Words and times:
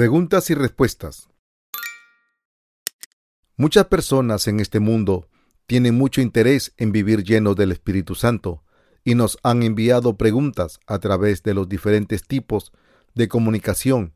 Preguntas 0.00 0.48
y 0.48 0.54
respuestas. 0.54 1.28
Muchas 3.58 3.84
personas 3.88 4.48
en 4.48 4.58
este 4.58 4.80
mundo 4.80 5.28
tienen 5.66 5.94
mucho 5.94 6.22
interés 6.22 6.72
en 6.78 6.90
vivir 6.90 7.22
llenos 7.22 7.54
del 7.54 7.70
Espíritu 7.70 8.14
Santo 8.14 8.64
y 9.04 9.14
nos 9.14 9.36
han 9.42 9.62
enviado 9.62 10.16
preguntas 10.16 10.80
a 10.86 11.00
través 11.00 11.42
de 11.42 11.52
los 11.52 11.68
diferentes 11.68 12.26
tipos 12.26 12.72
de 13.12 13.28
comunicación, 13.28 14.14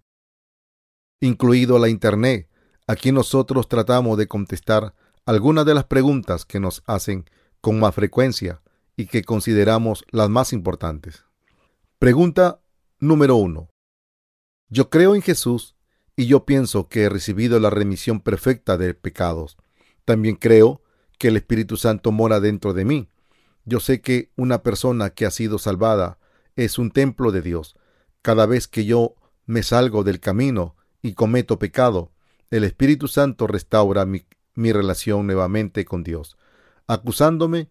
incluido 1.20 1.78
la 1.78 1.91
Internet. 1.91 2.48
Aquí 2.87 3.12
nosotros 3.12 3.69
tratamos 3.69 4.16
de 4.16 4.27
contestar 4.27 4.95
algunas 5.27 5.66
de 5.66 5.74
las 5.74 5.84
preguntas 5.84 6.46
que 6.46 6.60
nos 6.60 6.82
hacen 6.87 7.28
con 7.60 7.78
más 7.78 7.95
frecuencia 7.95 8.62
y 8.96 9.05
que 9.05 9.23
consideramos 9.23 10.06
las 10.12 10.30
más 10.30 10.55
importantes. 10.55 11.24
Pregunta 11.98 12.62
número 13.01 13.37
uno. 13.37 13.69
Yo 14.70 14.88
creo 14.91 15.14
en 15.14 15.23
Jesús 15.23 15.73
y 16.16 16.27
yo 16.27 16.45
pienso 16.45 16.88
que 16.88 17.02
he 17.02 17.09
recibido 17.09 17.59
la 17.60 17.70
remisión 17.70 18.20
perfecta 18.20 18.77
de 18.77 18.95
pecados. 18.95 19.56
También 20.05 20.36
creo 20.36 20.82
que 21.18 21.28
el 21.28 21.36
Espíritu 21.36 21.77
Santo 21.77 22.12
mora 22.12 22.41
dentro 22.41 22.72
de 22.72 22.84
mí. 22.84 23.09
Yo 23.64 23.80
sé 23.80 24.00
que 24.00 24.30
una 24.36 24.62
persona 24.62 25.10
que 25.10 25.27
ha 25.27 25.30
sido 25.30 25.58
salvada 25.58 26.19
es 26.56 26.78
un 26.78 26.91
templo 26.91 27.32
de 27.32 27.42
Dios. 27.42 27.77
Cada 28.22 28.46
vez 28.46 28.69
que 28.69 28.84
yo 28.84 29.14
me 29.46 29.62
salgo 29.62 30.05
del 30.05 30.20
camino 30.20 30.77
y 31.02 31.14
cometo 31.14 31.58
pecado, 31.58 32.12
el 32.50 32.64
Espíritu 32.64 33.08
Santo 33.08 33.46
restaura 33.46 34.06
mi, 34.06 34.24
relación 34.55 35.27
nuevamente 35.27 35.84
con 35.84 36.05
Dios, 36.05 36.36
acusándome 36.86 37.69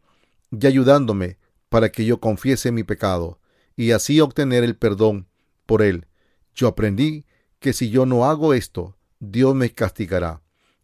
y 0.52 0.68
ayudándome 0.68 1.38
para 1.70 1.92
que 1.92 2.06
yo 2.06 2.20
confiese 2.20 2.72
mi 2.72 2.84
pecado 2.84 3.40
y 3.76 3.92
así 3.92 4.20
obtener 4.20 4.64
el 4.64 4.76
perdón 4.76 5.28
por 5.66 5.82
él. 5.82 6.08
Yo 6.54 6.68
aprendí 6.68 7.26
que 7.64 7.72
si 7.72 7.90
yo 7.90 8.06
no 8.06 8.26
hago 8.26 8.54
esto, 8.54 8.98
Dios 9.22 9.56
me 9.56 9.72
castigará. 9.72 10.42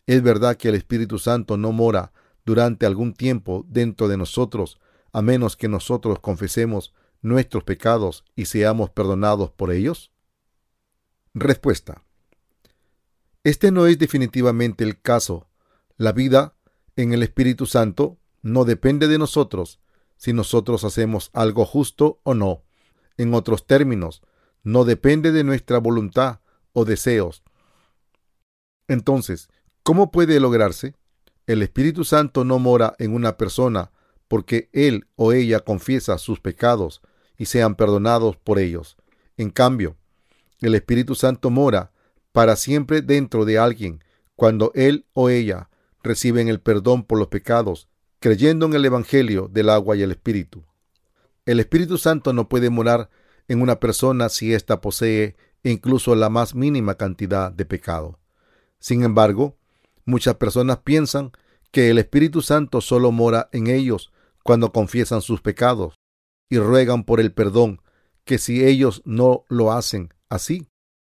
Es 0.08 0.24
verdad 0.24 0.56
que 0.56 0.70
el 0.70 0.76
Espíritu 0.76 1.20
Santo 1.20 1.58
no 1.58 1.74
mora 1.74 2.14
durante 2.46 2.86
algún 2.86 3.14
tiempo 3.14 3.66
dentro 3.68 4.08
de 4.08 4.16
nosotros, 4.16 4.80
a 5.12 5.22
menos 5.22 5.58
que 5.58 5.68
nosotros 5.68 6.20
confesemos 6.20 6.94
nuestros 7.22 7.66
pecados 7.66 8.24
y 8.34 8.46
seamos 8.46 8.92
perdonados 8.92 9.52
por 9.52 9.74
ellos? 9.74 10.14
Respuesta. 11.34 12.02
Este 13.44 13.72
no 13.72 13.86
es 13.86 14.00
definitivamente 14.00 14.86
el 14.86 15.02
caso. 15.02 15.50
La 15.98 16.14
vida 16.14 16.56
en 16.96 17.12
el 17.12 17.24
Espíritu 17.24 17.66
Santo 17.66 18.18
no 18.42 18.64
depende 18.64 19.10
de 19.10 19.18
nosotros 19.18 19.82
si 20.16 20.32
nosotros 20.32 20.86
hacemos 20.86 21.30
algo 21.34 21.66
justo 21.66 22.22
o 22.24 22.36
no. 22.36 22.64
En 23.18 23.34
otros 23.34 23.68
términos, 23.68 24.22
no 24.64 24.86
depende 24.86 25.34
de 25.34 25.44
nuestra 25.44 25.78
voluntad 25.80 26.40
o 26.80 26.86
deseos. 26.86 27.44
Entonces, 28.88 29.50
¿cómo 29.84 30.12
puede 30.12 30.40
lograrse? 30.40 30.96
El 31.46 31.62
Espíritu 31.62 32.06
Santo 32.06 32.46
no 32.46 32.58
mora 32.58 32.96
en 33.00 33.14
una 33.14 33.38
persona 33.38 33.92
porque 34.28 34.70
él 34.72 35.08
o 35.16 35.34
ella 35.34 35.60
confiesa 35.60 36.18
sus 36.18 36.40
pecados 36.40 37.02
y 37.38 37.46
sean 37.46 37.76
perdonados 37.76 38.38
por 38.38 38.60
ellos. 38.60 38.96
En 39.36 39.50
cambio, 39.50 39.98
el 40.62 40.74
Espíritu 40.76 41.16
Santo 41.16 41.50
mora 41.50 41.92
para 42.32 42.56
siempre 42.56 43.02
dentro 43.02 43.44
de 43.44 43.58
alguien 43.58 44.04
cuando 44.36 44.72
él 44.74 45.06
o 45.14 45.30
ella 45.30 45.70
reciben 46.02 46.48
el 46.48 46.62
perdón 46.62 47.04
por 47.04 47.20
los 47.20 47.28
pecados 47.28 47.90
creyendo 48.20 48.66
en 48.66 48.74
el 48.74 48.86
Evangelio 48.86 49.50
del 49.52 49.70
agua 49.70 49.96
y 49.96 50.02
el 50.04 50.12
Espíritu. 50.12 50.64
El 51.46 51.60
Espíritu 51.60 51.98
Santo 51.98 52.34
no 52.34 52.48
puede 52.48 52.70
morar 52.70 53.10
en 53.48 53.62
una 53.62 53.80
persona 53.80 54.30
si 54.30 54.54
ésta 54.54 54.82
posee 54.82 55.36
incluso 55.64 56.16
la 56.16 56.30
más 56.30 56.56
mínima 56.56 56.96
cantidad 56.96 57.52
de 57.52 57.66
pecado. 57.66 58.20
Sin 58.80 59.04
embargo, 59.04 59.58
muchas 60.06 60.36
personas 60.36 60.80
piensan 60.80 61.32
que 61.72 61.90
el 61.90 61.98
Espíritu 61.98 62.42
Santo 62.42 62.82
solo 62.82 63.12
mora 63.12 63.50
en 63.52 63.68
ellos 63.68 64.12
cuando 64.44 64.72
confiesan 64.72 65.22
sus 65.22 65.42
pecados 65.42 65.96
y 66.50 66.58
ruegan 66.58 67.04
por 67.04 67.20
el 67.20 67.34
perdón, 67.34 67.82
que 68.26 68.38
si 68.38 68.66
ellos 68.66 69.02
no 69.06 69.46
lo 69.50 69.72
hacen 69.72 70.14
así, 70.30 70.68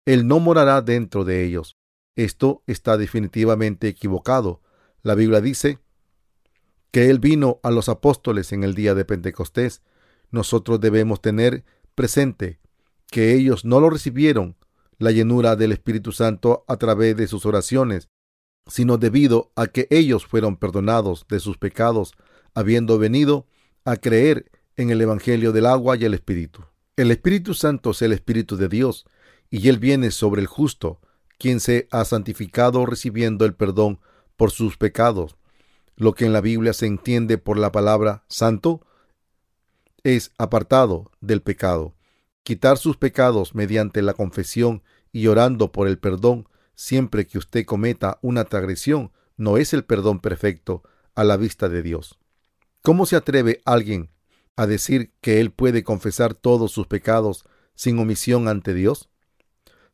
Él 0.06 0.28
no 0.28 0.40
morará 0.40 0.82
dentro 0.82 1.24
de 1.24 1.44
ellos. 1.44 1.76
Esto 2.16 2.64
está 2.68 2.98
definitivamente 2.98 3.88
equivocado. 3.88 4.62
La 5.02 5.16
Biblia 5.16 5.42
dice 5.42 5.80
que 6.92 7.10
Él 7.10 7.20
vino 7.20 7.60
a 7.64 7.72
los 7.72 7.90
apóstoles 7.90 8.52
en 8.52 8.64
el 8.64 8.76
día 8.76 8.94
de 8.94 9.06
Pentecostés, 9.06 9.82
nosotros 10.30 10.80
debemos 10.80 11.22
tener 11.22 11.64
presente 11.96 12.60
que 13.14 13.36
ellos 13.36 13.64
no 13.64 13.80
lo 13.80 13.92
recibieron 13.92 14.56
la 14.98 15.12
llenura 15.12 15.56
del 15.56 15.72
Espíritu 15.72 16.12
Santo 16.12 16.66
a 16.68 16.78
través 16.78 17.16
de 17.16 17.28
sus 17.28 17.46
oraciones, 17.46 18.10
sino 18.66 18.98
debido 18.98 19.52
a 19.56 19.68
que 19.68 19.88
ellos 19.92 20.26
fueron 20.26 20.58
perdonados 20.58 21.28
de 21.30 21.40
sus 21.40 21.60
pecados, 21.60 22.14
habiendo 22.56 22.98
venido 22.98 23.46
a 23.86 23.98
creer 23.98 24.50
en 24.78 24.90
el 24.90 25.00
Evangelio 25.00 25.52
del 25.52 25.68
agua 25.68 25.96
y 25.96 26.06
el 26.06 26.16
Espíritu. 26.16 26.66
El 26.96 27.12
Espíritu 27.12 27.54
Santo 27.54 27.92
es 27.92 28.02
el 28.02 28.14
Espíritu 28.14 28.58
de 28.58 28.68
Dios, 28.68 29.06
y 29.52 29.70
Él 29.70 29.78
viene 29.78 30.10
sobre 30.10 30.42
el 30.42 30.48
justo, 30.48 31.00
quien 31.38 31.60
se 31.60 31.88
ha 31.92 32.06
santificado 32.06 32.84
recibiendo 32.84 33.46
el 33.46 33.54
perdón 33.54 34.00
por 34.38 34.50
sus 34.50 34.76
pecados. 34.76 35.36
Lo 35.96 36.16
que 36.16 36.26
en 36.26 36.34
la 36.34 36.42
Biblia 36.42 36.74
se 36.74 36.88
entiende 36.88 37.38
por 37.38 37.60
la 37.60 37.72
palabra 37.72 38.24
santo 38.28 38.82
es 40.04 40.32
apartado 40.40 41.12
del 41.22 41.44
pecado. 41.44 41.94
Quitar 42.44 42.78
sus 42.78 42.98
pecados 42.98 43.56
mediante 43.56 44.02
la 44.02 44.14
confesión 44.14 44.84
y 45.12 45.28
orando 45.28 45.72
por 45.72 45.88
el 45.88 45.98
perdón 45.98 46.48
siempre 46.76 47.26
que 47.26 47.38
usted 47.38 47.66
cometa 47.66 48.20
una 48.22 48.46
transgresión 48.46 49.12
no 49.38 49.58
es 49.58 49.74
el 49.74 49.86
perdón 49.86 50.20
perfecto 50.20 50.84
a 51.16 51.24
la 51.24 51.38
vista 51.38 51.70
de 51.70 51.82
Dios. 51.82 52.20
¿Cómo 52.82 53.06
se 53.06 53.16
atreve 53.16 53.62
alguien 53.64 54.10
a 54.58 54.68
decir 54.68 55.14
que 55.22 55.40
él 55.40 55.52
puede 55.52 55.84
confesar 55.84 56.34
todos 56.34 56.72
sus 56.72 56.88
pecados 56.88 57.46
sin 57.76 57.98
omisión 57.98 58.48
ante 58.48 58.74
Dios? 58.74 59.10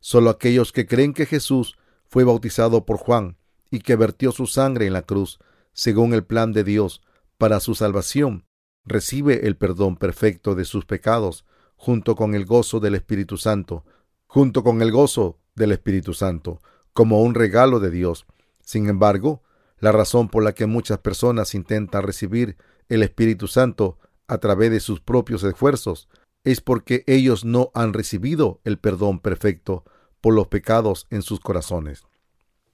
Solo 0.00 0.30
aquellos 0.30 0.72
que 0.72 0.86
creen 0.86 1.14
que 1.14 1.26
Jesús 1.26 1.78
fue 2.08 2.24
bautizado 2.24 2.84
por 2.84 2.96
Juan 2.96 3.36
y 3.70 3.78
que 3.80 3.94
vertió 3.94 4.32
su 4.32 4.46
sangre 4.46 4.86
en 4.86 4.92
la 4.92 5.02
cruz 5.02 5.38
según 5.72 6.14
el 6.14 6.24
plan 6.24 6.52
de 6.52 6.64
Dios 6.64 7.00
para 7.38 7.60
su 7.60 7.76
salvación, 7.76 8.44
recibe 8.84 9.46
el 9.46 9.56
perdón 9.56 9.96
perfecto 9.96 10.56
de 10.56 10.64
sus 10.64 10.84
pecados 10.84 11.44
junto 11.80 12.14
con 12.14 12.34
el 12.34 12.44
gozo 12.44 12.78
del 12.78 12.94
Espíritu 12.94 13.38
Santo, 13.38 13.86
junto 14.26 14.62
con 14.62 14.82
el 14.82 14.92
gozo 14.92 15.38
del 15.54 15.72
Espíritu 15.72 16.12
Santo, 16.12 16.60
como 16.92 17.22
un 17.22 17.34
regalo 17.34 17.80
de 17.80 17.90
Dios. 17.90 18.26
Sin 18.62 18.86
embargo, 18.90 19.42
la 19.78 19.90
razón 19.90 20.28
por 20.28 20.44
la 20.44 20.52
que 20.52 20.66
muchas 20.66 20.98
personas 20.98 21.54
intentan 21.54 22.02
recibir 22.02 22.58
el 22.90 23.02
Espíritu 23.02 23.48
Santo 23.48 23.98
a 24.28 24.36
través 24.36 24.70
de 24.70 24.80
sus 24.80 25.00
propios 25.00 25.42
esfuerzos 25.42 26.10
es 26.44 26.60
porque 26.60 27.02
ellos 27.06 27.46
no 27.46 27.70
han 27.72 27.94
recibido 27.94 28.60
el 28.64 28.78
perdón 28.78 29.18
perfecto 29.18 29.84
por 30.20 30.34
los 30.34 30.48
pecados 30.48 31.06
en 31.08 31.22
sus 31.22 31.40
corazones. 31.40 32.04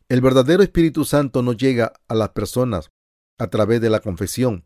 El 0.08 0.20
verdadero 0.20 0.64
Espíritu 0.64 1.04
Santo 1.04 1.42
no 1.42 1.52
llega 1.52 1.92
a 2.08 2.14
las 2.16 2.30
personas 2.30 2.90
a 3.38 3.46
través 3.50 3.80
de 3.80 3.88
la 3.88 4.00
confesión. 4.00 4.64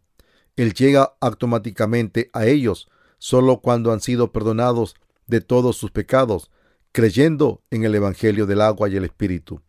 Él 0.56 0.72
llega 0.72 1.12
automáticamente 1.20 2.30
a 2.32 2.46
ellos 2.46 2.88
solo 3.20 3.60
cuando 3.60 3.92
han 3.92 4.00
sido 4.00 4.32
perdonados 4.32 4.96
de 5.26 5.42
todos 5.42 5.76
sus 5.76 5.90
pecados, 5.90 6.50
creyendo 6.90 7.62
en 7.70 7.84
el 7.84 7.94
Evangelio 7.94 8.46
del 8.46 8.62
agua 8.62 8.88
y 8.88 8.96
el 8.96 9.04
Espíritu. 9.04 9.60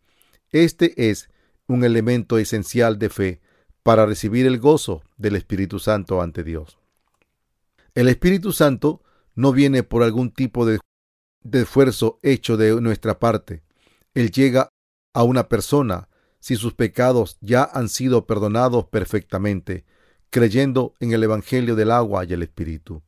Este 0.50 1.10
es 1.10 1.28
un 1.68 1.84
elemento 1.84 2.38
esencial 2.38 2.98
de 2.98 3.10
fe 3.10 3.40
para 3.82 4.06
recibir 4.06 4.46
el 4.46 4.58
gozo 4.58 5.02
del 5.18 5.36
Espíritu 5.36 5.78
Santo 5.78 6.22
ante 6.22 6.42
Dios. 6.42 6.78
El 7.94 8.08
Espíritu 8.08 8.52
Santo 8.52 9.02
no 9.34 9.52
viene 9.52 9.82
por 9.82 10.02
algún 10.02 10.32
tipo 10.32 10.64
de, 10.64 10.80
de 11.42 11.62
esfuerzo 11.62 12.18
hecho 12.22 12.56
de 12.56 12.80
nuestra 12.80 13.18
parte. 13.18 13.62
Él 14.14 14.30
llega 14.30 14.70
a 15.12 15.24
una 15.24 15.48
persona 15.48 16.08
si 16.40 16.56
sus 16.56 16.72
pecados 16.72 17.36
ya 17.42 17.64
han 17.64 17.90
sido 17.90 18.26
perdonados 18.26 18.86
perfectamente, 18.86 19.84
creyendo 20.30 20.94
en 21.00 21.12
el 21.12 21.22
Evangelio 21.22 21.76
del 21.76 21.90
agua 21.90 22.24
y 22.24 22.32
el 22.32 22.42
Espíritu. 22.42 23.02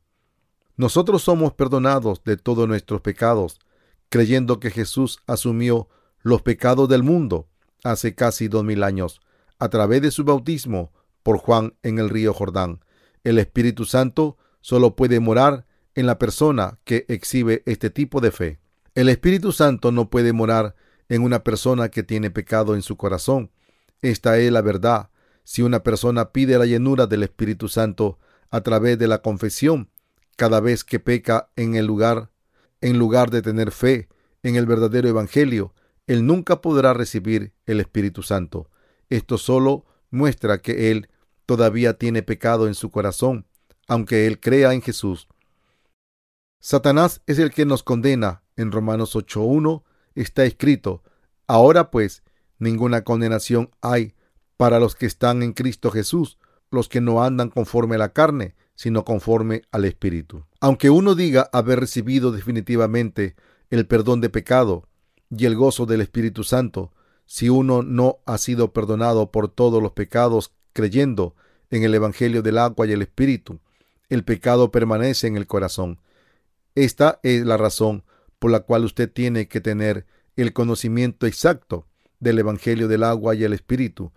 Nosotros 0.77 1.23
somos 1.23 1.53
perdonados 1.53 2.23
de 2.23 2.37
todos 2.37 2.67
nuestros 2.67 3.01
pecados, 3.01 3.59
creyendo 4.09 4.59
que 4.59 4.71
Jesús 4.71 5.19
asumió 5.25 5.87
los 6.21 6.41
pecados 6.41 6.89
del 6.89 7.03
mundo 7.03 7.47
hace 7.83 8.15
casi 8.15 8.47
dos 8.47 8.63
mil 8.63 8.83
años, 8.83 9.21
a 9.59 9.69
través 9.69 10.01
de 10.01 10.11
su 10.11 10.23
bautismo 10.23 10.91
por 11.23 11.37
Juan 11.37 11.75
en 11.83 11.99
el 11.99 12.09
río 12.09 12.33
Jordán. 12.33 12.83
El 13.23 13.39
Espíritu 13.39 13.85
Santo 13.85 14.37
solo 14.61 14.95
puede 14.95 15.19
morar 15.19 15.65
en 15.95 16.07
la 16.07 16.19
persona 16.19 16.79
que 16.83 17.05
exhibe 17.07 17.63
este 17.65 17.89
tipo 17.89 18.19
de 18.19 18.31
fe. 18.31 18.59
El 18.95 19.09
Espíritu 19.09 19.51
Santo 19.51 19.91
no 19.91 20.09
puede 20.09 20.33
morar 20.33 20.75
en 21.09 21.23
una 21.23 21.43
persona 21.43 21.89
que 21.89 22.03
tiene 22.03 22.31
pecado 22.31 22.75
en 22.75 22.81
su 22.81 22.97
corazón. 22.97 23.51
Esta 24.01 24.37
es 24.37 24.51
la 24.51 24.61
verdad. 24.61 25.09
Si 25.43 25.61
una 25.61 25.83
persona 25.83 26.31
pide 26.31 26.57
la 26.57 26.65
llenura 26.65 27.07
del 27.07 27.23
Espíritu 27.23 27.69
Santo 27.69 28.19
a 28.51 28.61
través 28.61 28.97
de 28.99 29.07
la 29.07 29.21
confesión, 29.21 29.89
cada 30.35 30.59
vez 30.59 30.83
que 30.83 30.99
peca 30.99 31.49
en 31.55 31.75
el 31.75 31.85
lugar, 31.85 32.31
en 32.81 32.97
lugar 32.97 33.31
de 33.31 33.41
tener 33.41 33.71
fe 33.71 34.09
en 34.43 34.55
el 34.55 34.65
verdadero 34.65 35.07
Evangelio, 35.07 35.73
él 36.07 36.25
nunca 36.25 36.61
podrá 36.61 36.93
recibir 36.93 37.53
el 37.65 37.79
Espíritu 37.79 38.21
Santo. 38.21 38.69
Esto 39.09 39.37
solo 39.37 39.85
muestra 40.11 40.61
que 40.61 40.91
él 40.91 41.09
todavía 41.45 41.97
tiene 41.97 42.23
pecado 42.23 42.67
en 42.67 42.75
su 42.75 42.91
corazón, 42.91 43.47
aunque 43.87 44.27
él 44.27 44.39
crea 44.39 44.73
en 44.73 44.81
Jesús. 44.81 45.27
Satanás 46.59 47.21
es 47.27 47.39
el 47.39 47.51
que 47.51 47.65
nos 47.65 47.83
condena. 47.83 48.43
En 48.55 48.71
Romanos 48.71 49.15
8.1 49.15 49.83
está 50.15 50.45
escrito, 50.45 51.03
Ahora 51.47 51.91
pues, 51.91 52.23
ninguna 52.57 53.03
condenación 53.03 53.69
hay 53.81 54.15
para 54.57 54.79
los 54.79 54.95
que 54.95 55.05
están 55.05 55.43
en 55.43 55.53
Cristo 55.53 55.91
Jesús, 55.91 56.37
los 56.71 56.89
que 56.89 57.01
no 57.01 57.23
andan 57.23 57.49
conforme 57.49 57.95
a 57.95 57.99
la 57.99 58.13
carne, 58.13 58.55
sino 58.75 59.05
conforme 59.05 59.63
al 59.71 59.85
Espíritu. 59.85 60.45
Aunque 60.59 60.89
uno 60.89 61.15
diga 61.15 61.49
haber 61.51 61.79
recibido 61.79 62.31
definitivamente 62.31 63.35
el 63.69 63.87
perdón 63.87 64.21
de 64.21 64.29
pecado 64.29 64.87
y 65.29 65.45
el 65.45 65.55
gozo 65.55 65.85
del 65.85 66.01
Espíritu 66.01 66.43
Santo, 66.43 66.91
si 67.25 67.49
uno 67.49 67.81
no 67.81 68.19
ha 68.25 68.37
sido 68.37 68.73
perdonado 68.73 69.31
por 69.31 69.47
todos 69.47 69.81
los 69.81 69.93
pecados 69.93 70.53
creyendo 70.73 71.35
en 71.71 71.83
el 71.83 71.95
Evangelio 71.95 72.41
del 72.41 72.57
agua 72.57 72.85
y 72.85 72.91
el 72.91 73.01
Espíritu, 73.01 73.59
el 74.09 74.23
pecado 74.23 74.71
permanece 74.71 75.27
en 75.27 75.35
el 75.35 75.47
corazón. 75.47 75.99
Esta 76.75 77.19
es 77.23 77.45
la 77.45 77.57
razón 77.57 78.03
por 78.39 78.51
la 78.51 78.59
cual 78.59 78.85
usted 78.85 79.11
tiene 79.11 79.47
que 79.47 79.61
tener 79.61 80.05
el 80.35 80.53
conocimiento 80.53 81.25
exacto 81.25 81.87
del 82.19 82.39
Evangelio 82.39 82.87
del 82.87 83.03
agua 83.03 83.35
y 83.35 83.43
el 83.43 83.53
Espíritu 83.53 84.11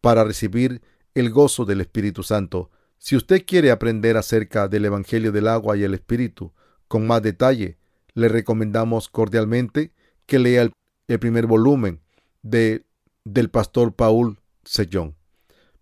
para 0.00 0.24
recibir 0.24 0.82
el 1.14 1.30
gozo 1.30 1.64
del 1.64 1.80
Espíritu 1.80 2.22
Santo. 2.22 2.70
Si 3.02 3.16
usted 3.16 3.46
quiere 3.46 3.70
aprender 3.70 4.18
acerca 4.18 4.68
del 4.68 4.84
Evangelio 4.84 5.32
del 5.32 5.48
agua 5.48 5.74
y 5.74 5.84
el 5.84 5.94
Espíritu 5.94 6.52
con 6.86 7.06
más 7.06 7.22
detalle, 7.22 7.78
le 8.12 8.28
recomendamos 8.28 9.08
cordialmente 9.08 9.94
que 10.26 10.38
lea 10.38 10.70
el, 11.08 11.18
primer 11.18 11.46
volumen 11.46 12.02
de, 12.42 12.84
del 13.24 13.48
pastor 13.48 13.94
Paul 13.94 14.38
Sellón. 14.64 15.16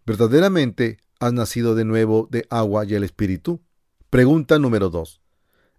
¿Verdaderamente 0.06 0.98
has 1.18 1.32
nacido 1.32 1.74
de 1.74 1.84
nuevo 1.84 2.28
de 2.30 2.46
agua 2.50 2.84
y 2.84 2.94
el 2.94 3.02
Espíritu? 3.02 3.60
Pregunta 4.10 4.60
número 4.60 4.88
2. 4.88 5.20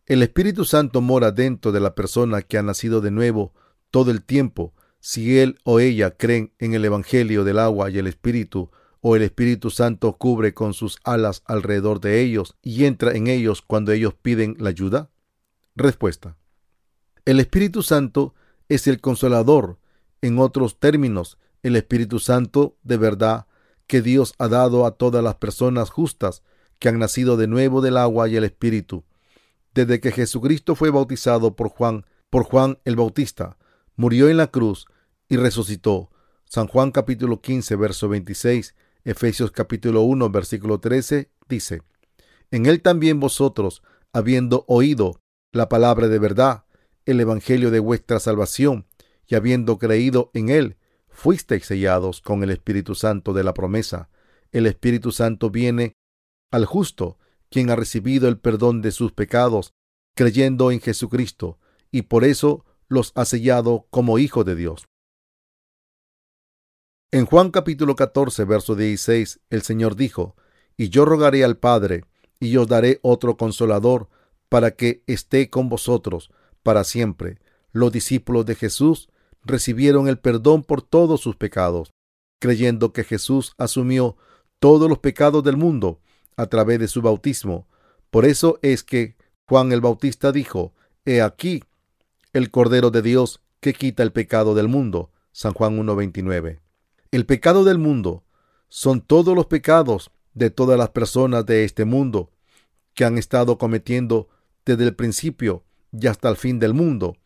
¿El 0.07 0.23
Espíritu 0.23 0.65
Santo 0.65 0.99
mora 0.99 1.31
dentro 1.31 1.71
de 1.71 1.79
la 1.79 1.95
persona 1.95 2.41
que 2.41 2.57
ha 2.57 2.63
nacido 2.63 2.99
de 2.99 3.11
nuevo 3.11 3.53
todo 3.91 4.11
el 4.11 4.23
tiempo 4.23 4.73
si 4.99 5.39
él 5.39 5.57
o 5.63 5.79
ella 5.79 6.17
creen 6.17 6.51
en 6.59 6.73
el 6.73 6.83
Evangelio 6.83 7.45
del 7.45 7.59
agua 7.59 7.89
y 7.89 7.97
el 7.97 8.07
Espíritu 8.07 8.71
o 9.01 9.15
el 9.15 9.21
Espíritu 9.21 9.69
Santo 9.69 10.13
cubre 10.13 10.53
con 10.53 10.73
sus 10.73 10.99
alas 11.03 11.41
alrededor 11.45 12.01
de 12.01 12.21
ellos 12.21 12.55
y 12.61 12.85
entra 12.85 13.13
en 13.13 13.27
ellos 13.27 13.61
cuando 13.61 13.91
ellos 13.91 14.13
piden 14.13 14.55
la 14.59 14.69
ayuda? 14.69 15.09
Respuesta. 15.75 16.35
El 17.25 17.39
Espíritu 17.39 17.83
Santo 17.83 18.33
es 18.67 18.87
el 18.87 18.99
consolador. 18.99 19.79
En 20.21 20.37
otros 20.39 20.79
términos, 20.79 21.37
el 21.63 21.75
Espíritu 21.75 22.19
Santo 22.19 22.77
de 22.83 22.97
verdad 22.97 23.47
que 23.87 24.01
Dios 24.01 24.33
ha 24.37 24.47
dado 24.47 24.85
a 24.85 24.91
todas 24.91 25.23
las 25.23 25.35
personas 25.35 25.89
justas 25.89 26.43
que 26.77 26.89
han 26.89 26.99
nacido 26.99 27.37
de 27.37 27.47
nuevo 27.47 27.81
del 27.81 27.97
agua 27.97 28.27
y 28.27 28.35
el 28.35 28.43
Espíritu. 28.43 29.05
Desde 29.73 29.99
que 29.99 30.11
Jesucristo 30.11 30.75
fue 30.75 30.89
bautizado 30.89 31.55
por 31.55 31.69
Juan, 31.69 32.05
por 32.29 32.43
Juan 32.43 32.79
el 32.83 32.95
Bautista, 32.95 33.57
murió 33.95 34.29
en 34.29 34.37
la 34.37 34.47
cruz 34.47 34.85
y 35.29 35.37
resucitó. 35.37 36.09
San 36.45 36.67
Juan 36.67 36.91
capítulo 36.91 37.41
15, 37.41 37.75
verso 37.75 38.09
26 38.09 38.75
Efesios 39.05 39.51
capítulo 39.51 40.01
1, 40.01 40.29
versículo 40.29 40.79
13 40.79 41.31
dice, 41.47 41.83
En 42.51 42.65
él 42.65 42.81
también 42.81 43.19
vosotros, 43.19 43.81
habiendo 44.11 44.65
oído 44.67 45.21
la 45.53 45.69
palabra 45.69 46.09
de 46.09 46.19
verdad, 46.19 46.65
el 47.05 47.19
evangelio 47.21 47.71
de 47.71 47.79
vuestra 47.79 48.19
salvación, 48.19 48.87
y 49.25 49.35
habiendo 49.35 49.77
creído 49.77 50.31
en 50.33 50.49
él, 50.49 50.77
fuisteis 51.07 51.65
sellados 51.65 52.19
con 52.19 52.43
el 52.43 52.49
Espíritu 52.49 52.93
Santo 52.93 53.33
de 53.33 53.43
la 53.43 53.53
promesa. 53.53 54.09
El 54.51 54.65
Espíritu 54.65 55.11
Santo 55.11 55.49
viene 55.49 55.93
al 56.51 56.65
justo, 56.65 57.17
quien 57.49 57.69
ha 57.69 57.75
recibido 57.75 58.27
el 58.27 58.37
perdón 58.37 58.81
de 58.81 58.91
sus 58.91 59.13
pecados, 59.13 59.73
creyendo 60.15 60.71
en 60.71 60.81
Jesucristo, 60.81 61.57
y 61.91 62.03
por 62.03 62.25
eso 62.25 62.65
los 62.87 63.13
ha 63.15 63.23
sellado 63.25 63.87
como 63.91 64.19
hijo 64.19 64.43
de 64.43 64.55
Dios. 64.55 64.87
En 67.11 67.25
Juan 67.25 67.49
capítulo 67.49 67.95
14, 67.95 68.45
verso 68.45 68.75
16, 68.75 69.39
el 69.49 69.63
Señor 69.63 69.95
dijo, 69.95 70.35
Y 70.77 70.89
yo 70.89 71.05
rogaré 71.05 71.43
al 71.43 71.57
Padre, 71.57 72.05
y 72.39 72.55
os 72.57 72.67
daré 72.67 72.99
otro 73.01 73.35
consolador, 73.35 74.09
para 74.47 74.75
que 74.75 75.01
esté 75.07 75.49
con 75.49 75.69
vosotros 75.69 76.29
para 76.61 76.83
siempre. 76.83 77.39
Los 77.71 77.91
discípulos 77.91 78.45
de 78.45 78.53
Jesús 78.53 79.09
recibieron 79.43 80.07
el 80.07 80.19
perdón 80.19 80.61
por 80.61 80.83
todos 80.83 81.19
sus 81.19 81.35
pecados, 81.35 81.93
creyendo 82.39 82.93
que 82.93 83.03
Jesús 83.03 83.55
asumió 83.57 84.15
todos 84.59 84.87
los 84.87 84.99
pecados 84.99 85.43
del 85.43 85.57
mundo 85.57 86.01
a 86.37 86.45
través 86.45 86.77
de 86.77 86.87
su 86.87 87.01
bautismo. 87.01 87.67
Por 88.11 88.25
eso 88.25 88.59
es 88.61 88.83
que 88.83 89.15
Juan 89.47 89.71
el 89.71 89.81
Bautista 89.81 90.31
dijo, 90.31 90.75
He 91.05 91.23
aquí 91.23 91.63
el 92.33 92.51
Cordero 92.51 92.91
de 92.91 93.01
Dios 93.01 93.41
que 93.61 93.73
quita 93.73 94.03
el 94.03 94.11
pecado 94.11 94.53
del 94.53 94.67
mundo. 94.67 95.09
San 95.31 95.53
Juan 95.53 95.75
1.29. 95.79 96.59
El 97.11 97.25
pecado 97.25 97.63
del 97.63 97.79
mundo 97.79 98.23
son 98.67 99.01
todos 99.01 99.35
los 99.35 99.47
pecados 99.47 100.11
de 100.35 100.51
todas 100.51 100.77
las 100.77 100.89
personas 100.89 101.43
de 101.43 101.63
este 101.63 101.83
mundo 101.83 102.29
que 102.93 103.03
han 103.03 103.17
estado 103.17 103.57
cometiendo 103.57 104.29
desde 104.63 104.83
el 104.83 104.95
principio 104.95 105.63
y 105.91 106.05
hasta 106.05 106.29
el 106.29 106.35
fin 106.35 106.59
del 106.59 106.75
mundo. 106.75 107.17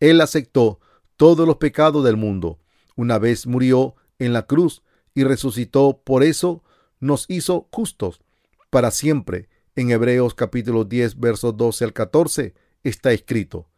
Él 0.00 0.22
aceptó 0.22 0.80
todos 1.18 1.46
los 1.46 1.56
pecados 1.56 2.02
del 2.02 2.16
mundo. 2.16 2.60
Una 2.96 3.18
vez 3.18 3.46
murió 3.46 3.94
en 4.18 4.32
la 4.32 4.46
cruz 4.46 4.82
y 5.14 5.24
resucitó, 5.24 6.00
por 6.02 6.22
eso 6.22 6.64
nos 6.98 7.26
hizo 7.28 7.68
justos 7.70 8.22
para 8.70 8.90
siempre. 8.90 9.50
En 9.74 9.90
Hebreos 9.90 10.32
capítulo 10.32 10.84
10, 10.84 11.20
versos 11.20 11.54
12 11.58 11.84
al 11.84 11.92
14 11.92 12.54
está 12.84 13.12
escrito, 13.12 13.68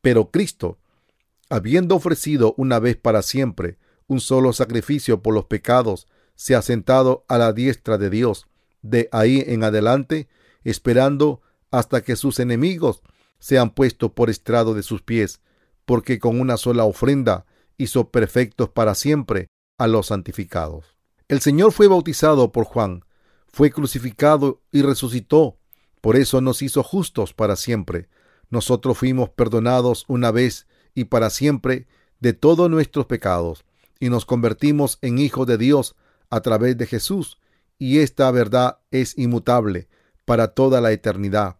pero 0.00 0.32
Cristo, 0.32 0.80
habiendo 1.50 1.94
ofrecido 1.94 2.54
una 2.56 2.80
vez 2.80 2.96
para 2.96 3.22
siempre 3.22 3.78
un 4.06 4.20
solo 4.20 4.52
sacrificio 4.52 5.22
por 5.22 5.34
los 5.34 5.46
pecados, 5.46 6.06
se 6.34 6.54
ha 6.54 6.62
sentado 6.62 7.24
a 7.28 7.38
la 7.38 7.52
diestra 7.52 7.98
de 7.98 8.10
Dios, 8.10 8.46
de 8.82 9.08
ahí 9.12 9.42
en 9.46 9.64
adelante, 9.64 10.28
esperando 10.64 11.40
hasta 11.70 12.02
que 12.02 12.16
sus 12.16 12.38
enemigos 12.40 13.02
sean 13.38 13.70
puestos 13.70 14.12
por 14.12 14.30
estrado 14.30 14.74
de 14.74 14.82
sus 14.82 15.02
pies, 15.02 15.40
porque 15.84 16.18
con 16.18 16.40
una 16.40 16.56
sola 16.56 16.84
ofrenda 16.84 17.46
hizo 17.76 18.10
perfectos 18.10 18.70
para 18.70 18.94
siempre 18.94 19.48
a 19.78 19.86
los 19.86 20.06
santificados. 20.06 20.96
El 21.28 21.40
Señor 21.40 21.72
fue 21.72 21.88
bautizado 21.88 22.52
por 22.52 22.64
Juan, 22.64 23.04
fue 23.48 23.70
crucificado 23.70 24.62
y 24.72 24.82
resucitó, 24.82 25.58
por 26.00 26.16
eso 26.16 26.40
nos 26.40 26.60
hizo 26.62 26.82
justos 26.82 27.32
para 27.32 27.56
siempre. 27.56 28.08
Nosotros 28.50 28.98
fuimos 28.98 29.30
perdonados 29.30 30.04
una 30.08 30.30
vez 30.30 30.66
y 30.94 31.04
para 31.04 31.30
siempre 31.30 31.86
de 32.20 32.34
todos 32.34 32.70
nuestros 32.70 33.06
pecados 33.06 33.64
y 34.04 34.10
nos 34.10 34.26
convertimos 34.26 34.98
en 35.00 35.18
hijos 35.18 35.46
de 35.46 35.56
Dios 35.56 35.96
a 36.28 36.42
través 36.42 36.76
de 36.76 36.84
Jesús, 36.84 37.38
y 37.78 38.00
esta 38.00 38.30
verdad 38.30 38.80
es 38.90 39.16
inmutable 39.16 39.88
para 40.26 40.48
toda 40.48 40.82
la 40.82 40.92
eternidad. 40.92 41.56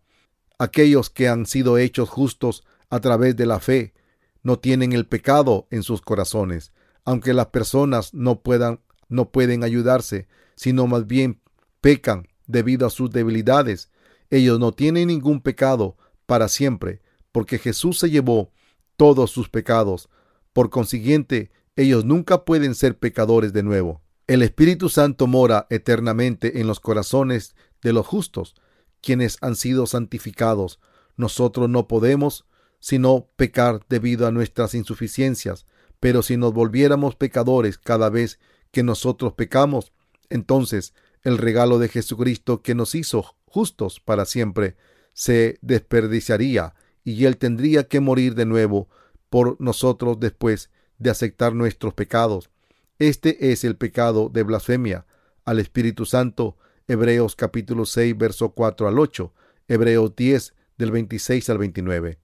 Aquellos 0.59 1.09
que 1.09 1.27
han 1.27 1.47
sido 1.47 1.79
hechos 1.79 2.11
justos 2.11 2.63
a 2.91 3.01
través 3.01 3.35
de 3.37 3.47
la 3.47 3.61
fe 3.61 3.95
no 4.43 4.59
tienen 4.59 4.93
el 4.93 5.07
pecado 5.07 5.67
en 5.71 5.83
sus 5.83 6.03
corazones, 6.03 6.75
aunque 7.07 7.33
las 7.33 7.47
personas 7.47 8.13
no 8.13 8.43
puedan 8.43 8.81
no 9.09 9.31
pueden 9.31 9.65
ayudarse, 9.65 10.29
sino 10.55 10.87
más 10.87 11.07
bien 11.07 11.41
pecan 11.81 12.29
debido 12.47 12.87
a 12.87 12.91
sus 12.91 13.11
debilidades. 13.11 13.91
Ellos 14.29 14.61
no 14.61 14.73
tienen 14.73 15.09
ningún 15.09 15.41
pecado 15.41 15.97
para 16.27 16.49
siempre, 16.49 17.01
porque 17.33 17.57
Jesús 17.57 17.99
se 17.99 18.11
llevó 18.11 18.53
todos 18.99 19.31
sus 19.31 19.49
pecados. 19.49 20.11
Por 20.53 20.69
consiguiente, 20.69 21.51
ellos 21.77 22.05
nunca 22.05 22.45
pueden 22.45 22.75
ser 22.75 22.99
pecadores 22.99 23.53
de 23.53 23.63
nuevo. 23.63 24.03
El 24.27 24.43
Espíritu 24.43 24.89
Santo 24.89 25.27
mora 25.27 25.67
eternamente 25.71 26.61
en 26.61 26.67
los 26.67 26.81
corazones 26.81 27.55
de 27.83 27.93
los 27.93 28.07
justos, 28.07 28.55
quienes 29.03 29.39
han 29.43 29.57
sido 29.57 29.87
santificados. 29.87 30.81
Nosotros 31.17 31.69
no 31.69 31.89
podemos 31.89 32.47
sino 32.85 33.31
pecar 33.37 33.81
debido 33.89 34.27
a 34.27 34.31
nuestras 34.31 34.75
insuficiencias, 34.75 35.65
pero 36.01 36.23
si 36.23 36.37
nos 36.37 36.53
volviéramos 36.53 37.17
pecadores 37.17 37.79
cada 37.79 38.11
vez 38.11 38.39
que 38.73 38.83
nosotros 38.83 39.33
pecamos, 39.33 39.95
entonces 40.29 40.93
el 41.23 41.39
regalo 41.39 41.79
de 41.79 41.89
Jesucristo 41.89 42.61
que 42.61 42.75
nos 42.75 42.95
hizo 42.95 43.37
justos 43.47 44.01
para 44.01 44.27
siempre 44.27 44.77
se 45.15 45.59
desperdiciaría 45.63 46.75
y 47.05 47.25
Él 47.25 47.39
tendría 47.39 47.89
que 47.89 48.01
morir 48.01 48.35
de 48.35 48.45
nuevo 48.45 48.91
por 49.31 49.59
nosotros 49.63 50.21
después 50.21 50.71
de 51.05 51.11
aceptar 51.11 51.55
nuestros 51.55 51.93
pecados. 51.93 52.51
Este 52.99 53.53
es 53.53 53.63
el 53.63 53.77
pecado 53.77 54.31
de 54.31 54.43
blasfemia 54.43 55.07
al 55.45 55.61
Espíritu 55.61 56.07
Santo. 56.07 56.57
Hebreos 56.89 57.37
capítulo 57.37 57.85
6, 57.85 58.17
verso 58.17 58.53
4 58.53 58.89
al 58.89 58.99
8. 58.99 59.33
Hebreos 59.69 60.17
10, 60.17 60.55
del 60.79 60.91
26 60.91 61.51
al 61.51 61.59
29. 61.59 62.19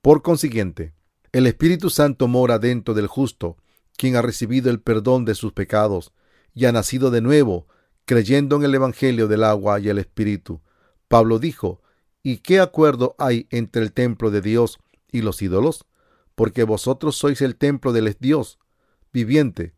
Por 0.00 0.22
consiguiente, 0.22 0.94
El 1.32 1.48
Espíritu 1.48 1.90
Santo 1.90 2.28
mora 2.28 2.60
dentro 2.60 2.94
del 2.94 3.08
justo, 3.08 3.56
quien 3.96 4.14
ha 4.14 4.22
recibido 4.22 4.70
el 4.70 4.80
perdón 4.80 5.24
de 5.24 5.34
sus 5.34 5.52
pecados 5.52 6.12
y 6.54 6.66
ha 6.66 6.72
nacido 6.72 7.10
de 7.10 7.20
nuevo, 7.20 7.66
creyendo 8.04 8.54
en 8.54 8.62
el 8.62 8.76
Evangelio 8.76 9.26
del 9.26 9.42
agua 9.42 9.80
y 9.80 9.88
el 9.88 9.98
Espíritu. 9.98 10.62
Pablo 11.08 11.40
dijo, 11.40 11.82
¿Y 12.22 12.38
qué 12.38 12.60
acuerdo 12.60 13.16
hay 13.18 13.48
entre 13.50 13.82
el 13.82 13.92
templo 13.92 14.30
de 14.30 14.40
Dios 14.40 14.78
y 15.10 15.22
los 15.22 15.42
ídolos? 15.42 15.84
Porque 16.34 16.64
vosotros 16.64 17.16
sois 17.16 17.40
el 17.42 17.56
templo 17.56 17.92
del 17.92 18.16
Dios 18.18 18.58
viviente, 19.12 19.74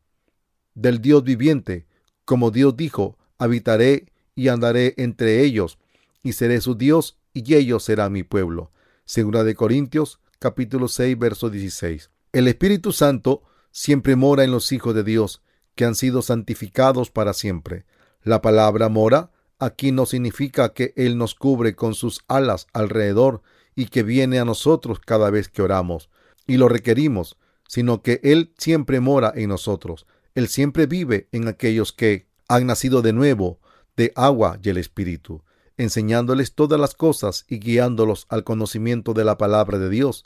del 0.75 1.01
Dios 1.01 1.23
viviente, 1.23 1.87
como 2.25 2.51
Dios 2.51 2.77
dijo, 2.77 3.19
habitaré 3.39 4.13
y 4.35 4.49
andaré 4.49 4.95
entre 4.97 5.43
ellos, 5.43 5.79
y 6.23 6.33
seré 6.33 6.61
su 6.61 6.75
Dios, 6.75 7.19
y 7.33 7.55
ellos 7.55 7.85
serán 7.85 8.13
mi 8.13 8.23
pueblo. 8.23 8.73
Segunda 9.05 9.45
de 9.45 9.55
Corintios, 9.55 10.21
capítulo 10.39 10.89
6, 10.89 11.19
verso 11.19 11.51
16. 11.51 12.11
El 12.33 12.49
Espíritu 12.49 12.93
Santo 12.93 13.43
siempre 13.71 14.17
mora 14.17 14.43
en 14.45 14.51
los 14.51 14.73
hijos 14.73 14.95
de 14.95 15.05
Dios, 15.05 15.43
que 15.75 15.85
han 15.85 15.95
sido 15.95 16.23
santificados 16.23 17.11
para 17.11 17.35
siempre. 17.35 17.85
La 18.23 18.41
palabra 18.41 18.89
mora 18.89 19.31
aquí 19.59 19.93
no 19.93 20.07
significa 20.07 20.73
que 20.73 20.93
Él 20.97 21.19
nos 21.19 21.35
cubre 21.35 21.77
con 21.77 21.95
sus 21.95 22.25
alas 22.27 22.67
alrededor 22.73 23.43
y 23.75 23.87
que 23.87 24.03
viene 24.03 24.39
a 24.39 24.45
nosotros 24.45 24.99
cada 25.01 25.31
vez 25.31 25.49
que 25.49 25.63
oramos 25.63 26.09
y 26.47 26.57
lo 26.57 26.69
requerimos, 26.69 27.37
sino 27.69 28.03
que 28.03 28.21
Él 28.23 28.53
siempre 28.57 29.01
mora 29.01 29.33
en 29.35 29.49
nosotros. 29.49 30.07
Él 30.35 30.49
siempre 30.49 30.87
vive 30.87 31.29
en 31.33 31.49
aquellos 31.49 31.93
que 31.93 32.27
han 32.49 32.67
nacido 32.67 33.03
de 33.03 33.13
nuevo 33.13 33.61
de 33.97 34.13
agua 34.15 34.59
y 34.63 34.69
el 34.69 34.77
Espíritu, 34.77 35.43
enseñándoles 35.77 36.55
todas 36.55 36.79
las 36.79 36.95
cosas 36.95 37.45
y 37.49 37.59
guiándolos 37.59 38.27
al 38.29 38.45
conocimiento 38.45 39.15
de 39.15 39.25
la 39.25 39.39
palabra 39.39 39.79
de 39.79 39.89
Dios. 39.89 40.25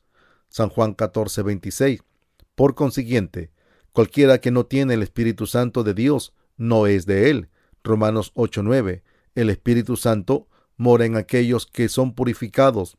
San 0.48 0.68
Juan 0.68 0.94
14, 0.94 1.42
26. 1.42 2.00
Por 2.54 2.74
consiguiente, 2.74 3.52
cualquiera 3.92 4.40
que 4.40 4.50
no 4.50 4.66
tiene 4.66 4.94
el 4.94 5.02
Espíritu 5.02 5.46
Santo 5.46 5.84
de 5.84 5.94
Dios 5.94 6.34
no 6.56 6.86
es 6.86 7.06
de 7.06 7.30
Él. 7.30 7.48
Romanos 7.82 8.32
8, 8.34 8.62
9. 8.62 9.02
El 9.34 9.48
Espíritu 9.48 9.96
Santo 9.96 10.48
mora 10.76 11.04
en 11.04 11.16
aquellos 11.16 11.66
que 11.66 11.88
son 11.88 12.14
purificados 12.14 12.98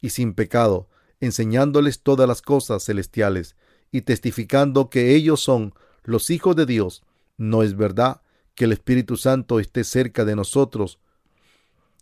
y 0.00 0.10
sin 0.10 0.34
pecado, 0.34 0.88
enseñándoles 1.20 2.00
todas 2.00 2.28
las 2.28 2.42
cosas 2.42 2.84
celestiales 2.84 3.56
y 3.90 4.02
testificando 4.02 4.90
que 4.90 5.14
ellos 5.14 5.40
son 5.40 5.74
los 6.04 6.30
hijos 6.30 6.56
de 6.56 6.66
Dios. 6.66 7.02
No 7.36 7.62
es 7.62 7.76
verdad 7.76 8.22
que 8.54 8.64
el 8.64 8.72
Espíritu 8.72 9.16
Santo 9.16 9.60
esté 9.60 9.84
cerca 9.84 10.24
de 10.24 10.36
nosotros 10.36 10.98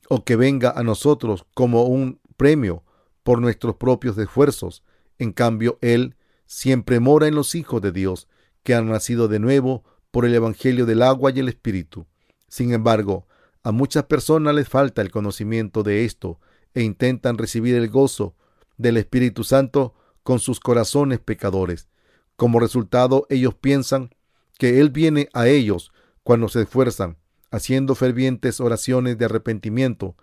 o 0.09 0.25
que 0.25 0.37
venga 0.37 0.71
a 0.71 0.83
nosotros 0.83 1.47
como 1.55 1.85
un 1.85 2.21
premio 2.37 2.83
por 3.23 3.41
nuestros 3.41 3.77
propios 3.77 4.17
esfuerzos. 4.19 4.83
En 5.19 5.33
cambio, 5.33 5.79
Él 5.81 6.17
siempre 6.47 7.01
mora 7.01 7.27
en 7.27 7.35
los 7.35 7.55
hijos 7.55 7.81
de 7.81 7.93
Dios, 7.93 8.29
que 8.63 8.75
han 8.75 8.89
nacido 8.89 9.29
de 9.29 9.39
nuevo 9.39 9.85
por 10.11 10.25
el 10.25 10.35
Evangelio 10.35 10.87
del 10.87 11.03
agua 11.03 11.31
y 11.31 11.41
el 11.41 11.49
Espíritu. 11.49 12.07
Sin 12.49 12.73
embargo, 12.73 13.27
a 13.63 13.73
muchas 13.73 14.05
personas 14.05 14.55
les 14.55 14.69
falta 14.69 15.03
el 15.03 15.11
conocimiento 15.11 15.83
de 15.83 16.05
esto 16.05 16.39
e 16.75 16.83
intentan 16.83 17.39
recibir 17.39 17.75
el 17.75 17.89
gozo 17.89 18.35
del 18.77 18.97
Espíritu 18.97 19.45
Santo 19.45 19.95
con 20.23 20.39
sus 20.39 20.61
corazones 20.61 21.21
pecadores. 21.21 21.89
Como 22.37 22.61
resultado, 22.61 23.27
ellos 23.31 23.55
piensan 23.55 24.11
que 24.59 24.81
Él 24.81 24.91
viene 24.91 25.29
a 25.33 25.49
ellos 25.49 25.93
cuando 26.23 26.49
se 26.49 26.63
esfuerzan, 26.63 27.19
haciendo 27.51 27.95
fervientes 27.95 28.61
oraciones 28.61 29.19
de 29.19 29.27
arrepentimiento, 29.27 30.17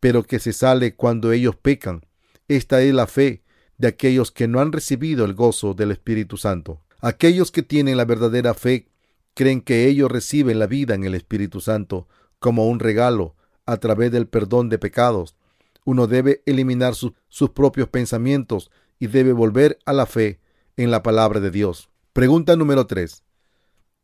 pero 0.00 0.22
que 0.22 0.38
se 0.38 0.52
sale 0.52 0.94
cuando 0.94 1.32
ellos 1.32 1.56
pecan. 1.56 2.04
Esta 2.48 2.82
es 2.82 2.94
la 2.94 3.06
fe 3.06 3.42
de 3.78 3.88
aquellos 3.88 4.30
que 4.30 4.48
no 4.48 4.60
han 4.60 4.72
recibido 4.72 5.24
el 5.24 5.34
gozo 5.34 5.74
del 5.74 5.90
Espíritu 5.90 6.36
Santo. 6.36 6.82
Aquellos 7.00 7.50
que 7.50 7.62
tienen 7.62 7.96
la 7.96 8.04
verdadera 8.04 8.54
fe 8.54 8.88
creen 9.34 9.60
que 9.60 9.86
ellos 9.86 10.10
reciben 10.10 10.58
la 10.58 10.66
vida 10.66 10.94
en 10.94 11.04
el 11.04 11.14
Espíritu 11.14 11.60
Santo 11.60 12.08
como 12.38 12.68
un 12.68 12.78
regalo 12.78 13.34
a 13.66 13.78
través 13.78 14.12
del 14.12 14.28
perdón 14.28 14.68
de 14.68 14.78
pecados. 14.78 15.36
Uno 15.86 16.08
debe 16.08 16.42
eliminar 16.46 16.96
sus 16.96 17.50
propios 17.54 17.88
pensamientos 17.88 18.72
y 18.98 19.06
debe 19.06 19.32
volver 19.32 19.78
a 19.86 19.92
la 19.92 20.06
fe 20.06 20.40
en 20.76 20.90
la 20.90 21.04
palabra 21.04 21.38
de 21.38 21.52
Dios. 21.52 21.90
Pregunta 22.12 22.56
número 22.56 22.88
3. 22.88 23.22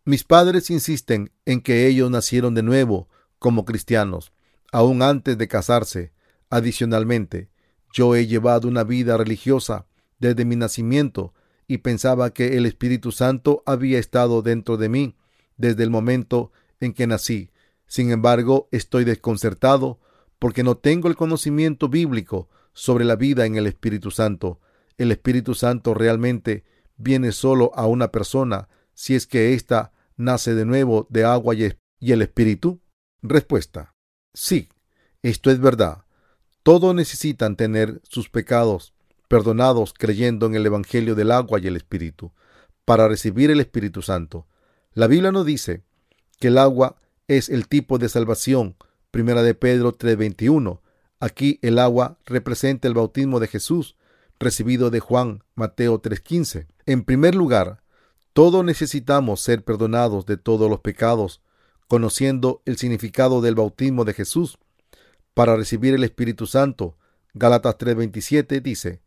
Mis 0.05 0.23
padres 0.23 0.71
insisten 0.71 1.33
en 1.45 1.61
que 1.61 1.89
ellos 1.89 2.09
nacieron 2.09 2.55
de 2.55 2.63
nuevo 2.63 3.09
como 3.41 3.65
cristianos, 3.65 4.33
aún 4.71 5.03
antes 5.03 5.37
de 5.37 5.49
casarse. 5.49 6.13
Adicionalmente, 6.51 7.51
yo 7.93 8.15
he 8.15 8.29
llevado 8.29 8.69
una 8.69 8.85
vida 8.85 9.17
religiosa 9.17 9.87
desde 10.21 10.45
mi 10.45 10.55
nacimiento 10.55 11.35
y 11.67 11.79
pensaba 11.79 12.33
que 12.33 12.57
el 12.59 12.65
Espíritu 12.65 13.11
Santo 13.11 13.65
había 13.67 13.99
estado 13.99 14.43
dentro 14.43 14.77
de 14.77 14.89
mí 14.89 15.17
desde 15.57 15.83
el 15.83 15.91
momento 15.91 16.53
en 16.79 16.93
que 16.93 17.09
nací. 17.09 17.51
Sin 17.89 18.13
embargo, 18.13 18.69
estoy 18.71 19.03
desconcertado 19.03 19.99
porque 20.43 20.65
no 20.65 20.77
tengo 20.77 21.07
el 21.07 21.15
conocimiento 21.15 21.89
bíblico 21.89 22.49
sobre 22.73 23.05
la 23.05 23.15
vida 23.15 23.47
en 23.47 23.55
el 23.55 23.69
Espíritu 23.69 24.11
Santo. 24.11 24.59
El 24.99 25.13
Espíritu 25.13 25.55
Santo 25.55 25.95
realmente 25.95 26.65
viene 26.97 27.31
solo 27.31 27.71
a 27.77 27.87
una 27.87 28.11
persona 28.11 28.69
si 28.93 29.15
es 29.15 29.29
que 29.29 29.55
ésta 29.55 29.93
nace 30.17 30.57
de 30.57 30.65
nuevo 30.65 31.07
de 31.11 31.23
agua 31.23 31.55
y 31.55 32.11
el 32.11 32.23
Espíritu? 32.23 32.81
Respuesta. 33.23 33.95
Sí, 34.35 34.69
esto 35.23 35.49
es 35.53 35.61
verdad. 35.61 36.07
Todos 36.65 36.93
necesitan 36.93 37.55
tener 37.55 38.01
sus 38.03 38.29
pecados 38.29 38.95
perdonados 39.29 39.95
creyendo 39.97 40.47
en 40.47 40.57
el 40.57 40.67
Evangelio 40.67 41.15
del 41.15 41.31
agua 41.31 41.61
y 41.61 41.69
el 41.69 41.77
Espíritu, 41.77 42.33
para 42.85 43.07
recibir 43.07 43.53
el 43.53 43.61
Espíritu 43.61 44.03
Santo. 44.03 44.49
La 44.93 45.07
Biblia 45.07 45.31
nos 45.31 45.47
dice 45.47 45.85
que 46.41 46.49
el 46.49 46.59
agua 46.59 46.97
es 47.29 47.49
el 47.49 47.69
tipo 47.69 47.99
de 47.99 48.09
salvación. 48.09 48.75
Primera 49.13 49.43
de 49.43 49.55
Pedro 49.55 49.93
3:21. 49.93 50.81
Aquí 51.21 51.59
el 51.61 51.79
agua 51.79 52.17
representa 52.25 52.89
el 52.89 52.95
bautismo 52.95 53.41
de 53.41 53.47
Jesús, 53.47 53.95
recibido 54.41 54.89
de 54.89 55.01
Juan, 55.01 55.45
Mateo 55.55 56.01
3:15. 56.01 56.67
En 56.87 57.05
primer 57.05 57.35
lugar, 57.35 57.83
todos 58.33 58.65
necesitamos 58.65 59.43
ser 59.43 59.65
perdonados 59.65 60.25
de 60.25 60.39
todos 60.39 60.71
los 60.71 60.81
pecados, 60.81 61.43
conociendo 61.89 62.63
el 62.65 62.79
significado 62.79 63.43
del 63.43 63.55
bautismo 63.55 64.07
de 64.07 64.15
Jesús. 64.15 64.59
Para 65.35 65.57
recibir 65.57 65.93
el 65.93 66.05
Espíritu 66.05 66.47
Santo, 66.47 66.97
Gálatas 67.35 67.77
3:27 67.77 68.63
dice, 68.63 69.03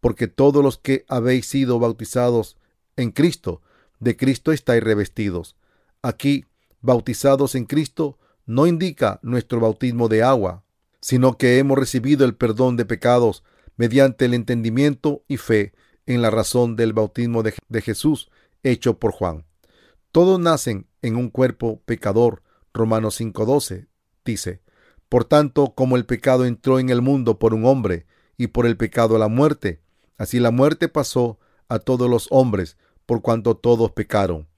porque 0.00 0.28
todos 0.28 0.64
los 0.64 0.78
que 0.78 1.04
habéis 1.08 1.44
sido 1.44 1.78
bautizados 1.78 2.56
en 2.96 3.10
Cristo, 3.10 3.60
de 4.00 4.16
Cristo 4.16 4.50
estáis 4.50 4.82
revestidos. 4.82 5.56
Aquí, 6.00 6.46
bautizados 6.80 7.54
en 7.54 7.66
Cristo, 7.66 8.18
no 8.46 8.66
indica 8.66 9.20
nuestro 9.22 9.60
bautismo 9.60 10.08
de 10.08 10.22
agua, 10.22 10.64
sino 11.00 11.36
que 11.36 11.58
hemos 11.58 11.78
recibido 11.78 12.24
el 12.24 12.34
perdón 12.34 12.76
de 12.76 12.84
pecados 12.84 13.42
mediante 13.76 14.24
el 14.24 14.34
entendimiento 14.34 15.24
y 15.28 15.36
fe 15.36 15.72
en 16.06 16.22
la 16.22 16.30
razón 16.30 16.76
del 16.76 16.92
bautismo 16.92 17.42
de, 17.42 17.80
Jesús 17.80 18.30
hecho 18.62 18.98
por 18.98 19.12
Juan. 19.12 19.44
Todos 20.10 20.38
nacen 20.38 20.86
en 21.00 21.16
un 21.16 21.30
cuerpo 21.30 21.80
pecador. 21.84 22.42
Romanos 22.74 23.20
5:12 23.20 23.88
dice, 24.24 24.62
Por 25.08 25.24
tanto, 25.24 25.74
como 25.74 25.96
el 25.96 26.06
pecado 26.06 26.44
entró 26.44 26.78
en 26.78 26.90
el 26.90 27.02
mundo 27.02 27.38
por 27.38 27.54
un 27.54 27.66
hombre, 27.66 28.06
y 28.36 28.48
por 28.48 28.66
el 28.66 28.76
pecado 28.76 29.18
la 29.18 29.28
muerte, 29.28 29.80
así 30.18 30.40
la 30.40 30.50
muerte 30.50 30.88
pasó 30.88 31.38
a 31.68 31.78
todos 31.78 32.08
los 32.10 32.26
hombres, 32.30 32.76
por 33.06 33.22
cuanto 33.22 33.56
todos 33.56 33.92
pecaron. 33.92 34.48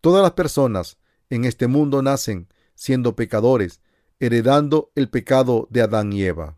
Todas 0.00 0.22
las 0.22 0.32
personas 0.32 0.98
en 1.30 1.44
este 1.44 1.66
mundo 1.66 2.02
nacen 2.02 2.48
siendo 2.74 3.16
pecadores, 3.16 3.80
heredando 4.20 4.90
el 4.94 5.08
pecado 5.08 5.68
de 5.70 5.82
Adán 5.82 6.12
y 6.12 6.22
Eva. 6.24 6.56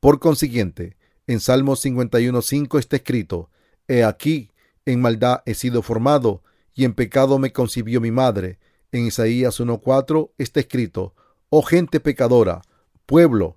Por 0.00 0.18
consiguiente, 0.18 0.96
en 1.26 1.40
Salmos 1.40 1.84
51.5 1.84 2.78
está 2.78 2.96
escrito, 2.96 3.50
He 3.88 4.04
aquí, 4.04 4.50
en 4.84 5.00
maldad 5.00 5.42
he 5.46 5.54
sido 5.54 5.82
formado, 5.82 6.42
y 6.74 6.84
en 6.84 6.94
pecado 6.94 7.38
me 7.38 7.52
concibió 7.52 8.00
mi 8.00 8.10
madre. 8.10 8.58
En 8.92 9.06
Isaías 9.06 9.60
1.4 9.60 10.30
está 10.38 10.60
escrito, 10.60 11.14
Oh 11.48 11.62
gente 11.62 12.00
pecadora, 12.00 12.62
pueblo 13.06 13.56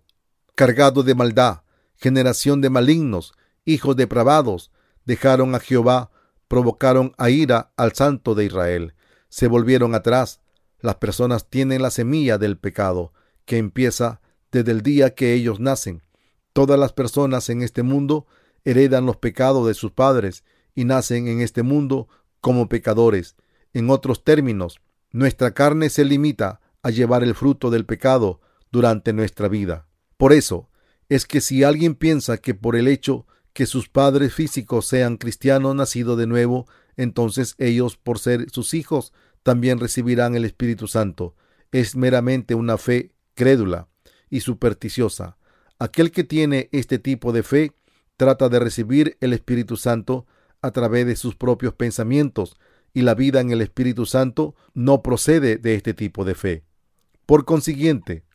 cargado 0.59 1.03
de 1.03 1.15
maldad, 1.15 1.61
generación 1.95 2.59
de 2.59 2.69
malignos, 2.69 3.33
hijos 3.63 3.95
depravados, 3.95 4.71
dejaron 5.05 5.55
a 5.55 5.59
Jehová, 5.61 6.11
provocaron 6.49 7.13
a 7.17 7.29
ira 7.29 7.71
al 7.77 7.93
santo 7.93 8.35
de 8.35 8.43
Israel, 8.43 8.93
se 9.29 9.47
volvieron 9.47 9.95
atrás. 9.95 10.41
Las 10.81 10.95
personas 10.95 11.49
tienen 11.49 11.81
la 11.81 11.91
semilla 11.91 12.37
del 12.37 12.57
pecado, 12.57 13.13
que 13.45 13.57
empieza 13.57 14.21
desde 14.51 14.71
el 14.71 14.81
día 14.81 15.13
que 15.13 15.33
ellos 15.33 15.59
nacen. 15.59 16.01
Todas 16.53 16.79
las 16.79 16.93
personas 16.93 17.49
en 17.49 17.61
este 17.61 17.83
mundo 17.83 18.27
heredan 18.63 19.05
los 19.05 19.17
pecados 19.17 19.67
de 19.67 19.73
sus 19.73 19.91
padres 19.91 20.43
y 20.75 20.85
nacen 20.85 21.27
en 21.27 21.41
este 21.41 21.63
mundo 21.63 22.07
como 22.41 22.69
pecadores. 22.69 23.35
En 23.73 23.89
otros 23.89 24.23
términos, 24.23 24.81
nuestra 25.11 25.51
carne 25.51 25.89
se 25.89 26.05
limita 26.05 26.61
a 26.81 26.89
llevar 26.89 27.23
el 27.23 27.35
fruto 27.35 27.69
del 27.69 27.85
pecado 27.85 28.39
durante 28.71 29.13
nuestra 29.13 29.47
vida. 29.47 29.87
Por 30.17 30.33
eso 30.33 30.69
es 31.09 31.25
que 31.25 31.41
si 31.41 31.63
alguien 31.63 31.95
piensa 31.95 32.37
que 32.37 32.53
por 32.53 32.75
el 32.75 32.87
hecho 32.87 33.25
que 33.53 33.65
sus 33.65 33.89
padres 33.89 34.33
físicos 34.33 34.85
sean 34.85 35.17
cristianos 35.17 35.75
nacidos 35.75 36.17
de 36.17 36.27
nuevo, 36.27 36.67
entonces 36.97 37.55
ellos, 37.57 37.97
por 37.97 38.19
ser 38.19 38.49
sus 38.51 38.73
hijos, 38.73 39.11
también 39.43 39.79
recibirán 39.79 40.35
el 40.35 40.45
Espíritu 40.45 40.87
Santo. 40.87 41.35
Es 41.71 41.95
meramente 41.95 42.55
una 42.55 42.77
fe 42.77 43.11
crédula 43.35 43.87
y 44.29 44.41
supersticiosa. 44.41 45.37
Aquel 45.79 46.11
que 46.11 46.23
tiene 46.23 46.69
este 46.71 46.99
tipo 46.99 47.31
de 47.31 47.43
fe 47.43 47.73
trata 48.17 48.49
de 48.49 48.59
recibir 48.59 49.17
el 49.21 49.33
Espíritu 49.33 49.77
Santo 49.77 50.27
a 50.61 50.71
través 50.71 51.05
de 51.05 51.15
sus 51.15 51.35
propios 51.35 51.73
pensamientos 51.73 52.57
y 52.93 53.01
la 53.01 53.15
vida 53.15 53.39
en 53.39 53.51
el 53.51 53.61
Espíritu 53.61 54.05
Santo 54.05 54.55
no 54.73 55.01
procede 55.01 55.57
de 55.57 55.75
este 55.75 55.93
tipo 55.93 56.25
de 56.25 56.35
fe. 56.35 56.63
Por 57.25 57.45
consiguiente, 57.45 58.25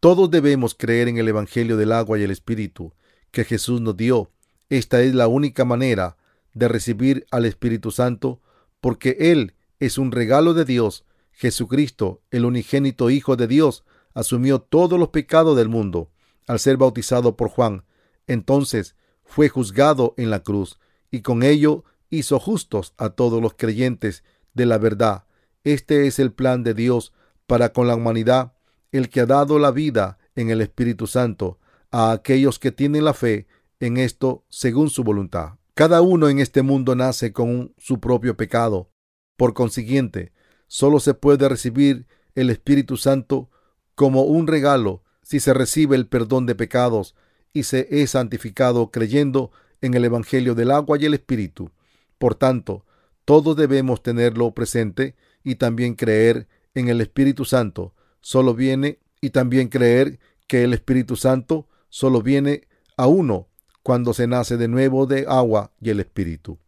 todos 0.00 0.30
debemos 0.30 0.74
creer 0.74 1.08
en 1.08 1.16
el 1.16 1.28
Evangelio 1.28 1.76
del 1.76 1.92
agua 1.92 2.18
y 2.18 2.22
el 2.22 2.30
Espíritu 2.30 2.92
que 3.30 3.44
Jesús 3.44 3.80
nos 3.80 3.96
dio. 3.96 4.30
Esta 4.68 5.00
es 5.00 5.14
la 5.14 5.28
única 5.28 5.64
manera 5.64 6.16
de 6.52 6.68
recibir 6.68 7.26
al 7.30 7.46
Espíritu 7.46 7.90
Santo 7.90 8.40
porque 8.80 9.16
Él 9.18 9.54
es 9.80 9.98
un 9.98 10.12
regalo 10.12 10.54
de 10.54 10.64
Dios. 10.64 11.04
Jesucristo, 11.32 12.22
el 12.30 12.44
unigénito 12.44 13.10
Hijo 13.10 13.36
de 13.36 13.46
Dios, 13.46 13.84
asumió 14.14 14.60
todos 14.60 14.98
los 14.98 15.08
pecados 15.08 15.56
del 15.56 15.68
mundo 15.68 16.10
al 16.46 16.58
ser 16.58 16.76
bautizado 16.76 17.36
por 17.36 17.48
Juan. 17.48 17.84
Entonces 18.26 18.96
fue 19.24 19.48
juzgado 19.48 20.14
en 20.16 20.30
la 20.30 20.40
cruz 20.40 20.78
y 21.10 21.20
con 21.20 21.42
ello 21.42 21.84
hizo 22.10 22.38
justos 22.38 22.94
a 22.96 23.10
todos 23.10 23.42
los 23.42 23.54
creyentes 23.54 24.24
de 24.54 24.66
la 24.66 24.78
verdad. 24.78 25.24
Este 25.64 26.06
es 26.06 26.18
el 26.18 26.32
plan 26.32 26.62
de 26.62 26.74
Dios 26.74 27.12
para 27.46 27.72
con 27.72 27.86
la 27.86 27.96
humanidad, 27.96 28.54
el 28.92 29.08
que 29.08 29.20
ha 29.20 29.26
dado 29.26 29.58
la 29.58 29.70
vida 29.70 30.18
en 30.34 30.50
el 30.50 30.60
Espíritu 30.60 31.06
Santo 31.06 31.58
a 31.90 32.12
aquellos 32.12 32.58
que 32.58 32.72
tienen 32.72 33.04
la 33.04 33.14
fe 33.14 33.46
en 33.80 33.96
esto 33.96 34.44
según 34.48 34.90
su 34.90 35.04
voluntad. 35.04 35.54
Cada 35.74 36.00
uno 36.00 36.28
en 36.28 36.38
este 36.38 36.62
mundo 36.62 36.94
nace 36.94 37.32
con 37.32 37.74
su 37.76 38.00
propio 38.00 38.36
pecado. 38.36 38.90
Por 39.36 39.54
consiguiente, 39.54 40.32
solo 40.66 41.00
se 41.00 41.14
puede 41.14 41.48
recibir 41.48 42.06
el 42.34 42.50
Espíritu 42.50 42.96
Santo 42.96 43.50
como 43.94 44.22
un 44.22 44.46
regalo 44.46 45.02
si 45.22 45.40
se 45.40 45.54
recibe 45.54 45.96
el 45.96 46.06
perdón 46.06 46.46
de 46.46 46.54
pecados 46.54 47.14
y 47.52 47.64
se 47.64 47.88
es 47.90 48.10
santificado 48.10 48.90
creyendo 48.90 49.50
en 49.80 49.94
el 49.94 50.04
Evangelio 50.04 50.54
del 50.54 50.70
agua 50.70 50.98
y 50.98 51.06
el 51.06 51.14
Espíritu. 51.14 51.70
Por 52.18 52.34
tanto, 52.34 52.84
todos 53.24 53.56
debemos 53.56 54.02
tenerlo 54.02 54.52
presente 54.52 55.16
y 55.42 55.56
también 55.56 55.94
creer 55.94 56.48
en 56.74 56.88
el 56.88 57.00
Espíritu 57.00 57.44
Santo. 57.44 57.94
Solo 58.20 58.54
viene 58.54 59.00
y 59.20 59.30
también 59.30 59.68
creer 59.68 60.18
que 60.46 60.62
el 60.64 60.72
Espíritu 60.72 61.16
Santo 61.16 61.68
solo 61.88 62.22
viene 62.22 62.68
a 62.96 63.06
uno 63.06 63.48
cuando 63.82 64.14
se 64.14 64.26
nace 64.26 64.56
de 64.56 64.68
nuevo 64.68 65.06
de 65.06 65.26
agua 65.28 65.72
y 65.80 65.90
el 65.90 66.00
Espíritu. 66.00 66.58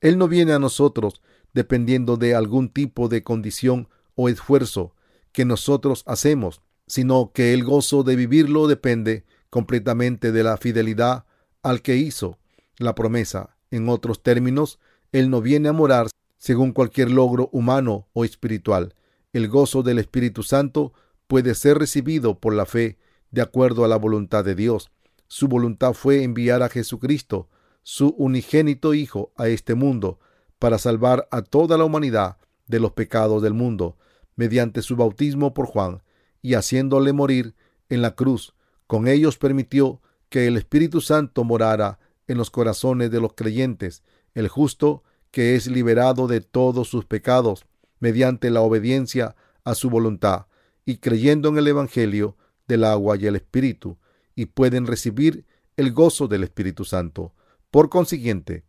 Él 0.00 0.18
no 0.18 0.28
viene 0.28 0.52
a 0.52 0.58
nosotros 0.58 1.20
dependiendo 1.56 2.18
de 2.18 2.34
algún 2.34 2.68
tipo 2.68 3.08
de 3.08 3.22
condición 3.22 3.88
o 4.14 4.28
esfuerzo 4.28 4.94
que 5.32 5.46
nosotros 5.46 6.02
hacemos, 6.04 6.60
sino 6.86 7.32
que 7.32 7.54
el 7.54 7.64
gozo 7.64 8.02
de 8.02 8.14
vivirlo 8.14 8.68
depende 8.68 9.24
completamente 9.48 10.32
de 10.32 10.42
la 10.42 10.58
fidelidad 10.58 11.24
al 11.62 11.80
que 11.80 11.96
hizo 11.96 12.38
la 12.76 12.94
promesa. 12.94 13.56
En 13.70 13.88
otros 13.88 14.22
términos, 14.22 14.78
él 15.12 15.30
no 15.30 15.40
viene 15.40 15.70
a 15.70 15.72
morar 15.72 16.08
según 16.36 16.72
cualquier 16.72 17.10
logro 17.10 17.48
humano 17.52 18.06
o 18.12 18.26
espiritual. 18.26 18.94
El 19.32 19.48
gozo 19.48 19.82
del 19.82 19.98
Espíritu 19.98 20.42
Santo 20.42 20.92
puede 21.26 21.54
ser 21.54 21.78
recibido 21.78 22.38
por 22.38 22.52
la 22.52 22.66
fe 22.66 22.98
de 23.30 23.40
acuerdo 23.40 23.82
a 23.82 23.88
la 23.88 23.96
voluntad 23.96 24.44
de 24.44 24.54
Dios. 24.54 24.90
Su 25.26 25.48
voluntad 25.48 25.94
fue 25.94 26.22
enviar 26.22 26.62
a 26.62 26.68
Jesucristo, 26.68 27.48
su 27.82 28.08
unigénito 28.18 28.92
Hijo, 28.92 29.32
a 29.36 29.48
este 29.48 29.74
mundo 29.74 30.18
para 30.58 30.78
salvar 30.78 31.28
a 31.30 31.42
toda 31.42 31.76
la 31.78 31.84
humanidad 31.84 32.38
de 32.66 32.80
los 32.80 32.92
pecados 32.92 33.42
del 33.42 33.54
mundo, 33.54 33.96
mediante 34.34 34.82
su 34.82 34.96
bautismo 34.96 35.54
por 35.54 35.66
Juan, 35.66 36.02
y 36.42 36.54
haciéndole 36.54 37.12
morir 37.12 37.54
en 37.88 38.02
la 38.02 38.14
cruz. 38.14 38.54
Con 38.86 39.08
ellos 39.08 39.38
permitió 39.38 40.00
que 40.28 40.46
el 40.46 40.56
Espíritu 40.56 41.00
Santo 41.00 41.44
morara 41.44 41.98
en 42.26 42.38
los 42.38 42.50
corazones 42.50 43.10
de 43.10 43.20
los 43.20 43.34
creyentes 43.34 44.02
el 44.34 44.48
justo 44.48 45.02
que 45.30 45.54
es 45.54 45.66
liberado 45.66 46.26
de 46.26 46.40
todos 46.40 46.88
sus 46.88 47.04
pecados 47.04 47.66
mediante 48.00 48.50
la 48.50 48.60
obediencia 48.60 49.36
a 49.64 49.74
su 49.74 49.90
voluntad 49.90 50.46
y 50.84 50.98
creyendo 50.98 51.48
en 51.48 51.58
el 51.58 51.66
Evangelio 51.68 52.36
del 52.68 52.84
agua 52.84 53.16
y 53.16 53.26
el 53.26 53.36
Espíritu, 53.36 53.98
y 54.34 54.46
pueden 54.46 54.86
recibir 54.86 55.46
el 55.76 55.92
gozo 55.92 56.28
del 56.28 56.44
Espíritu 56.44 56.84
Santo. 56.84 57.34
Por 57.70 57.88
consiguiente, 57.88 58.64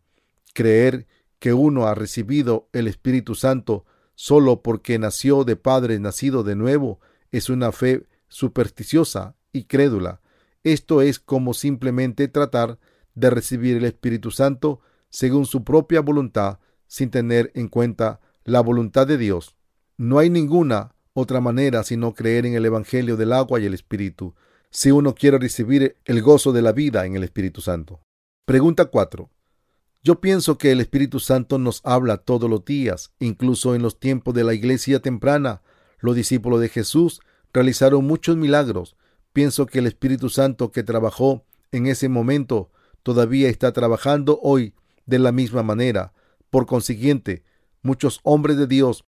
creer 0.54 1.06
que 1.38 1.52
uno 1.52 1.86
ha 1.86 1.94
recibido 1.94 2.68
el 2.72 2.88
Espíritu 2.88 3.34
Santo 3.34 3.84
solo 4.14 4.62
porque 4.62 4.98
nació 4.98 5.44
de 5.44 5.56
padre 5.56 5.98
nacido 6.00 6.42
de 6.42 6.56
nuevo 6.56 7.00
es 7.30 7.48
una 7.50 7.72
fe 7.72 8.06
supersticiosa 8.28 9.36
y 9.52 9.64
crédula. 9.64 10.20
Esto 10.64 11.02
es 11.02 11.18
como 11.18 11.54
simplemente 11.54 12.28
tratar 12.28 12.78
de 13.14 13.30
recibir 13.30 13.76
el 13.76 13.84
Espíritu 13.84 14.30
Santo 14.30 14.80
según 15.10 15.46
su 15.46 15.64
propia 15.64 16.00
voluntad, 16.00 16.58
sin 16.86 17.10
tener 17.10 17.50
en 17.54 17.68
cuenta 17.68 18.20
la 18.44 18.60
voluntad 18.60 19.06
de 19.06 19.18
Dios. 19.18 19.56
No 19.96 20.18
hay 20.18 20.30
ninguna 20.30 20.94
otra 21.12 21.40
manera 21.40 21.82
sino 21.84 22.14
creer 22.14 22.46
en 22.46 22.54
el 22.54 22.64
Evangelio 22.64 23.16
del 23.16 23.32
agua 23.32 23.60
y 23.60 23.66
el 23.66 23.74
Espíritu, 23.74 24.34
si 24.70 24.90
uno 24.90 25.14
quiere 25.14 25.38
recibir 25.38 25.96
el 26.04 26.22
gozo 26.22 26.52
de 26.52 26.62
la 26.62 26.72
vida 26.72 27.06
en 27.06 27.16
el 27.16 27.24
Espíritu 27.24 27.60
Santo. 27.60 28.00
Pregunta 28.44 28.86
4. 28.86 29.30
Yo 30.02 30.20
pienso 30.20 30.58
que 30.58 30.72
el 30.72 30.80
Espíritu 30.80 31.18
Santo 31.20 31.58
nos 31.58 31.80
habla 31.84 32.18
todos 32.18 32.48
los 32.48 32.64
días, 32.64 33.12
incluso 33.18 33.74
en 33.74 33.82
los 33.82 33.98
tiempos 33.98 34.34
de 34.34 34.44
la 34.44 34.54
iglesia 34.54 35.00
temprana. 35.00 35.62
Los 36.00 36.14
discípulos 36.14 36.60
de 36.60 36.68
Jesús 36.68 37.20
realizaron 37.52 38.06
muchos 38.06 38.36
milagros. 38.36 38.96
Pienso 39.32 39.66
que 39.66 39.80
el 39.80 39.86
Espíritu 39.86 40.28
Santo 40.28 40.70
que 40.70 40.82
trabajó 40.82 41.44
en 41.72 41.86
ese 41.86 42.08
momento 42.08 42.70
todavía 43.02 43.48
está 43.48 43.72
trabajando 43.72 44.38
hoy 44.42 44.74
de 45.06 45.18
la 45.18 45.32
misma 45.32 45.62
manera. 45.62 46.12
Por 46.50 46.66
consiguiente, 46.66 47.42
muchos 47.82 48.20
hombres 48.22 48.56
de 48.56 48.66
Dios 48.66 49.04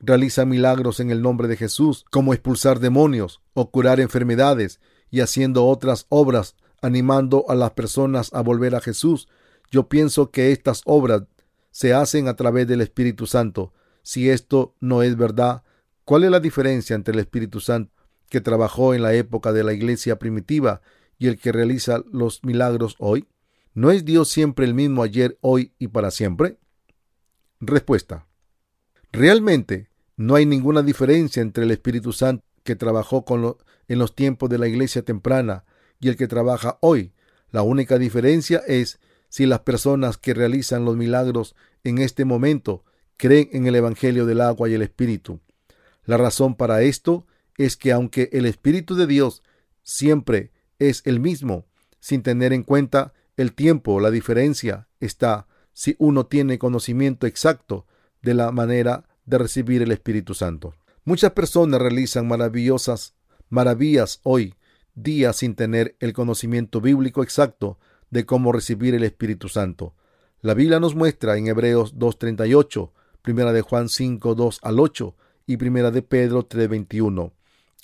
realizan 0.00 0.48
milagros 0.48 1.00
en 1.00 1.10
el 1.10 1.22
nombre 1.22 1.48
de 1.48 1.56
Jesús, 1.56 2.04
como 2.10 2.32
expulsar 2.32 2.78
demonios 2.78 3.40
o 3.54 3.70
curar 3.70 4.00
enfermedades 4.00 4.80
y 5.10 5.20
haciendo 5.20 5.66
otras 5.66 6.06
obras, 6.08 6.54
animando 6.82 7.46
a 7.48 7.54
las 7.54 7.72
personas 7.72 8.32
a 8.32 8.42
volver 8.42 8.74
a 8.74 8.80
Jesús. 8.80 9.28
Yo 9.70 9.88
pienso 9.88 10.30
que 10.30 10.52
estas 10.52 10.82
obras 10.84 11.22
se 11.70 11.94
hacen 11.94 12.28
a 12.28 12.36
través 12.36 12.66
del 12.66 12.80
Espíritu 12.80 13.26
Santo. 13.26 13.72
Si 14.02 14.30
esto 14.30 14.74
no 14.80 15.02
es 15.02 15.16
verdad, 15.16 15.62
¿cuál 16.04 16.24
es 16.24 16.30
la 16.30 16.40
diferencia 16.40 16.96
entre 16.96 17.14
el 17.14 17.20
Espíritu 17.20 17.60
Santo 17.60 17.92
que 18.28 18.40
trabajó 18.40 18.94
en 18.94 19.02
la 19.02 19.14
época 19.14 19.52
de 19.52 19.64
la 19.64 19.72
iglesia 19.72 20.18
primitiva 20.18 20.80
y 21.18 21.28
el 21.28 21.38
que 21.38 21.52
realiza 21.52 22.02
los 22.10 22.42
milagros 22.44 22.96
hoy? 22.98 23.26
¿No 23.74 23.90
es 23.90 24.04
Dios 24.04 24.28
siempre 24.28 24.64
el 24.64 24.74
mismo 24.74 25.02
ayer, 25.02 25.38
hoy 25.40 25.72
y 25.78 25.88
para 25.88 26.10
siempre? 26.10 26.58
Respuesta. 27.60 28.26
Realmente 29.12 29.88
no 30.16 30.34
hay 30.34 30.46
ninguna 30.46 30.82
diferencia 30.82 31.42
entre 31.42 31.64
el 31.64 31.70
Espíritu 31.70 32.12
Santo 32.12 32.44
que 32.64 32.76
trabajó 32.76 33.24
con 33.24 33.56
en 33.86 33.98
los 33.98 34.14
tiempos 34.14 34.50
de 34.50 34.58
la 34.58 34.68
iglesia 34.68 35.02
temprana 35.02 35.64
y 36.00 36.08
el 36.08 36.16
que 36.16 36.28
trabaja 36.28 36.78
hoy. 36.80 37.12
La 37.50 37.62
única 37.62 37.98
diferencia 37.98 38.62
es 38.66 38.98
si 39.28 39.46
las 39.46 39.60
personas 39.60 40.16
que 40.18 40.34
realizan 40.34 40.84
los 40.84 40.96
milagros 40.96 41.54
en 41.84 41.98
este 41.98 42.24
momento 42.24 42.84
creen 43.16 43.48
en 43.52 43.66
el 43.66 43.74
Evangelio 43.74 44.26
del 44.26 44.40
agua 44.40 44.68
y 44.68 44.74
el 44.74 44.82
Espíritu. 44.82 45.40
La 46.04 46.16
razón 46.16 46.54
para 46.54 46.82
esto 46.82 47.26
es 47.56 47.76
que 47.76 47.92
aunque 47.92 48.30
el 48.32 48.46
Espíritu 48.46 48.94
de 48.94 49.06
Dios 49.06 49.42
siempre 49.82 50.52
es 50.78 51.02
el 51.04 51.20
mismo, 51.20 51.66
sin 52.00 52.22
tener 52.22 52.52
en 52.52 52.62
cuenta 52.62 53.12
el 53.36 53.52
tiempo, 53.52 54.00
la 54.00 54.10
diferencia 54.10 54.88
está 55.00 55.46
si 55.72 55.96
uno 55.98 56.26
tiene 56.26 56.58
conocimiento 56.58 57.26
exacto 57.26 57.86
de 58.22 58.34
la 58.34 58.52
manera 58.52 59.08
de 59.26 59.38
recibir 59.38 59.82
el 59.82 59.92
Espíritu 59.92 60.34
Santo. 60.34 60.74
Muchas 61.04 61.32
personas 61.32 61.80
realizan 61.80 62.26
maravillosas 62.26 63.14
maravillas 63.48 64.20
hoy 64.22 64.54
día 64.94 65.32
sin 65.32 65.54
tener 65.54 65.96
el 66.00 66.12
conocimiento 66.12 66.80
bíblico 66.80 67.22
exacto 67.22 67.78
de 68.10 68.26
cómo 68.26 68.52
recibir 68.52 68.94
el 68.94 69.04
Espíritu 69.04 69.48
Santo. 69.48 69.94
La 70.40 70.54
Biblia 70.54 70.80
nos 70.80 70.94
muestra 70.94 71.36
en 71.36 71.48
Hebreos 71.48 71.96
2.38, 71.96 72.90
Primera 73.22 73.52
de 73.52 73.62
Juan 73.62 73.88
5, 73.88 74.34
2 74.34 74.60
al 74.62 74.80
8 74.80 75.14
y 75.46 75.56
Primera 75.56 75.90
de 75.90 76.02
Pedro 76.02 76.48
3.21, 76.48 77.32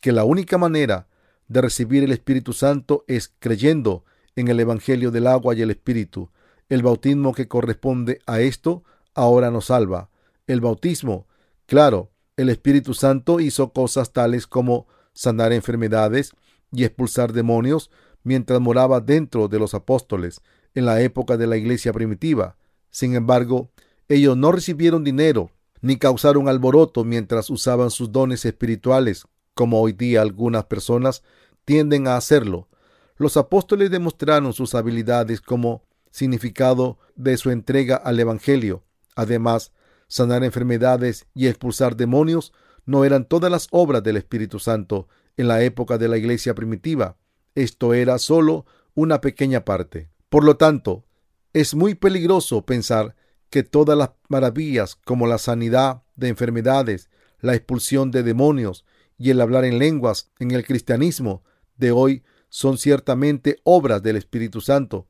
que 0.01 0.13
la 0.13 0.25
única 0.25 0.59
manera 0.59 1.09
de 1.49 1.61
recibir 1.61 2.05
el 2.05 2.13
Espíritu 2.13 2.53
Santo 2.53 3.05
es 3.09 3.33
creyendo 3.39 4.05
en 4.37 4.49
el 4.49 4.61
Evangelio 4.61 5.11
del 5.11 5.27
agua 5.27 5.55
y 5.55 5.63
el 5.63 5.71
Espíritu. 5.71 6.31
El 6.69 6.83
bautismo 6.83 7.35
que 7.35 7.49
corresponde 7.49 8.21
a 8.27 8.41
esto 8.41 8.85
ahora 9.15 9.51
nos 9.51 9.67
salva. 9.67 10.11
El 10.47 10.61
bautismo, 10.61 11.27
claro, 11.67 12.11
el 12.37 12.49
Espíritu 12.49 12.95
Santo 12.95 13.41
hizo 13.41 13.73
cosas 13.73 14.13
tales 14.13 14.47
como 14.47 14.87
sanar 15.13 15.53
enfermedades 15.53 16.33
y 16.73 16.85
expulsar 16.85 17.33
demonios 17.33 17.91
mientras 18.25 18.61
moraba 18.61 19.01
dentro 19.01 19.49
de 19.49 19.59
los 19.59 19.75
apóstoles. 19.75 20.41
en 20.77 20.87
la 20.87 21.01
época 21.01 21.37
de 21.37 21.47
la 21.47 21.57
iglesia 21.57 21.93
primitiva. 21.93 22.57
Sin 22.91 23.15
embargo, 23.15 23.71
ellos 24.09 24.37
no 24.37 24.51
recibieron 24.51 25.05
dinero 25.05 25.53
ni 25.81 25.99
causaron 25.99 26.49
alboroto 26.49 27.05
mientras 27.05 27.51
usaban 27.51 27.91
sus 27.91 28.11
dones 28.11 28.45
espirituales, 28.45 29.27
como 29.55 29.81
hoy 29.81 29.93
día 29.93 30.23
algunas 30.23 30.65
personas 30.65 31.23
tienden 31.65 32.09
a 32.09 32.17
hacerlo. 32.17 32.69
Los 33.17 33.37
apóstoles 33.37 33.91
demostraron 33.91 34.53
sus 34.53 34.75
habilidades 34.75 35.41
como 35.41 35.85
significado 36.11 36.99
de 37.15 37.37
su 37.37 37.51
entrega 37.51 37.97
al 37.97 38.19
Evangelio. 38.19 38.83
Además, 39.15 39.73
sanar 40.09 40.43
enfermedades 40.43 41.27
y 41.35 41.47
expulsar 41.47 41.97
demonios 41.97 42.53
no 42.87 43.05
eran 43.05 43.27
todas 43.27 43.51
las 43.51 43.69
obras 43.71 44.03
del 44.03 44.17
Espíritu 44.17 44.59
Santo 44.59 45.09
en 45.37 45.49
la 45.49 45.63
época 45.63 45.99
de 45.99 46.09
la 46.09 46.17
iglesia 46.17 46.55
primitiva. 46.55 47.17
Esto 47.55 47.95
era 47.95 48.19
solo 48.19 48.67
una 48.95 49.21
pequeña 49.21 49.65
parte. 49.65 50.11
Por 50.29 50.45
lo 50.45 50.57
tanto, 50.57 51.05
es 51.53 51.75
muy 51.75 51.95
peligroso 51.95 52.67
pensar 52.67 53.15
que 53.51 53.63
todas 53.63 53.97
las 53.97 54.11
maravillas 54.29 54.97
como 54.97 55.27
la 55.27 55.39
sanidad 55.39 56.03
de 56.17 56.29
enfermedades, 56.29 57.09
la 57.41 57.55
expulsión 57.55 58.11
de 58.11 58.23
demonios 58.23 58.85
y 59.19 59.31
el 59.31 59.41
hablar 59.41 59.65
en 59.65 59.79
lenguas 59.79 60.31
en 60.39 60.51
el 60.51 60.65
cristianismo 60.65 61.45
de 61.77 61.93
hoy 61.93 62.25
son 62.49 62.79
ciertamente 62.79 63.59
obras 63.63 64.03
del 64.03 64.17
Espíritu 64.17 64.61
Santo. 64.61 65.07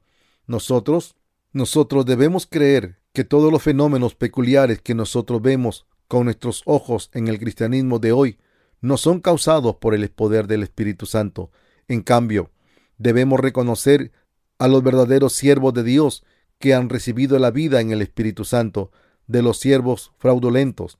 Nosotros, 0.47 1.17
nosotros 1.53 2.05
debemos 2.05 2.47
creer 2.47 2.99
que 3.13 3.25
todos 3.25 3.51
los 3.53 3.63
fenómenos 3.63 4.15
peculiares 4.15 4.81
que 4.83 4.95
nosotros 4.95 5.41
vemos 5.41 5.87
con 6.09 6.25
nuestros 6.25 6.63
ojos 6.67 7.11
en 7.15 7.29
el 7.29 7.39
cristianismo 7.39 7.99
de 7.99 8.13
hoy 8.13 8.39
no 8.81 8.99
son 8.99 9.21
causados 9.21 9.77
por 9.77 9.95
el 9.95 10.11
poder 10.11 10.47
del 10.47 10.63
Espíritu 10.63 11.07
Santo. 11.07 11.51
En 11.89 12.03
cambio, 12.03 12.51
debemos 12.99 13.41
reconocer 13.41 14.13
a 14.59 14.69
los 14.69 14.83
verdaderos 14.83 15.33
siervos 15.33 15.75
de 15.75 15.83
Dios 15.83 16.25
que 16.59 16.75
han 16.75 16.89
recibido 16.89 17.39
la 17.39 17.51
vida 17.51 17.81
en 17.81 17.91
el 17.91 18.03
Espíritu 18.03 18.45
Santo, 18.45 18.91
de 19.27 19.43
los 19.43 19.59
siervos 19.59 20.13
fraudulentos, 20.19 20.99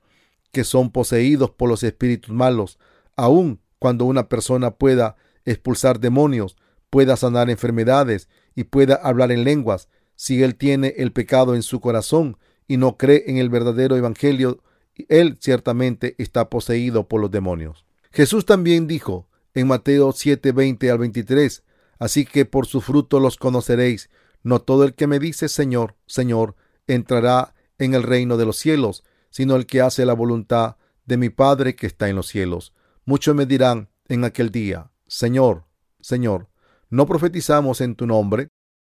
que 0.51 0.63
son 0.63 0.91
poseídos 0.91 1.51
por 1.51 1.69
los 1.69 1.83
espíritus 1.83 2.33
malos, 2.33 2.79
aun 3.15 3.59
cuando 3.79 4.05
una 4.05 4.29
persona 4.29 4.71
pueda 4.71 5.15
expulsar 5.45 5.99
demonios, 5.99 6.57
pueda 6.89 7.17
sanar 7.17 7.49
enfermedades 7.49 8.29
y 8.55 8.65
pueda 8.65 8.95
hablar 8.95 9.31
en 9.31 9.43
lenguas, 9.43 9.89
si 10.15 10.43
él 10.43 10.55
tiene 10.55 10.93
el 10.97 11.11
pecado 11.11 11.55
en 11.55 11.61
su 11.61 11.79
corazón 11.79 12.37
y 12.67 12.77
no 12.77 12.97
cree 12.97 13.23
en 13.27 13.37
el 13.37 13.49
verdadero 13.49 13.95
evangelio 13.95 14.61
él 15.09 15.37
ciertamente 15.39 16.15
está 16.17 16.49
poseído 16.49 17.07
por 17.07 17.21
los 17.21 17.31
demonios. 17.31 17.85
Jesús 18.11 18.45
también 18.45 18.87
dijo 18.87 19.27
en 19.55 19.67
Mateo 19.67 20.11
7, 20.11 20.51
20 20.51 20.91
al 20.91 20.97
23, 20.99 21.63
Así 21.99 22.25
que 22.25 22.45
por 22.45 22.65
su 22.65 22.81
fruto 22.81 23.19
los 23.19 23.37
conoceréis. 23.37 24.09
No 24.43 24.61
todo 24.61 24.83
el 24.83 24.93
que 24.93 25.07
me 25.07 25.19
dice 25.19 25.49
Señor, 25.49 25.95
Señor, 26.05 26.55
entrará 26.87 27.55
en 27.77 27.93
el 27.93 28.03
reino 28.03 28.37
de 28.37 28.45
los 28.45 28.57
cielos, 28.57 29.03
sino 29.29 29.55
el 29.55 29.65
que 29.65 29.81
hace 29.81 30.05
la 30.05 30.13
voluntad 30.13 30.77
de 31.05 31.17
mi 31.17 31.29
Padre 31.29 31.75
que 31.75 31.87
está 31.87 32.09
en 32.09 32.15
los 32.15 32.27
cielos. 32.27 32.73
Muchos 33.05 33.35
me 33.35 33.45
dirán 33.45 33.89
en 34.07 34.23
aquel 34.23 34.51
día, 34.51 34.91
Señor, 35.07 35.65
Señor, 35.99 36.47
¿no 36.89 37.05
profetizamos 37.05 37.81
en 37.81 37.95
tu 37.95 38.05
nombre? 38.05 38.49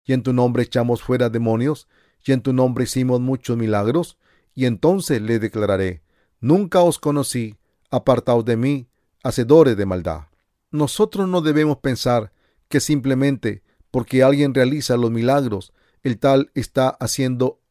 Y 0.06 0.14
en 0.14 0.24
tu 0.24 0.34
nombre 0.34 0.64
echamos 0.64 1.02
fuera 1.02 1.30
demonios, 1.30 1.88
y 2.26 2.34
en 2.34 2.42
tu 2.42 2.54
nombre 2.54 2.84
hicimos 2.84 3.22
muchos 3.22 3.58
milagros 3.58 4.18
y 4.54 4.66
entonces 4.66 5.22
le 5.22 5.40
declararé, 5.40 6.02
nunca 6.42 6.82
os 6.82 7.00
conocí, 7.00 7.56
apartaos 7.90 8.44
de 8.44 8.58
mí, 8.58 8.88
hacedores 9.24 9.78
de 9.78 9.86
maldad. 9.86 10.28
Nosotros 10.72 11.28
no 11.28 11.42
debemos 11.42 11.78
pensar 11.78 12.32
que 12.68 12.80
simplemente 12.80 13.64
porque 13.92 14.24
alguien 14.24 14.54
realiza 14.54 14.98
los 14.98 15.12
milagros, 15.12 15.74
el 16.04 16.20
tal 16.20 16.52
está 16.54 16.90
haciendo 16.90 17.62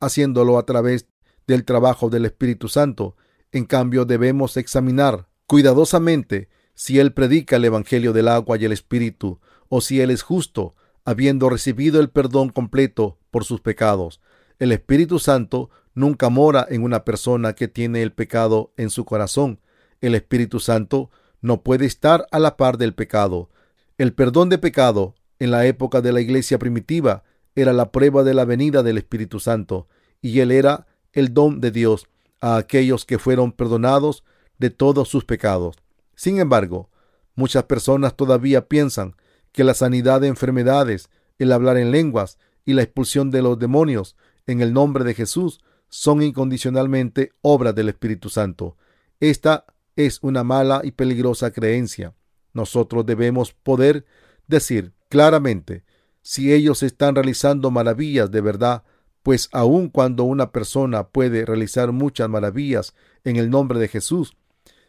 haciéndolo 0.00 0.58
a 0.58 0.66
través 0.66 1.08
del 1.46 1.64
trabajo 1.64 2.10
del 2.10 2.24
Espíritu 2.24 2.68
Santo. 2.68 3.16
En 3.50 3.64
cambio, 3.64 4.04
debemos 4.04 4.56
examinar 4.56 5.28
cuidadosamente 5.46 6.48
si 6.74 7.00
él 7.00 7.12
predica 7.12 7.56
el 7.56 7.64
Evangelio 7.64 8.12
del 8.12 8.28
agua 8.28 8.58
y 8.58 8.64
el 8.64 8.72
Espíritu, 8.72 9.40
o 9.68 9.80
si 9.80 10.00
él 10.00 10.10
es 10.10 10.22
justo, 10.22 10.76
habiendo 11.04 11.48
recibido 11.48 12.00
el 12.00 12.10
perdón 12.10 12.50
completo 12.50 13.18
por 13.30 13.44
sus 13.44 13.60
pecados. 13.60 14.20
El 14.58 14.72
Espíritu 14.72 15.18
Santo 15.18 15.70
nunca 15.94 16.28
mora 16.28 16.66
en 16.68 16.82
una 16.82 17.04
persona 17.04 17.54
que 17.54 17.66
tiene 17.66 18.02
el 18.02 18.12
pecado 18.12 18.72
en 18.76 18.90
su 18.90 19.04
corazón. 19.04 19.60
El 20.00 20.14
Espíritu 20.14 20.60
Santo 20.60 21.10
no 21.40 21.62
puede 21.62 21.86
estar 21.86 22.26
a 22.30 22.38
la 22.38 22.56
par 22.56 22.78
del 22.78 22.94
pecado. 22.94 23.48
El 23.96 24.12
perdón 24.12 24.48
de 24.48 24.58
pecado 24.58 25.14
en 25.38 25.50
la 25.50 25.66
época 25.66 26.00
de 26.00 26.12
la 26.12 26.20
iglesia 26.20 26.58
primitiva 26.58 27.24
era 27.54 27.72
la 27.72 27.90
prueba 27.90 28.22
de 28.22 28.34
la 28.34 28.44
venida 28.44 28.82
del 28.82 28.98
Espíritu 28.98 29.40
Santo, 29.40 29.88
y 30.20 30.40
él 30.40 30.52
era 30.52 30.86
el 31.12 31.34
don 31.34 31.60
de 31.60 31.70
Dios 31.70 32.06
a 32.40 32.56
aquellos 32.56 33.04
que 33.04 33.18
fueron 33.18 33.52
perdonados 33.52 34.24
de 34.58 34.70
todos 34.70 35.08
sus 35.08 35.24
pecados. 35.24 35.76
Sin 36.14 36.40
embargo, 36.40 36.90
muchas 37.34 37.64
personas 37.64 38.16
todavía 38.16 38.68
piensan 38.68 39.16
que 39.52 39.64
la 39.64 39.74
sanidad 39.74 40.20
de 40.20 40.28
enfermedades, 40.28 41.10
el 41.38 41.52
hablar 41.52 41.76
en 41.78 41.90
lenguas 41.90 42.38
y 42.64 42.74
la 42.74 42.82
expulsión 42.82 43.30
de 43.30 43.42
los 43.42 43.58
demonios 43.58 44.16
en 44.46 44.60
el 44.60 44.72
nombre 44.72 45.04
de 45.04 45.14
Jesús 45.14 45.60
son 45.88 46.22
incondicionalmente 46.22 47.32
obra 47.40 47.72
del 47.72 47.88
Espíritu 47.88 48.28
Santo. 48.28 48.76
Esta 49.20 49.64
es 49.98 50.20
una 50.22 50.44
mala 50.44 50.80
y 50.84 50.92
peligrosa 50.92 51.50
creencia. 51.50 52.14
Nosotros 52.52 53.04
debemos 53.04 53.52
poder 53.52 54.06
decir 54.46 54.92
claramente 55.08 55.84
si 56.22 56.52
ellos 56.52 56.84
están 56.84 57.16
realizando 57.16 57.72
maravillas 57.72 58.30
de 58.30 58.40
verdad, 58.40 58.84
pues 59.24 59.48
aun 59.50 59.88
cuando 59.88 60.22
una 60.22 60.52
persona 60.52 61.08
puede 61.08 61.44
realizar 61.44 61.90
muchas 61.90 62.28
maravillas 62.28 62.94
en 63.24 63.36
el 63.36 63.50
nombre 63.50 63.80
de 63.80 63.88
Jesús, 63.88 64.36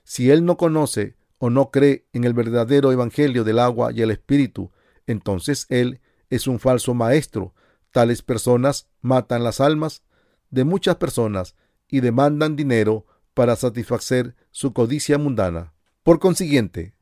si 0.04 0.30
él 0.30 0.46
no 0.46 0.58
conoce 0.58 1.16
o 1.40 1.50
no 1.50 1.72
cree 1.72 2.06
en 2.14 2.24
el 2.24 2.34
verdadero 2.34 2.92
evangelio 2.92 3.44
del 3.44 3.58
agua 3.58 3.92
y 3.92 4.04
el 4.04 4.12
espíritu, 4.12 4.72
entonces 5.08 5.66
él 5.70 6.02
es 6.30 6.46
un 6.46 6.60
falso 6.60 6.94
maestro. 6.94 7.56
Tales 7.92 8.22
personas 8.22 8.88
matan 9.02 9.44
las 9.44 9.60
almas 9.60 10.04
de 10.52 10.66
muchas 10.66 10.98
personas 10.98 11.56
y 11.88 12.02
demandan 12.02 12.56
dinero 12.56 13.08
para 13.34 13.56
satisfacer 13.56 14.36
su 14.60 14.74
codicia 14.74 15.18
mundana. 15.18 15.72
Por 16.04 16.20
consiguiente, 16.20 16.94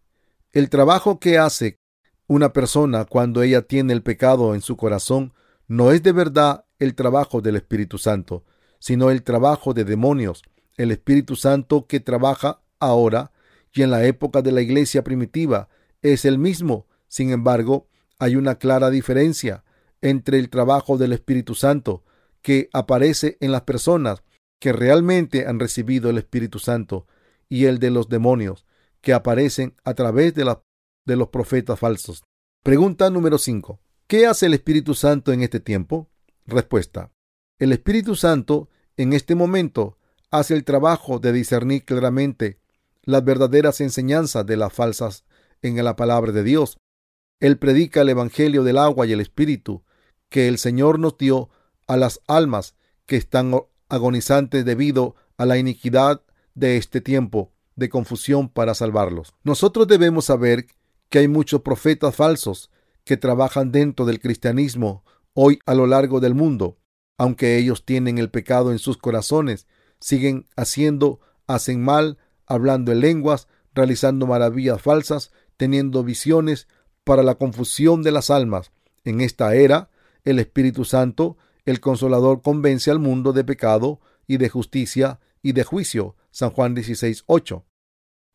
el 0.51 0.69
trabajo 0.69 1.19
que 1.19 1.39
hace 1.39 1.79
una 2.27 2.53
persona 2.53 3.05
cuando 3.05 3.41
ella 3.41 3.63
tiene 3.63 3.93
el 3.93 4.03
pecado 4.03 4.53
en 4.53 4.61
su 4.61 4.77
corazón 4.77 5.33
no 5.65 5.91
es 5.91 6.03
de 6.03 6.11
verdad 6.11 6.65
el 6.77 6.93
trabajo 6.93 7.41
del 7.41 7.55
Espíritu 7.55 7.97
Santo, 7.97 8.45
sino 8.77 9.09
el 9.09 9.23
trabajo 9.23 9.73
de 9.73 9.85
demonios. 9.85 10.43
El 10.75 10.91
Espíritu 10.91 11.35
Santo 11.35 11.87
que 11.87 11.99
trabaja 11.99 12.61
ahora 12.79 13.31
y 13.73 13.81
en 13.81 13.89
la 13.89 14.05
época 14.05 14.43
de 14.43 14.51
la 14.51 14.61
iglesia 14.61 15.03
primitiva 15.03 15.67
es 16.03 16.25
el 16.25 16.37
mismo. 16.37 16.85
Sin 17.07 17.31
embargo, 17.31 17.87
hay 18.19 18.35
una 18.35 18.59
clara 18.59 18.91
diferencia 18.91 19.63
entre 20.01 20.37
el 20.37 20.51
trabajo 20.51 20.99
del 20.99 21.11
Espíritu 21.11 21.55
Santo 21.55 22.03
que 22.43 22.69
aparece 22.71 23.35
en 23.39 23.51
las 23.51 23.61
personas 23.61 24.21
que 24.59 24.73
realmente 24.73 25.47
han 25.47 25.59
recibido 25.59 26.11
el 26.11 26.19
Espíritu 26.19 26.59
Santo 26.59 27.07
y 27.49 27.65
el 27.65 27.79
de 27.79 27.91
los 27.91 28.09
demonios 28.09 28.65
que 29.01 29.13
aparecen 29.13 29.75
a 29.83 29.93
través 29.93 30.33
de, 30.33 30.55
de 31.05 31.15
los 31.15 31.29
profetas 31.29 31.79
falsos. 31.79 32.23
Pregunta 32.63 33.09
número 33.09 33.37
5. 33.37 33.79
¿Qué 34.07 34.25
hace 34.25 34.47
el 34.47 34.53
Espíritu 34.53 34.93
Santo 34.93 35.31
en 35.31 35.41
este 35.41 35.59
tiempo? 35.59 36.09
Respuesta. 36.45 37.11
El 37.59 37.71
Espíritu 37.71 38.15
Santo 38.15 38.69
en 38.95 39.13
este 39.13 39.35
momento 39.35 39.97
hace 40.31 40.53
el 40.53 40.63
trabajo 40.63 41.19
de 41.19 41.31
discernir 41.31 41.85
claramente 41.85 42.59
las 43.03 43.23
verdaderas 43.23 43.79
enseñanzas 43.81 44.45
de 44.45 44.57
las 44.57 44.73
falsas 44.73 45.23
en 45.61 45.83
la 45.83 45.95
palabra 45.95 46.31
de 46.31 46.43
Dios. 46.43 46.77
Él 47.39 47.57
predica 47.57 48.01
el 48.01 48.09
Evangelio 48.09 48.63
del 48.63 48.77
agua 48.77 49.05
y 49.05 49.13
el 49.13 49.21
Espíritu 49.21 49.83
que 50.29 50.47
el 50.47 50.57
Señor 50.57 50.99
nos 50.99 51.17
dio 51.17 51.49
a 51.87 51.95
las 51.97 52.19
almas 52.27 52.75
que 53.05 53.15
están 53.15 53.53
agonizantes 53.89 54.65
debido 54.65 55.15
a 55.37 55.45
la 55.45 55.57
iniquidad 55.57 56.21
de 56.57 56.77
este 56.77 57.01
tiempo 57.01 57.51
de 57.75 57.87
confusión 57.87 58.49
para 58.49 58.73
salvarlos. 58.73 59.33
Nosotros 59.43 59.87
debemos 59.87 60.25
saber 60.25 60.65
que 61.09 61.19
hay 61.19 61.27
muchos 61.27 61.61
profetas 61.61 62.15
falsos 62.15 62.71
que 63.03 63.15
trabajan 63.15 63.71
dentro 63.71 64.05
del 64.05 64.19
cristianismo 64.19 65.05
hoy 65.33 65.59
a 65.67 65.75
lo 65.75 65.85
largo 65.85 66.19
del 66.19 66.33
mundo. 66.33 66.77
Aunque 67.17 67.57
ellos 67.57 67.85
tienen 67.85 68.17
el 68.17 68.31
pecado 68.31 68.71
en 68.71 68.79
sus 68.79 68.97
corazones, 68.97 69.67
siguen 69.99 70.47
haciendo, 70.55 71.19
hacen 71.45 71.83
mal, 71.83 72.17
hablando 72.47 72.91
en 72.91 73.01
lenguas, 73.01 73.47
realizando 73.73 74.25
maravillas 74.25 74.81
falsas, 74.81 75.31
teniendo 75.57 76.03
visiones 76.03 76.67
para 77.03 77.21
la 77.23 77.35
confusión 77.35 78.01
de 78.01 78.11
las 78.11 78.29
almas. 78.31 78.71
En 79.03 79.21
esta 79.21 79.55
era, 79.55 79.89
el 80.25 80.39
Espíritu 80.39 80.85
Santo 80.85 81.37
el 81.67 81.81
Consolador 81.81 82.41
convence 82.41 82.89
al 82.89 82.99
mundo 82.99 83.33
de 83.33 83.43
pecado 83.43 83.99
y 84.25 84.37
de 84.37 84.47
justicia 84.47 85.19
y 85.47 85.53
de 85.53 85.63
juicio. 85.63 86.17
San 86.29 86.49
Juan 86.49 86.75
16, 86.75 87.23
8. 87.25 87.65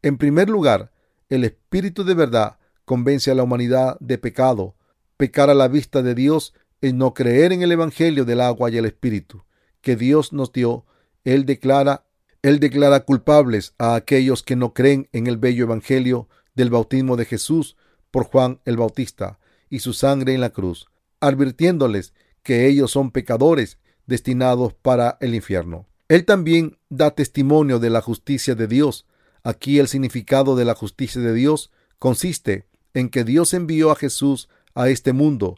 En 0.01 0.17
primer 0.17 0.49
lugar, 0.49 0.93
el 1.29 1.45
Espíritu 1.45 2.05
de 2.05 2.15
verdad 2.15 2.59
convence 2.87 3.31
a 3.31 3.35
la 3.35 3.43
humanidad 3.43 3.99
de 4.01 4.17
pecado. 4.17 4.77
Pecar 5.19 5.51
a 5.51 5.55
la 5.55 5.69
vista 5.69 6.03
de 6.03 6.15
Dios 6.15 6.55
es 6.81 6.95
no 6.95 7.13
creer 7.13 7.53
en 7.53 7.61
el 7.61 7.71
Evangelio 7.71 8.25
del 8.25 8.41
agua 8.41 8.71
y 8.71 8.79
el 8.79 8.87
Espíritu 8.87 9.45
que 9.83 9.95
Dios 9.97 10.33
nos 10.33 10.53
dio. 10.53 10.87
Él 11.25 11.45
declara, 11.45 12.07
él 12.41 12.61
declara 12.61 13.01
culpables 13.01 13.75
a 13.77 13.95
aquellos 13.95 14.43
que 14.43 14.57
no 14.57 14.73
creen 14.73 15.11
en 15.13 15.27
el 15.27 15.37
bello 15.37 15.65
Evangelio 15.65 16.31
del 16.55 16.71
bautismo 16.71 17.17
de 17.17 17.27
Jesús 17.27 17.77
por 18.11 18.25
Juan 18.25 18.61
el 18.65 18.79
Bautista 18.79 19.39
y 19.69 19.81
su 19.81 19.93
sangre 19.93 20.33
en 20.33 20.41
la 20.41 20.51
cruz, 20.51 20.87
advirtiéndoles 21.21 22.15
que 22.43 22.67
ellos 22.67 22.91
son 22.91 23.11
pecadores 23.11 23.79
destinados 24.07 24.73
para 24.73 25.19
el 25.21 25.35
infierno. 25.35 25.92
Él 26.09 26.25
también 26.25 26.79
da 26.89 27.13
testimonio 27.13 27.79
de 27.79 27.91
la 27.91 28.01
justicia 28.01 28.55
de 28.55 28.67
Dios. 28.67 29.07
Aquí 29.43 29.79
el 29.79 29.89
significado 29.89 30.57
de 30.57 30.65
la 30.65 30.75
justicia 30.75 31.21
de 31.21 31.33
Dios 31.35 31.71
consiste 31.99 32.67
en 32.95 33.09
que 33.09 33.25
Dios 33.25 33.55
envió 33.55 33.91
a 33.91 33.97
Jesús 33.97 34.49
a 34.75 34.89
este 34.89 35.13
mundo 35.13 35.57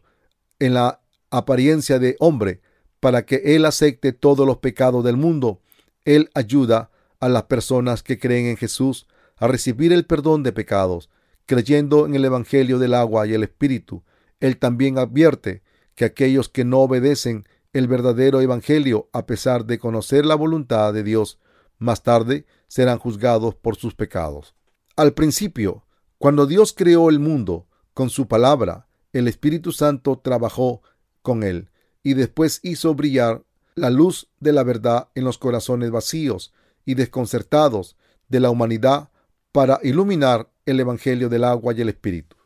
en 0.59 0.75
la 0.75 1.01
apariencia 1.31 1.99
de 1.99 2.17
hombre 2.21 2.61
para 3.01 3.27
que 3.27 3.43
Él 3.45 3.67
acepte 3.67 4.13
todos 4.13 4.47
los 4.47 4.59
pecados 4.59 5.05
del 5.05 5.17
mundo. 5.17 5.61
Él 6.05 6.31
ayuda 6.35 6.91
a 7.21 7.29
las 7.29 7.45
personas 7.45 8.03
que 8.03 8.19
creen 8.19 8.47
en 8.47 8.57
Jesús 8.57 9.07
a 9.37 9.47
recibir 9.47 9.93
el 9.93 10.07
perdón 10.07 10.43
de 10.43 10.53
pecados, 10.53 11.11
creyendo 11.47 12.07
en 12.07 12.15
el 12.15 12.25
Evangelio 12.25 12.79
del 12.79 12.95
agua 12.95 13.27
y 13.27 13.35
el 13.35 13.43
Espíritu. 13.43 14.05
Él 14.41 14.59
también 14.59 14.99
advierte 14.99 15.63
que 15.95 16.05
aquellos 16.05 16.49
que 16.49 16.65
no 16.65 16.81
obedecen 16.81 17.45
el 17.75 17.89
verdadero 17.89 18.41
Evangelio, 18.41 19.11
a 19.13 19.27
pesar 19.27 19.67
de 19.67 19.79
conocer 19.79 20.25
la 20.25 20.37
voluntad 20.37 20.95
de 20.95 21.03
Dios, 21.03 21.39
más 21.79 22.03
tarde 22.03 22.47
serán 22.69 22.99
juzgados 22.99 23.57
por 23.57 23.77
sus 23.77 23.95
pecados. 23.95 24.55
Al 24.97 25.13
principio, 25.13 25.85
cuando 26.19 26.47
Dios 26.47 26.73
creó 26.73 27.11
el 27.11 27.19
mundo 27.19 27.67
con 27.93 28.11
su 28.11 28.29
palabra, 28.29 28.87
el 29.13 29.27
Espíritu 29.27 29.73
Santo 29.73 30.21
trabajó 30.23 30.83
con 31.21 31.43
él 31.43 31.71
y 32.03 32.15
después 32.15 32.61
hizo 32.63 32.95
brillar 32.95 33.43
la 33.75 33.91
luz 33.91 34.29
de 34.39 34.53
la 34.53 34.63
verdad 34.63 35.09
en 35.17 35.25
los 35.25 35.37
corazones 35.37 35.91
vacíos 35.91 36.53
y 36.85 36.95
desconcertados 36.95 37.97
de 38.29 38.39
la 38.39 38.51
humanidad 38.51 39.11
para 39.51 39.81
iluminar 39.83 40.49
el 40.65 40.79
Evangelio 40.79 41.29
del 41.29 41.43
agua 41.43 41.75
y 41.75 41.81
el 41.81 41.89
Espíritu. 41.89 42.37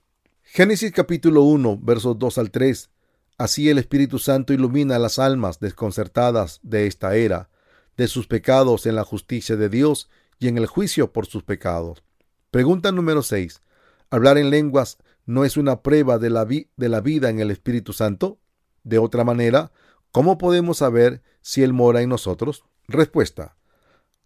Génesis 0.42 0.90
capítulo 0.92 1.42
1, 1.42 1.80
versos 1.82 2.18
2 2.18 2.38
al 2.38 2.50
3. 2.50 2.90
Así 3.38 3.70
el 3.70 3.78
Espíritu 3.78 4.18
Santo 4.18 4.52
ilumina 4.52 4.98
las 4.98 5.20
almas 5.20 5.60
desconcertadas 5.60 6.58
de 6.64 6.88
esta 6.88 7.14
era, 7.14 7.50
de 7.96 8.08
sus 8.08 8.26
pecados 8.26 8.84
en 8.84 8.96
la 8.96 9.04
justicia 9.04 9.56
de 9.56 9.68
Dios 9.68 10.10
y 10.40 10.48
en 10.48 10.58
el 10.58 10.66
juicio 10.66 11.12
por 11.12 11.26
sus 11.26 11.44
pecados. 11.44 12.02
Pregunta 12.50 12.90
número 12.90 13.22
6. 13.22 13.62
¿Hablar 14.10 14.38
en 14.38 14.50
lenguas 14.50 14.98
no 15.24 15.44
es 15.44 15.56
una 15.56 15.82
prueba 15.82 16.18
de 16.18 16.30
la, 16.30 16.44
de 16.46 16.88
la 16.88 17.00
vida 17.00 17.30
en 17.30 17.38
el 17.38 17.52
Espíritu 17.52 17.92
Santo? 17.92 18.40
De 18.82 18.98
otra 18.98 19.22
manera, 19.22 19.70
¿cómo 20.10 20.36
podemos 20.36 20.78
saber 20.78 21.22
si 21.40 21.62
Él 21.62 21.72
mora 21.72 22.02
en 22.02 22.08
nosotros? 22.08 22.64
Respuesta. 22.88 23.56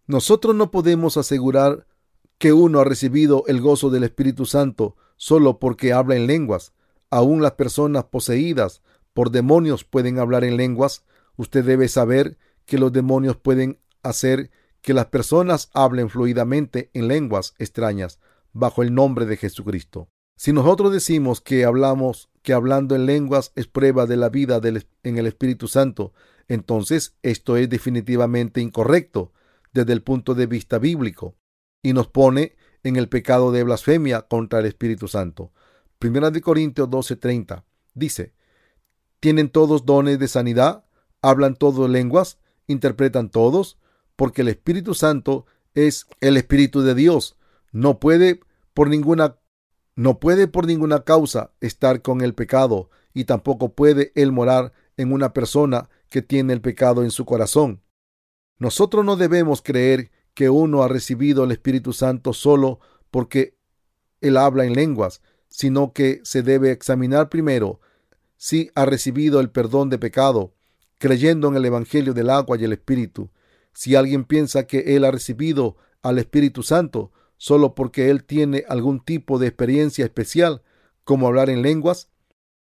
Nosotros 0.07 0.55
no 0.55 0.70
podemos 0.70 1.18
asegurar 1.18 1.87
que 2.38 2.55
uno 2.55 2.81
ha 2.81 2.85
recibido 2.85 3.44
el 3.46 3.61
gozo 3.61 3.90
del 3.90 4.05
Espíritu 4.05 4.46
Santo 4.46 4.96
solo 5.16 5.59
porque 5.59 5.92
habla 5.92 6.16
en 6.16 6.27
lenguas. 6.27 6.72
Aún 7.11 7.42
las 7.42 7.53
personas 7.53 8.05
poseídas 8.05 8.81
por 9.14 9.31
demonios 9.31 9.85
pueden 9.85 10.18
hablar 10.18 10.44
en 10.44 10.57
lenguas. 10.57 11.05
Usted 11.37 11.64
debe 11.64 11.88
saber 11.88 12.38
que 12.66 12.79
los 12.79 12.92
demonios 12.92 13.37
pueden 13.37 13.79
hacer 14.03 14.51
que 14.81 14.94
las 14.94 15.07
personas 15.07 15.70
hablen 15.72 16.11
fluidamente 16.11 16.90
en 16.92 17.09
lenguas 17.09 17.55
extrañas 17.59 18.18
bajo 18.53 18.83
el 18.83 18.94
nombre 18.94 19.27
de 19.27 19.37
Jesucristo. 19.37 20.09
Si 20.37 20.53
nosotros 20.53 20.92
decimos 20.92 21.40
que 21.40 21.64
hablamos, 21.64 22.31
que 22.42 22.53
hablando 22.53 22.96
en 22.96 23.07
lenguas 23.07 23.53
es 23.55 23.68
prueba 23.68 24.07
de 24.07 24.16
la 24.16 24.29
vida 24.29 24.61
en 25.03 25.18
el 25.18 25.27
Espíritu 25.27 25.68
Santo, 25.68 26.12
entonces 26.48 27.14
esto 27.22 27.57
es 27.57 27.70
definitivamente 27.70 28.61
incorrecto 28.61 29.33
desde 29.72 29.92
el 29.92 30.03
punto 30.03 30.35
de 30.35 30.46
vista 30.46 30.79
bíblico 30.79 31.37
y 31.83 31.92
nos 31.92 32.09
pone 32.09 32.57
en 32.83 32.96
el 32.96 33.09
pecado 33.09 33.53
de 33.53 33.62
blasfemia 33.62 34.22
contra 34.22 34.59
el 34.59 34.66
Espíritu 34.66 35.07
Santo. 35.07 35.53
Primera 35.98 36.31
de 36.31 36.40
Corintios 36.40 36.88
12:30 36.88 37.64
dice, 37.94 38.35
¿tienen 39.22 39.50
todos 39.50 39.87
dones 39.87 40.18
de 40.18 40.26
sanidad? 40.26 40.85
¿Hablan 41.22 41.54
todos 41.54 41.88
lenguas? 41.88 42.38
¿Interpretan 42.66 43.30
todos? 43.30 43.78
Porque 44.16 44.42
el 44.42 44.48
Espíritu 44.48 44.94
Santo 44.94 45.46
es 45.74 46.08
el 46.20 46.37
Espíritu 46.37 46.82
de 46.82 46.96
Dios. 46.96 47.37
No 47.70 48.00
puede 48.00 48.40
por 48.74 48.88
ninguna 48.88 49.38
no 49.94 50.18
puede 50.18 50.48
por 50.48 50.66
ninguna 50.66 51.04
causa 51.04 51.52
estar 51.61 52.02
con 52.02 52.22
el 52.22 52.35
pecado 52.35 52.90
y 53.14 53.24
tampoco 53.24 53.74
puede 53.74 54.11
él 54.16 54.32
morar 54.32 54.72
en 54.96 55.12
una 55.12 55.32
persona 55.32 55.88
que 56.08 56.22
tiene 56.22 56.52
el 56.52 56.61
pecado 56.61 57.04
en 57.04 57.12
su 57.12 57.24
corazón. 57.24 57.80
Nosotros 58.58 59.04
no 59.04 59.14
debemos 59.14 59.62
creer 59.62 60.11
que 60.35 60.50
uno 60.50 60.82
ha 60.82 60.88
recibido 60.88 61.44
el 61.44 61.52
Espíritu 61.52 61.92
Santo 61.92 62.32
solo 62.32 62.80
porque 63.12 63.56
él 64.20 64.37
habla 64.37 64.64
en 64.64 64.72
lenguas, 64.72 65.22
sino 65.48 65.92
que 65.92 66.20
se 66.24 66.42
debe 66.42 66.72
examinar 66.72 67.28
primero 67.28 67.80
si 68.44 68.72
ha 68.74 68.85
recibido 68.87 69.38
el 69.38 69.50
perdón 69.50 69.88
de 69.88 70.00
pecado, 70.00 70.52
creyendo 70.98 71.46
en 71.46 71.55
el 71.55 71.64
Evangelio 71.64 72.12
del 72.12 72.28
agua 72.28 72.59
y 72.59 72.64
el 72.64 72.72
Espíritu. 72.72 73.31
Si 73.72 73.94
alguien 73.94 74.24
piensa 74.24 74.66
que 74.66 74.96
él 74.96 75.05
ha 75.05 75.12
recibido 75.12 75.76
al 76.02 76.18
Espíritu 76.18 76.64
Santo 76.64 77.12
solo 77.37 77.76
porque 77.76 78.11
él 78.11 78.24
tiene 78.24 78.64
algún 78.68 78.98
tipo 78.98 79.38
de 79.38 79.46
experiencia 79.46 80.05
especial, 80.05 80.62
como 81.05 81.28
hablar 81.28 81.50
en 81.50 81.62
lenguas, 81.62 82.09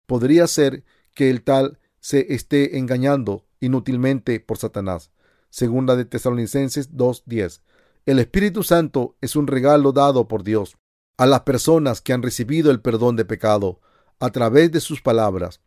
podría 0.04 0.46
ser 0.48 0.84
que 1.14 1.30
el 1.30 1.42
tal 1.44 1.78
se 1.98 2.34
esté 2.34 2.76
engañando 2.76 3.46
inútilmente 3.58 4.38
por 4.38 4.58
Satanás. 4.58 5.12
Segunda 5.48 5.96
de 5.96 6.04
Tesalonicenses 6.04 6.92
2.10. 6.92 7.62
El 8.04 8.18
Espíritu 8.18 8.64
Santo 8.64 9.16
es 9.22 9.34
un 9.34 9.46
regalo 9.46 9.92
dado 9.92 10.28
por 10.28 10.44
Dios 10.44 10.76
a 11.16 11.24
las 11.24 11.40
personas 11.40 12.02
que 12.02 12.12
han 12.12 12.22
recibido 12.22 12.70
el 12.70 12.82
perdón 12.82 13.16
de 13.16 13.24
pecado 13.24 13.80
a 14.18 14.28
través 14.28 14.70
de 14.72 14.80
sus 14.80 15.00
palabras. 15.00 15.62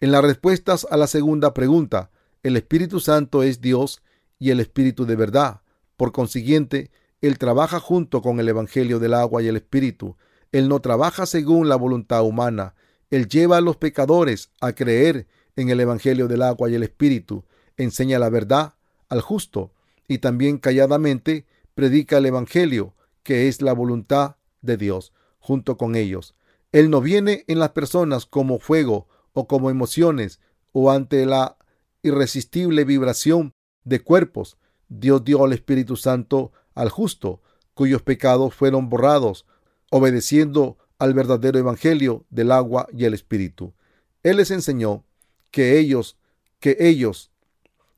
En 0.00 0.12
las 0.12 0.22
respuestas 0.22 0.86
a 0.92 0.96
la 0.96 1.08
segunda 1.08 1.52
pregunta, 1.54 2.12
el 2.44 2.56
Espíritu 2.56 3.00
Santo 3.00 3.42
es 3.42 3.60
Dios 3.60 4.00
y 4.38 4.50
el 4.50 4.60
Espíritu 4.60 5.06
de 5.06 5.16
verdad. 5.16 5.62
Por 5.96 6.12
consiguiente, 6.12 6.92
Él 7.20 7.36
trabaja 7.36 7.80
junto 7.80 8.22
con 8.22 8.38
el 8.38 8.48
Evangelio 8.48 9.00
del 9.00 9.14
agua 9.14 9.42
y 9.42 9.48
el 9.48 9.56
Espíritu. 9.56 10.16
Él 10.52 10.68
no 10.68 10.78
trabaja 10.78 11.26
según 11.26 11.68
la 11.68 11.74
voluntad 11.74 12.22
humana. 12.22 12.76
Él 13.10 13.26
lleva 13.26 13.56
a 13.56 13.60
los 13.60 13.76
pecadores 13.76 14.50
a 14.60 14.72
creer 14.72 15.26
en 15.56 15.68
el 15.68 15.80
Evangelio 15.80 16.28
del 16.28 16.42
agua 16.42 16.70
y 16.70 16.76
el 16.76 16.84
Espíritu. 16.84 17.44
Enseña 17.76 18.20
la 18.20 18.30
verdad 18.30 18.74
al 19.08 19.20
justo 19.20 19.72
y 20.06 20.18
también 20.18 20.58
calladamente 20.58 21.44
predica 21.74 22.18
el 22.18 22.26
Evangelio, 22.26 22.94
que 23.24 23.48
es 23.48 23.62
la 23.62 23.72
voluntad 23.72 24.36
de 24.62 24.76
Dios, 24.76 25.12
junto 25.40 25.76
con 25.76 25.96
ellos. 25.96 26.36
Él 26.70 26.88
no 26.88 27.00
viene 27.00 27.44
en 27.48 27.58
las 27.58 27.70
personas 27.70 28.26
como 28.26 28.60
fuego 28.60 29.08
o 29.38 29.46
como 29.46 29.70
emociones 29.70 30.40
o 30.72 30.90
ante 30.90 31.24
la 31.24 31.56
irresistible 32.02 32.84
vibración 32.84 33.54
de 33.84 34.00
cuerpos. 34.00 34.58
Dios 34.88 35.22
dio 35.22 35.44
al 35.44 35.52
Espíritu 35.52 35.94
Santo 35.94 36.50
al 36.74 36.88
justo, 36.88 37.40
cuyos 37.72 38.02
pecados 38.02 38.52
fueron 38.52 38.88
borrados, 38.88 39.46
obedeciendo 39.92 40.76
al 40.98 41.14
verdadero 41.14 41.56
Evangelio 41.56 42.24
del 42.30 42.50
agua 42.50 42.88
y 42.92 43.04
el 43.04 43.14
Espíritu. 43.14 43.74
Él 44.24 44.38
les 44.38 44.50
enseñó 44.50 45.04
que 45.52 45.78
ellos, 45.78 46.16
que 46.58 46.76
ellos 46.80 47.30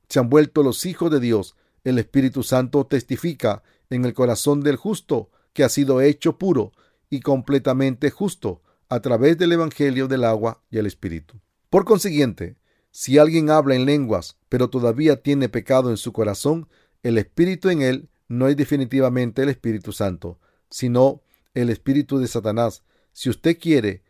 se 0.09 0.19
han 0.19 0.29
vuelto 0.29 0.61
los 0.61 0.85
hijos 0.85 1.09
de 1.09 1.19
Dios. 1.19 1.55
El 1.83 1.97
Espíritu 1.97 2.43
Santo 2.43 2.85
testifica 2.85 3.63
en 3.89 4.05
el 4.05 4.13
corazón 4.13 4.61
del 4.61 4.75
justo 4.75 5.31
que 5.53 5.63
ha 5.63 5.69
sido 5.69 6.01
hecho 6.01 6.37
puro 6.37 6.71
y 7.09 7.21
completamente 7.21 8.11
justo 8.11 8.61
a 8.91 8.99
través 8.99 9.37
del 9.39 9.53
Evangelio 9.53 10.07
del 10.07 10.23
agua 10.23 10.61
y 10.69 10.77
el 10.77 10.85
Espíritu. 10.85 11.39
Por 11.71 11.85
consiguiente, 11.85 12.57
si 12.91 13.17
alguien 13.17 13.49
habla 13.49 13.73
en 13.75 13.85
lenguas, 13.85 14.37
pero 14.49 14.69
todavía 14.69 15.23
tiene 15.23 15.49
pecado 15.49 15.89
en 15.89 15.97
su 15.97 16.13
corazón, 16.13 16.67
el 17.01 17.17
Espíritu 17.17 17.69
en 17.69 17.81
él 17.81 18.09
no 18.27 18.47
es 18.47 18.55
definitivamente 18.55 19.41
el 19.41 19.49
Espíritu 19.49 19.91
Santo, 19.91 20.39
sino 20.69 21.23
el 21.55 21.69
Espíritu 21.69 22.19
de 22.19 22.27
Satanás. 22.27 22.83
Si 23.13 23.29
usted 23.29 23.57
quiere 23.57 24.03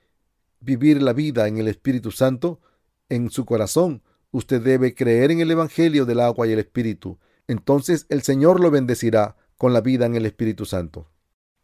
vivir 0.60 1.02
la 1.02 1.14
vida 1.14 1.48
en 1.48 1.58
el 1.58 1.70
Espíritu 1.70 2.12
Santo, 2.12 2.60
en 3.08 3.30
su 3.30 3.46
corazón, 3.46 4.04
Usted 4.32 4.62
debe 4.62 4.96
creer 4.96 5.30
en 5.32 5.42
el 5.42 5.52
Evangelio 5.52 6.06
del 6.06 6.22
agua 6.22 6.48
y 6.48 6.54
el 6.54 6.60
Espíritu. 6.60 7.20
Entonces 7.48 8.06
el 8.08 8.22
Señor 8.22 8.62
lo 8.62 8.72
bendecirá 8.72 9.36
con 9.58 9.74
la 9.74 9.82
vida 9.82 10.06
en 10.06 10.16
el 10.16 10.26
Espíritu 10.26 10.66
Santo. 10.66 11.10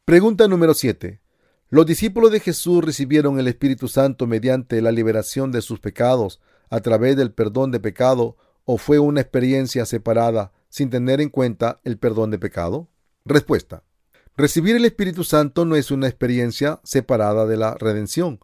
Pregunta 0.04 0.48
número 0.48 0.74
7. 0.74 1.22
¿Los 1.70 1.86
discípulos 1.86 2.32
de 2.32 2.40
Jesús 2.40 2.82
recibieron 2.82 3.40
el 3.40 3.48
Espíritu 3.50 3.90
Santo 3.90 4.26
mediante 4.26 4.82
la 4.82 4.94
liberación 4.94 5.52
de 5.52 5.62
sus 5.62 5.82
pecados 5.82 6.40
a 6.70 6.80
través 6.80 7.18
del 7.18 7.34
perdón 7.34 7.72
de 7.72 7.82
pecado 7.82 8.38
o 8.64 8.78
fue 8.78 9.00
una 9.00 9.20
experiencia 9.20 9.86
separada 9.86 10.54
sin 10.70 10.90
tener 10.90 11.20
en 11.20 11.28
cuenta 11.28 11.82
el 11.84 11.98
perdón 11.98 12.32
de 12.32 12.40
pecado? 12.40 12.88
Respuesta. 13.26 13.84
Recibir 14.38 14.78
el 14.78 14.86
Espíritu 14.86 15.26
Santo 15.26 15.66
no 15.66 15.76
es 15.76 15.92
una 15.92 16.08
experiencia 16.08 16.80
separada 16.86 17.46
de 17.46 17.58
la 17.58 17.74
redención. 17.74 18.40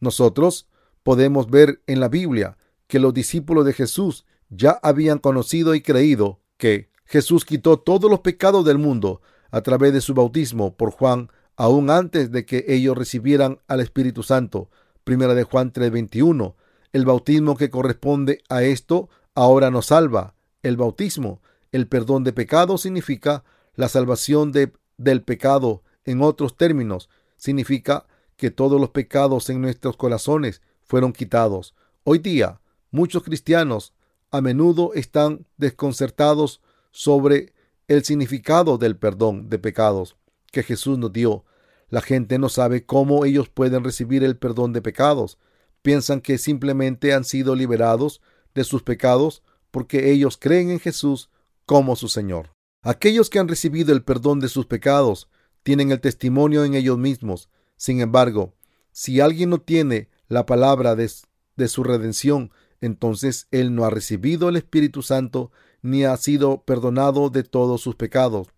Nosotros 0.00 0.66
podemos 1.02 1.50
ver 1.50 1.82
en 1.86 2.00
la 2.00 2.08
Biblia 2.08 2.56
que 2.86 3.00
los 3.00 3.12
discípulos 3.12 3.66
de 3.66 3.74
Jesús 3.74 4.24
ya 4.48 4.78
habían 4.82 5.18
conocido 5.18 5.74
y 5.74 5.82
creído 5.82 6.40
que 6.56 6.90
Jesús 7.04 7.44
quitó 7.44 7.78
todos 7.78 8.10
los 8.10 8.20
pecados 8.20 8.64
del 8.64 8.78
mundo 8.78 9.20
a 9.50 9.60
través 9.60 9.92
de 9.92 10.00
su 10.00 10.14
bautismo 10.14 10.74
por 10.74 10.90
Juan, 10.90 11.28
aún 11.56 11.90
antes 11.90 12.30
de 12.30 12.44
que 12.44 12.64
ellos 12.68 12.96
recibieran 12.96 13.60
al 13.68 13.80
Espíritu 13.80 14.22
Santo. 14.22 14.70
Primera 15.04 15.34
de 15.34 15.44
Juan 15.44 15.72
3:21. 15.72 16.56
El 16.92 17.04
bautismo 17.04 17.56
que 17.56 17.70
corresponde 17.70 18.42
a 18.48 18.62
esto 18.62 19.08
ahora 19.34 19.70
nos 19.70 19.86
salva. 19.86 20.34
El 20.62 20.76
bautismo, 20.76 21.40
el 21.72 21.88
perdón 21.88 22.24
de 22.24 22.32
pecados, 22.32 22.82
significa 22.82 23.44
la 23.74 23.88
salvación 23.88 24.52
de, 24.52 24.72
del 24.96 25.22
pecado. 25.22 25.82
En 26.04 26.20
otros 26.20 26.56
términos, 26.56 27.08
significa 27.36 28.06
que 28.36 28.50
todos 28.50 28.80
los 28.80 28.90
pecados 28.90 29.48
en 29.50 29.60
nuestros 29.60 29.96
corazones 29.96 30.62
fueron 30.82 31.12
quitados. 31.12 31.74
Hoy 32.04 32.18
día, 32.18 32.60
muchos 32.90 33.22
cristianos 33.22 33.92
a 34.30 34.40
menudo 34.40 34.94
están 34.94 35.46
desconcertados 35.58 36.60
sobre 36.90 37.52
el 37.86 38.04
significado 38.04 38.78
del 38.78 38.96
perdón 38.96 39.48
de 39.48 39.58
pecados 39.58 40.16
que 40.52 40.62
Jesús 40.62 40.98
nos 40.98 41.12
dio. 41.12 41.44
La 41.88 42.00
gente 42.00 42.38
no 42.38 42.48
sabe 42.48 42.86
cómo 42.86 43.24
ellos 43.24 43.48
pueden 43.48 43.82
recibir 43.82 44.22
el 44.22 44.36
perdón 44.36 44.72
de 44.72 44.80
pecados. 44.80 45.38
Piensan 45.82 46.20
que 46.20 46.38
simplemente 46.38 47.12
han 47.12 47.24
sido 47.24 47.56
liberados 47.56 48.20
de 48.54 48.62
sus 48.62 48.84
pecados 48.84 49.42
porque 49.72 50.12
ellos 50.12 50.38
creen 50.40 50.70
en 50.70 50.78
Jesús 50.78 51.30
como 51.66 51.96
su 51.96 52.08
Señor. 52.08 52.50
Aquellos 52.82 53.30
que 53.30 53.38
han 53.38 53.48
recibido 53.48 53.92
el 53.92 54.04
perdón 54.04 54.38
de 54.38 54.48
sus 54.48 54.66
pecados 54.66 55.28
tienen 55.62 55.90
el 55.90 56.00
testimonio 56.00 56.64
en 56.64 56.74
ellos 56.74 56.98
mismos. 56.98 57.48
Sin 57.76 58.00
embargo, 58.00 58.54
si 58.92 59.20
alguien 59.20 59.50
no 59.50 59.60
tiene 59.60 60.08
la 60.28 60.46
palabra 60.46 60.94
de, 60.94 61.10
de 61.56 61.68
su 61.68 61.82
redención, 61.82 62.52
entonces 62.80 63.48
él 63.50 63.74
no 63.74 63.84
ha 63.84 63.90
recibido 63.90 64.48
el 64.48 64.56
Espíritu 64.56 65.02
Santo 65.02 65.50
ni 65.82 66.04
ha 66.04 66.16
sido 66.16 66.62
perdonado 66.62 67.30
de 67.30 67.42
todos 67.42 67.80
sus 67.80 67.96
pecados. 67.96 68.48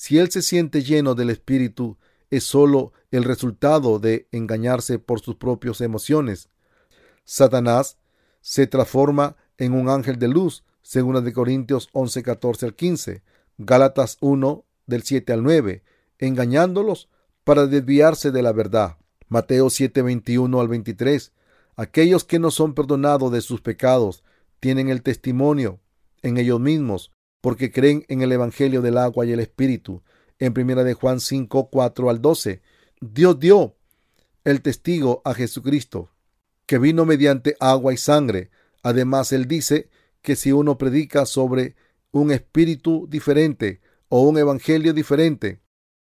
Si 0.00 0.16
él 0.16 0.30
se 0.30 0.42
siente 0.42 0.84
lleno 0.84 1.16
del 1.16 1.28
Espíritu, 1.28 1.98
es 2.30 2.44
sólo 2.44 2.92
el 3.10 3.24
resultado 3.24 3.98
de 3.98 4.28
engañarse 4.30 5.00
por 5.00 5.18
sus 5.18 5.34
propias 5.34 5.80
emociones. 5.80 6.50
Satanás 7.24 7.98
se 8.40 8.68
transforma 8.68 9.34
en 9.56 9.72
un 9.72 9.88
ángel 9.88 10.20
de 10.20 10.28
luz, 10.28 10.62
según 10.82 11.24
de 11.24 11.32
Corintios 11.32 11.88
11, 11.90 12.22
14 12.22 12.66
al 12.66 12.76
15, 12.76 13.22
Gálatas 13.58 14.18
1, 14.20 14.64
del 14.86 15.02
7 15.02 15.32
al 15.32 15.42
9, 15.42 15.82
engañándolos 16.20 17.08
para 17.42 17.66
desviarse 17.66 18.30
de 18.30 18.42
la 18.42 18.52
verdad. 18.52 18.98
Mateo 19.26 19.68
7, 19.68 20.02
21 20.02 20.60
al 20.60 20.68
23, 20.68 21.32
Aquellos 21.74 22.22
que 22.22 22.38
no 22.38 22.52
son 22.52 22.72
perdonados 22.72 23.32
de 23.32 23.40
sus 23.40 23.62
pecados 23.62 24.22
tienen 24.60 24.90
el 24.90 25.02
testimonio 25.02 25.80
en 26.22 26.36
ellos 26.38 26.60
mismos 26.60 27.10
porque 27.40 27.70
creen 27.70 28.04
en 28.08 28.22
el 28.22 28.32
Evangelio 28.32 28.82
del 28.82 28.98
agua 28.98 29.26
y 29.26 29.32
el 29.32 29.40
Espíritu. 29.40 30.02
En 30.38 30.54
primera 30.54 30.84
de 30.84 30.94
Juan 30.94 31.20
5, 31.20 31.70
4 31.70 32.10
al 32.10 32.20
12, 32.20 32.62
Dios 33.00 33.38
dio 33.38 33.76
el 34.44 34.62
testigo 34.62 35.22
a 35.24 35.34
Jesucristo, 35.34 36.10
que 36.66 36.78
vino 36.78 37.04
mediante 37.04 37.56
agua 37.60 37.92
y 37.92 37.96
sangre. 37.96 38.50
Además, 38.82 39.32
Él 39.32 39.46
dice 39.46 39.90
que 40.22 40.36
si 40.36 40.52
uno 40.52 40.78
predica 40.78 41.26
sobre 41.26 41.76
un 42.10 42.30
espíritu 42.30 43.06
diferente 43.08 43.80
o 44.08 44.22
un 44.22 44.38
evangelio 44.38 44.92
diferente, 44.92 45.60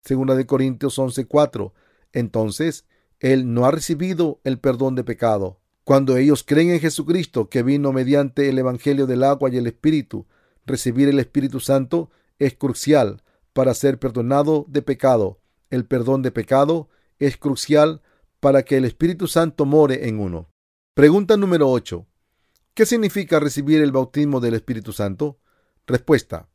segunda 0.04 0.36
de 0.36 0.46
Corintios 0.46 0.98
11, 0.98 1.26
4, 1.26 1.74
entonces 2.14 2.86
él 3.20 3.54
no 3.54 3.66
ha 3.66 3.72
recibido 3.72 4.40
el 4.44 4.60
perdón 4.60 4.96
de 4.96 5.04
pecado. 5.04 5.60
Cuando 5.84 6.18
ellos 6.18 6.44
creen 6.44 6.72
en 6.72 6.80
Jesucristo, 6.80 7.50
que 7.50 7.64
vino 7.64 7.92
mediante 7.92 8.50
el 8.50 8.58
Evangelio 8.60 9.08
del 9.08 9.24
agua 9.24 9.50
y 9.50 9.58
el 9.58 9.68
Espíritu, 9.68 10.28
recibir 10.70 11.10
el 11.10 11.20
Espíritu 11.20 11.60
Santo 11.60 12.10
es 12.38 12.56
crucial 12.56 13.22
para 13.54 13.74
ser 13.74 14.00
perdonado 14.00 14.66
de 14.70 14.82
pecado. 14.82 15.42
El 15.70 15.86
perdón 15.86 16.22
de 16.22 16.32
pecado 16.32 16.90
es 17.20 17.36
crucial 17.36 18.02
para 18.40 18.64
que 18.64 18.78
el 18.78 18.86
Espíritu 18.86 19.28
Santo 19.28 19.66
more 19.66 20.08
en 20.08 20.20
uno. 20.20 20.50
Pregunta 20.94 21.36
número 21.36 21.70
8. 21.70 22.06
¿Qué 22.74 22.86
significa 22.86 23.40
recibir 23.40 23.82
el 23.82 23.92
bautismo 23.92 24.40
del 24.40 24.54
Espíritu 24.54 24.94
Santo? 24.94 25.40
Respuesta. 25.86 26.48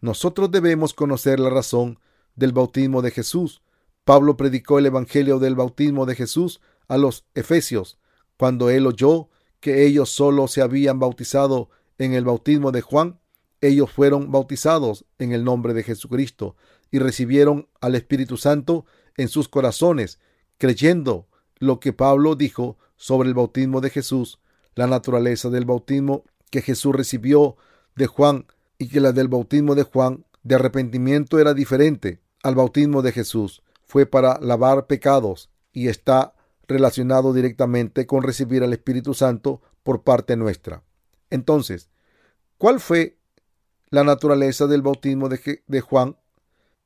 Nosotros 0.00 0.50
debemos 0.50 0.94
conocer 0.94 1.38
la 1.38 1.50
razón 1.50 1.98
del 2.34 2.52
bautismo 2.52 3.02
de 3.02 3.10
Jesús 3.10 3.60
Pablo 4.06 4.36
predicó 4.36 4.78
el 4.78 4.86
Evangelio 4.86 5.40
del 5.40 5.56
bautismo 5.56 6.06
de 6.06 6.14
Jesús 6.14 6.60
a 6.86 6.96
los 6.96 7.24
Efesios 7.34 7.98
cuando 8.36 8.70
él 8.70 8.86
oyó 8.86 9.30
que 9.58 9.84
ellos 9.84 10.10
solo 10.10 10.46
se 10.46 10.62
habían 10.62 11.00
bautizado 11.00 11.70
en 11.98 12.14
el 12.14 12.24
bautismo 12.24 12.70
de 12.70 12.82
Juan. 12.82 13.18
Ellos 13.60 13.90
fueron 13.90 14.30
bautizados 14.30 15.04
en 15.18 15.32
el 15.32 15.44
nombre 15.44 15.74
de 15.74 15.82
Jesucristo 15.82 16.56
y 16.90 16.98
recibieron 16.98 17.68
al 17.80 17.94
Espíritu 17.94 18.36
Santo 18.36 18.84
en 19.16 19.28
sus 19.28 19.48
corazones, 19.48 20.18
creyendo 20.58 21.26
lo 21.58 21.80
que 21.80 21.92
Pablo 21.92 22.34
dijo 22.36 22.78
sobre 22.96 23.28
el 23.28 23.34
bautismo 23.34 23.80
de 23.80 23.90
Jesús, 23.90 24.40
la 24.74 24.86
naturaleza 24.86 25.48
del 25.50 25.64
bautismo 25.64 26.24
que 26.50 26.62
Jesús 26.62 26.94
recibió 26.94 27.56
de 27.94 28.06
Juan 28.06 28.46
y 28.78 28.88
que 28.88 29.00
la 29.00 29.12
del 29.12 29.28
bautismo 29.28 29.74
de 29.74 29.82
Juan 29.82 30.24
de 30.42 30.54
arrepentimiento 30.54 31.38
era 31.38 31.54
diferente 31.54 32.20
al 32.42 32.54
bautismo 32.54 33.02
de 33.02 33.12
Jesús 33.12 33.62
fue 33.84 34.06
para 34.06 34.38
lavar 34.40 34.86
pecados 34.86 35.50
y 35.72 35.88
está 35.88 36.34
relacionado 36.68 37.32
directamente 37.32 38.06
con 38.06 38.22
recibir 38.22 38.62
al 38.62 38.72
Espíritu 38.72 39.14
Santo 39.14 39.62
por 39.82 40.02
parte 40.02 40.36
nuestra. 40.36 40.82
Entonces, 41.30 41.90
¿cuál 42.58 42.80
fue 42.80 43.18
la 43.90 44.04
naturaleza 44.04 44.66
del 44.66 44.82
bautismo 44.82 45.28
de, 45.28 45.80
Juan? 45.80 46.16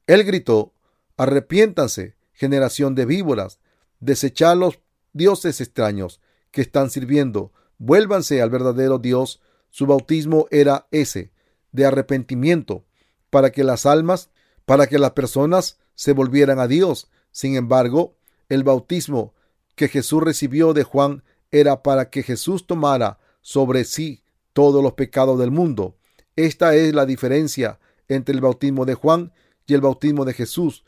Él 0.06 0.24
gritó, 0.24 0.74
arrepiéntanse, 1.16 2.16
generación 2.32 2.94
de 2.94 3.06
víboras, 3.06 3.58
desechad 4.00 4.56
los 4.56 4.78
dioses 5.12 5.60
extraños 5.60 6.20
que 6.50 6.60
están 6.60 6.90
sirviendo, 6.90 7.52
vuélvanse 7.78 8.42
al 8.42 8.50
verdadero 8.50 8.98
Dios. 8.98 9.40
Su 9.70 9.86
bautismo 9.86 10.46
era 10.50 10.86
ese, 10.90 11.32
de 11.72 11.86
arrepentimiento, 11.86 12.84
para 13.30 13.50
que 13.50 13.64
las 13.64 13.86
almas, 13.86 14.30
para 14.64 14.86
que 14.86 14.98
las 14.98 15.12
personas 15.12 15.78
se 15.94 16.12
volvieran 16.12 16.58
a 16.58 16.66
Dios. 16.66 17.08
Sin 17.30 17.56
embargo, 17.56 18.16
el 18.48 18.64
bautismo 18.64 19.34
que 19.76 19.88
Jesús 19.88 20.22
recibió 20.22 20.72
de 20.72 20.82
Juan 20.82 21.22
era 21.50 21.82
para 21.82 22.10
que 22.10 22.22
Jesús 22.22 22.66
tomara 22.66 23.18
sobre 23.40 23.84
sí 23.84 24.22
todos 24.52 24.82
los 24.82 24.94
pecados 24.94 25.38
del 25.38 25.50
mundo. 25.50 25.96
Esta 26.36 26.74
es 26.74 26.94
la 26.94 27.06
diferencia 27.06 27.78
entre 28.08 28.34
el 28.34 28.40
bautismo 28.40 28.84
de 28.84 28.94
Juan 28.94 29.32
y 29.66 29.74
el 29.74 29.80
bautismo 29.80 30.24
de 30.24 30.34
Jesús. 30.34 30.84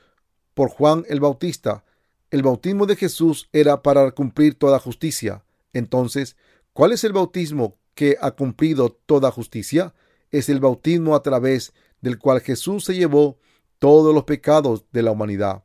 Por 0.54 0.68
Juan 0.68 1.04
el 1.08 1.20
Bautista, 1.20 1.84
el 2.30 2.42
bautismo 2.42 2.86
de 2.86 2.96
Jesús 2.96 3.48
era 3.52 3.82
para 3.82 4.10
cumplir 4.12 4.54
toda 4.54 4.78
justicia. 4.78 5.44
Entonces, 5.72 6.36
¿cuál 6.72 6.92
es 6.92 7.04
el 7.04 7.12
bautismo 7.12 7.76
que 7.94 8.16
ha 8.20 8.32
cumplido 8.32 8.90
toda 9.06 9.30
justicia? 9.30 9.94
Es 10.30 10.48
el 10.48 10.60
bautismo 10.60 11.14
a 11.14 11.22
través 11.22 11.72
del 12.00 12.18
cual 12.18 12.40
Jesús 12.40 12.84
se 12.84 12.94
llevó 12.94 13.38
todos 13.78 14.14
los 14.14 14.24
pecados 14.24 14.84
de 14.92 15.02
la 15.02 15.10
humanidad, 15.10 15.64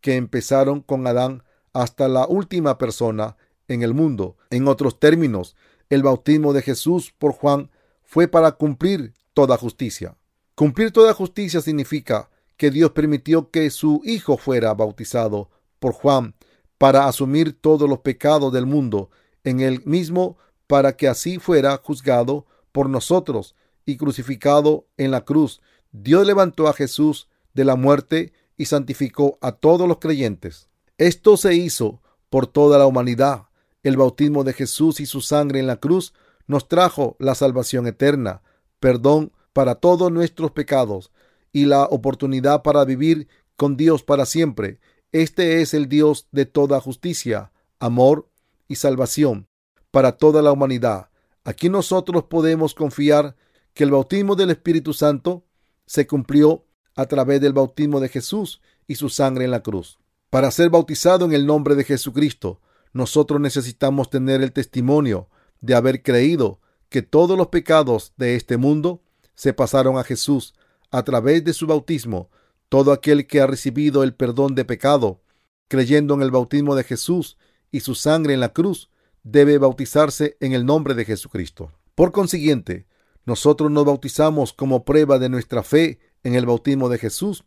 que 0.00 0.16
empezaron 0.16 0.80
con 0.80 1.06
Adán 1.06 1.44
hasta 1.72 2.08
la 2.08 2.26
última 2.26 2.78
persona 2.78 3.36
en 3.68 3.82
el 3.82 3.94
mundo. 3.94 4.36
En 4.50 4.68
otros 4.68 5.00
términos, 5.00 5.56
el 5.90 6.02
bautismo 6.02 6.52
de 6.52 6.62
Jesús 6.62 7.14
por 7.18 7.32
Juan 7.32 7.70
fue 8.12 8.28
para 8.28 8.52
cumplir 8.52 9.14
toda 9.32 9.56
justicia. 9.56 10.18
Cumplir 10.54 10.92
toda 10.92 11.14
justicia 11.14 11.62
significa 11.62 12.28
que 12.58 12.70
Dios 12.70 12.90
permitió 12.90 13.50
que 13.50 13.70
su 13.70 14.02
Hijo 14.04 14.36
fuera 14.36 14.74
bautizado 14.74 15.48
por 15.78 15.94
Juan 15.94 16.34
para 16.76 17.06
asumir 17.06 17.58
todos 17.58 17.88
los 17.88 18.00
pecados 18.00 18.52
del 18.52 18.66
mundo 18.66 19.08
en 19.44 19.60
él 19.60 19.80
mismo 19.86 20.36
para 20.66 20.94
que 20.94 21.08
así 21.08 21.38
fuera 21.38 21.80
juzgado 21.82 22.44
por 22.70 22.90
nosotros 22.90 23.54
y 23.86 23.96
crucificado 23.96 24.86
en 24.98 25.10
la 25.10 25.24
cruz. 25.24 25.62
Dios 25.90 26.26
levantó 26.26 26.68
a 26.68 26.74
Jesús 26.74 27.30
de 27.54 27.64
la 27.64 27.76
muerte 27.76 28.34
y 28.58 28.66
santificó 28.66 29.38
a 29.40 29.52
todos 29.52 29.88
los 29.88 30.00
creyentes. 30.00 30.68
Esto 30.98 31.38
se 31.38 31.54
hizo 31.54 32.02
por 32.28 32.46
toda 32.46 32.78
la 32.78 32.84
humanidad. 32.84 33.46
El 33.82 33.96
bautismo 33.96 34.44
de 34.44 34.52
Jesús 34.52 35.00
y 35.00 35.06
su 35.06 35.22
sangre 35.22 35.60
en 35.60 35.66
la 35.66 35.76
cruz 35.78 36.12
nos 36.52 36.68
trajo 36.68 37.16
la 37.18 37.34
salvación 37.34 37.86
eterna, 37.86 38.42
perdón 38.78 39.32
para 39.54 39.76
todos 39.76 40.12
nuestros 40.12 40.50
pecados 40.50 41.10
y 41.50 41.64
la 41.64 41.84
oportunidad 41.84 42.62
para 42.62 42.84
vivir 42.84 43.26
con 43.56 43.78
Dios 43.78 44.02
para 44.02 44.26
siempre. 44.26 44.78
Este 45.12 45.62
es 45.62 45.72
el 45.72 45.88
Dios 45.88 46.28
de 46.30 46.44
toda 46.44 46.78
justicia, 46.78 47.52
amor 47.80 48.28
y 48.68 48.74
salvación 48.76 49.48
para 49.90 50.12
toda 50.12 50.42
la 50.42 50.52
humanidad. 50.52 51.08
Aquí 51.42 51.70
nosotros 51.70 52.24
podemos 52.24 52.74
confiar 52.74 53.34
que 53.72 53.84
el 53.84 53.90
bautismo 53.90 54.36
del 54.36 54.50
Espíritu 54.50 54.92
Santo 54.92 55.46
se 55.86 56.06
cumplió 56.06 56.66
a 56.94 57.06
través 57.06 57.40
del 57.40 57.54
bautismo 57.54 57.98
de 57.98 58.10
Jesús 58.10 58.60
y 58.86 58.96
su 58.96 59.08
sangre 59.08 59.46
en 59.46 59.50
la 59.50 59.62
cruz. 59.62 59.98
Para 60.28 60.50
ser 60.50 60.68
bautizado 60.68 61.24
en 61.24 61.32
el 61.32 61.46
nombre 61.46 61.74
de 61.76 61.84
Jesucristo, 61.84 62.60
nosotros 62.92 63.40
necesitamos 63.40 64.10
tener 64.10 64.42
el 64.42 64.52
testimonio 64.52 65.30
de 65.62 65.74
haber 65.74 66.02
creído 66.02 66.60
que 66.90 67.00
todos 67.00 67.38
los 67.38 67.46
pecados 67.46 68.12
de 68.18 68.36
este 68.36 68.58
mundo 68.58 69.02
se 69.34 69.54
pasaron 69.54 69.96
a 69.96 70.04
Jesús 70.04 70.52
a 70.90 71.02
través 71.04 71.42
de 71.44 71.54
su 71.54 71.66
bautismo. 71.66 72.30
Todo 72.68 72.92
aquel 72.92 73.26
que 73.26 73.40
ha 73.40 73.46
recibido 73.46 74.02
el 74.02 74.14
perdón 74.14 74.54
de 74.54 74.66
pecado, 74.66 75.22
creyendo 75.68 76.12
en 76.14 76.22
el 76.22 76.30
bautismo 76.30 76.74
de 76.74 76.84
Jesús 76.84 77.38
y 77.70 77.80
su 77.80 77.94
sangre 77.94 78.34
en 78.34 78.40
la 78.40 78.52
cruz, 78.52 78.90
debe 79.22 79.56
bautizarse 79.56 80.36
en 80.40 80.52
el 80.52 80.66
nombre 80.66 80.94
de 80.94 81.06
Jesucristo. 81.06 81.72
Por 81.94 82.12
consiguiente, 82.12 82.86
nosotros 83.24 83.70
nos 83.70 83.86
bautizamos 83.86 84.52
como 84.52 84.84
prueba 84.84 85.18
de 85.18 85.30
nuestra 85.30 85.62
fe 85.62 86.00
en 86.24 86.34
el 86.34 86.44
bautismo 86.44 86.88
de 86.88 86.98
Jesús 86.98 87.44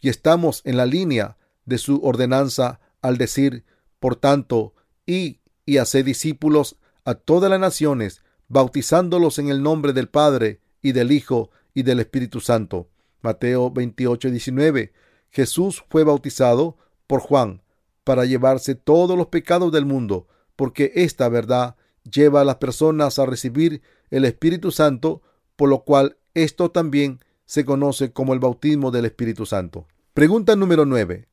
y 0.00 0.08
estamos 0.08 0.62
en 0.64 0.76
la 0.76 0.86
línea 0.86 1.36
de 1.64 1.78
su 1.78 2.00
ordenanza 2.02 2.80
al 3.02 3.18
decir, 3.18 3.64
por 3.98 4.16
tanto, 4.16 4.74
y 5.04 5.40
y 5.66 5.78
hacer 5.78 6.04
discípulos 6.04 6.76
a 7.06 7.14
todas 7.14 7.48
las 7.48 7.60
naciones, 7.60 8.22
bautizándolos 8.48 9.38
en 9.38 9.48
el 9.48 9.62
nombre 9.62 9.92
del 9.92 10.08
Padre 10.08 10.60
y 10.82 10.90
del 10.90 11.12
Hijo 11.12 11.50
y 11.72 11.84
del 11.84 12.00
Espíritu 12.00 12.40
Santo. 12.40 12.88
Mateo 13.22 13.70
28, 13.70 14.28
19. 14.28 14.92
Jesús 15.30 15.84
fue 15.88 16.02
bautizado 16.02 16.76
por 17.06 17.20
Juan 17.20 17.62
para 18.02 18.24
llevarse 18.24 18.74
todos 18.74 19.16
los 19.16 19.28
pecados 19.28 19.70
del 19.70 19.86
mundo, 19.86 20.26
porque 20.56 20.92
esta 20.96 21.28
verdad 21.28 21.76
lleva 22.02 22.40
a 22.40 22.44
las 22.44 22.56
personas 22.56 23.20
a 23.20 23.26
recibir 23.26 23.82
el 24.10 24.24
Espíritu 24.24 24.72
Santo, 24.72 25.22
por 25.54 25.68
lo 25.68 25.84
cual 25.84 26.16
esto 26.34 26.72
también 26.72 27.20
se 27.44 27.64
conoce 27.64 28.12
como 28.12 28.34
el 28.34 28.40
bautismo 28.40 28.90
del 28.90 29.04
Espíritu 29.04 29.46
Santo. 29.46 29.86
Pregunta 30.12 30.56
número 30.56 30.84
9. 30.84 31.28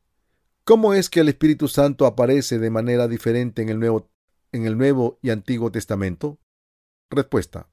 ¿Cómo 0.65 0.93
es 0.93 1.09
que 1.09 1.21
el 1.21 1.29
Espíritu 1.29 1.67
Santo 1.67 2.05
aparece 2.05 2.59
de 2.59 2.69
manera 2.69 3.07
diferente 3.07 3.63
en 3.63 3.69
el 3.69 3.79
Nuevo 3.79 4.07
en 4.53 4.65
el 4.65 4.77
Nuevo 4.77 5.19
y 5.21 5.31
Antiguo 5.31 5.71
Testamento? 5.71 6.39
Respuesta. 7.09 7.67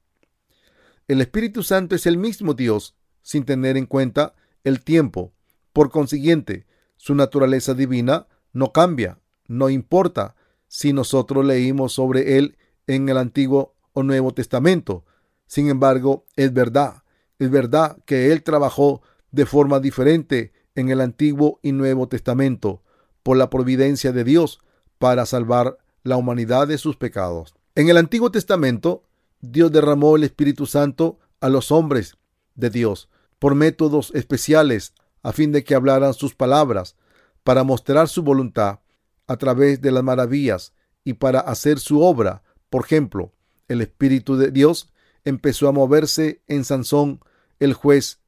El 1.07 1.21
Espíritu 1.21 1.63
Santo 1.63 1.95
es 1.95 2.07
el 2.07 2.19
mismo 2.19 2.55
Dios 2.55 2.97
sin 3.23 3.45
tener 3.45 3.77
en 3.77 3.87
cuenta 3.87 4.35
el 4.65 4.83
tiempo. 4.83 5.33
Por 5.73 5.91
consiguiente, 5.91 6.67
su 6.97 7.15
naturaleza 7.15 7.75
divina 7.75 8.27
no 8.53 8.73
cambia, 8.73 9.21
no 9.47 9.71
importa 9.71 10.35
si 10.67 10.93
nosotros 10.93 11.45
leímos 11.45 11.93
sobre 11.93 12.39
él 12.39 12.57
en 12.87 13.09
el 13.09 13.19
Antiguo 13.19 13.75
o 13.93 14.03
Nuevo 14.03 14.33
Testamento. 14.35 15.05
Sin 15.47 15.69
embargo, 15.69 16.27
es 16.37 16.53
verdad, 16.53 17.03
es 17.39 17.51
verdad 17.51 17.99
que 18.05 18.33
él 18.33 18.43
trabajó 18.43 19.03
de 19.31 19.47
forma 19.47 19.81
diferente 19.81 20.53
en 20.75 20.89
el 20.91 21.01
Antiguo 21.01 21.59
y 21.63 21.73
Nuevo 21.73 22.09
Testamento 22.09 22.83
por 23.23 23.37
la 23.37 23.51
providencia 23.51 24.13
de 24.13 24.25
Dios 24.25 24.61
para 24.99 25.27
salvar 25.27 25.79
la 26.03 26.17
humanidad 26.17 26.69
de 26.69 26.79
sus 26.79 26.97
pecados. 26.97 27.55
En 27.75 27.89
el 27.89 27.97
Antiguo 27.97 28.31
Testamento, 28.31 29.05
Dios 29.41 29.73
derramó 29.73 30.17
el 30.17 30.25
Espíritu 30.25 30.67
Santo 30.67 31.19
a 31.41 31.49
los 31.49 31.71
hombres 31.71 32.17
de 32.55 32.71
Dios 32.71 33.09
por 33.39 33.55
métodos 33.55 34.13
especiales 34.15 34.93
a 35.23 35.33
fin 35.33 35.53
de 35.53 35.65
que 35.65 35.75
hablaran 35.75 36.15
sus 36.15 36.35
palabras, 36.35 36.97
para 37.43 37.65
mostrar 37.65 38.09
su 38.09 38.23
voluntad 38.23 38.81
a 39.27 39.37
través 39.37 39.81
de 39.81 39.93
las 39.93 40.03
maravillas 40.03 40.73
y 41.05 41.15
para 41.15 41.41
hacer 41.41 41.79
su 41.79 42.03
obra. 42.03 42.43
Por 42.69 42.85
ejemplo, 42.85 43.33
el 43.69 43.81
Espíritu 43.81 44.37
de 44.37 44.51
Dios 44.51 44.93
empezó 45.25 45.69
a 45.69 45.73
moverse 45.73 46.43
en 46.47 46.65
Sansón, 46.65 47.21
el 47.59 47.75
juez, 47.75 48.21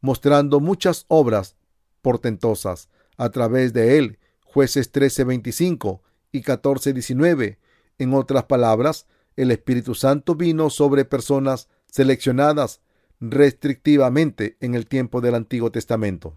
mostrando 0.00 0.60
muchas 0.60 1.04
obras 1.08 1.56
portentosas 2.02 2.88
a 3.16 3.30
través 3.30 3.72
de 3.72 3.98
él. 3.98 4.18
Jueces 4.44 4.92
13:25 4.92 6.00
y 6.36 6.42
14:19. 6.42 7.58
En 7.98 8.14
otras 8.14 8.44
palabras, 8.44 9.06
el 9.36 9.50
Espíritu 9.50 9.94
Santo 9.94 10.34
vino 10.34 10.70
sobre 10.70 11.04
personas 11.04 11.68
seleccionadas 11.86 12.80
restrictivamente 13.20 14.56
en 14.60 14.74
el 14.74 14.86
tiempo 14.86 15.20
del 15.20 15.34
Antiguo 15.34 15.70
Testamento. 15.70 16.36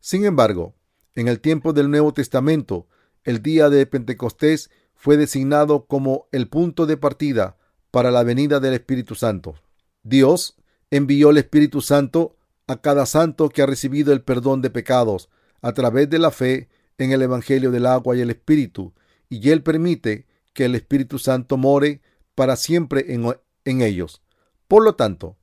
Sin 0.00 0.24
embargo, 0.24 0.74
en 1.14 1.28
el 1.28 1.40
tiempo 1.40 1.72
del 1.72 1.90
Nuevo 1.90 2.12
Testamento, 2.12 2.86
el 3.24 3.42
día 3.42 3.68
de 3.68 3.84
Pentecostés 3.86 4.70
fue 4.94 5.16
designado 5.16 5.86
como 5.86 6.28
el 6.32 6.48
punto 6.48 6.86
de 6.86 6.96
partida 6.96 7.56
para 7.90 8.10
la 8.10 8.22
venida 8.22 8.60
del 8.60 8.74
Espíritu 8.74 9.14
Santo. 9.14 9.54
Dios 10.02 10.56
envió 10.90 11.30
el 11.30 11.38
Espíritu 11.38 11.80
Santo 11.80 12.36
a 12.66 12.80
cada 12.80 13.06
santo 13.06 13.48
que 13.48 13.62
ha 13.62 13.66
recibido 13.66 14.12
el 14.12 14.22
perdón 14.22 14.62
de 14.62 14.70
pecados 14.70 15.28
a 15.60 15.72
través 15.72 16.08
de 16.08 16.18
la 16.18 16.30
fe 16.30 16.68
en 16.98 17.12
el 17.12 17.22
Evangelio 17.22 17.70
del 17.70 17.86
agua 17.86 18.16
y 18.16 18.20
el 18.20 18.30
Espíritu, 18.30 18.92
y 19.28 19.50
Él 19.50 19.62
permite 19.62 20.26
que 20.52 20.64
el 20.64 20.74
Espíritu 20.74 21.18
Santo 21.18 21.56
more 21.56 22.00
para 22.34 22.56
siempre 22.56 23.06
en, 23.08 23.82
ellos. 23.82 24.22
Por 24.66 24.84
lo 24.84 24.94
tanto, 24.94 25.36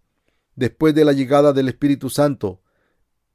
después 0.55 0.95
de 0.95 1.05
la 1.05 1.13
llegada 1.13 1.53
del 1.53 1.67
Espíritu 1.67 2.09
Santo, 2.09 2.61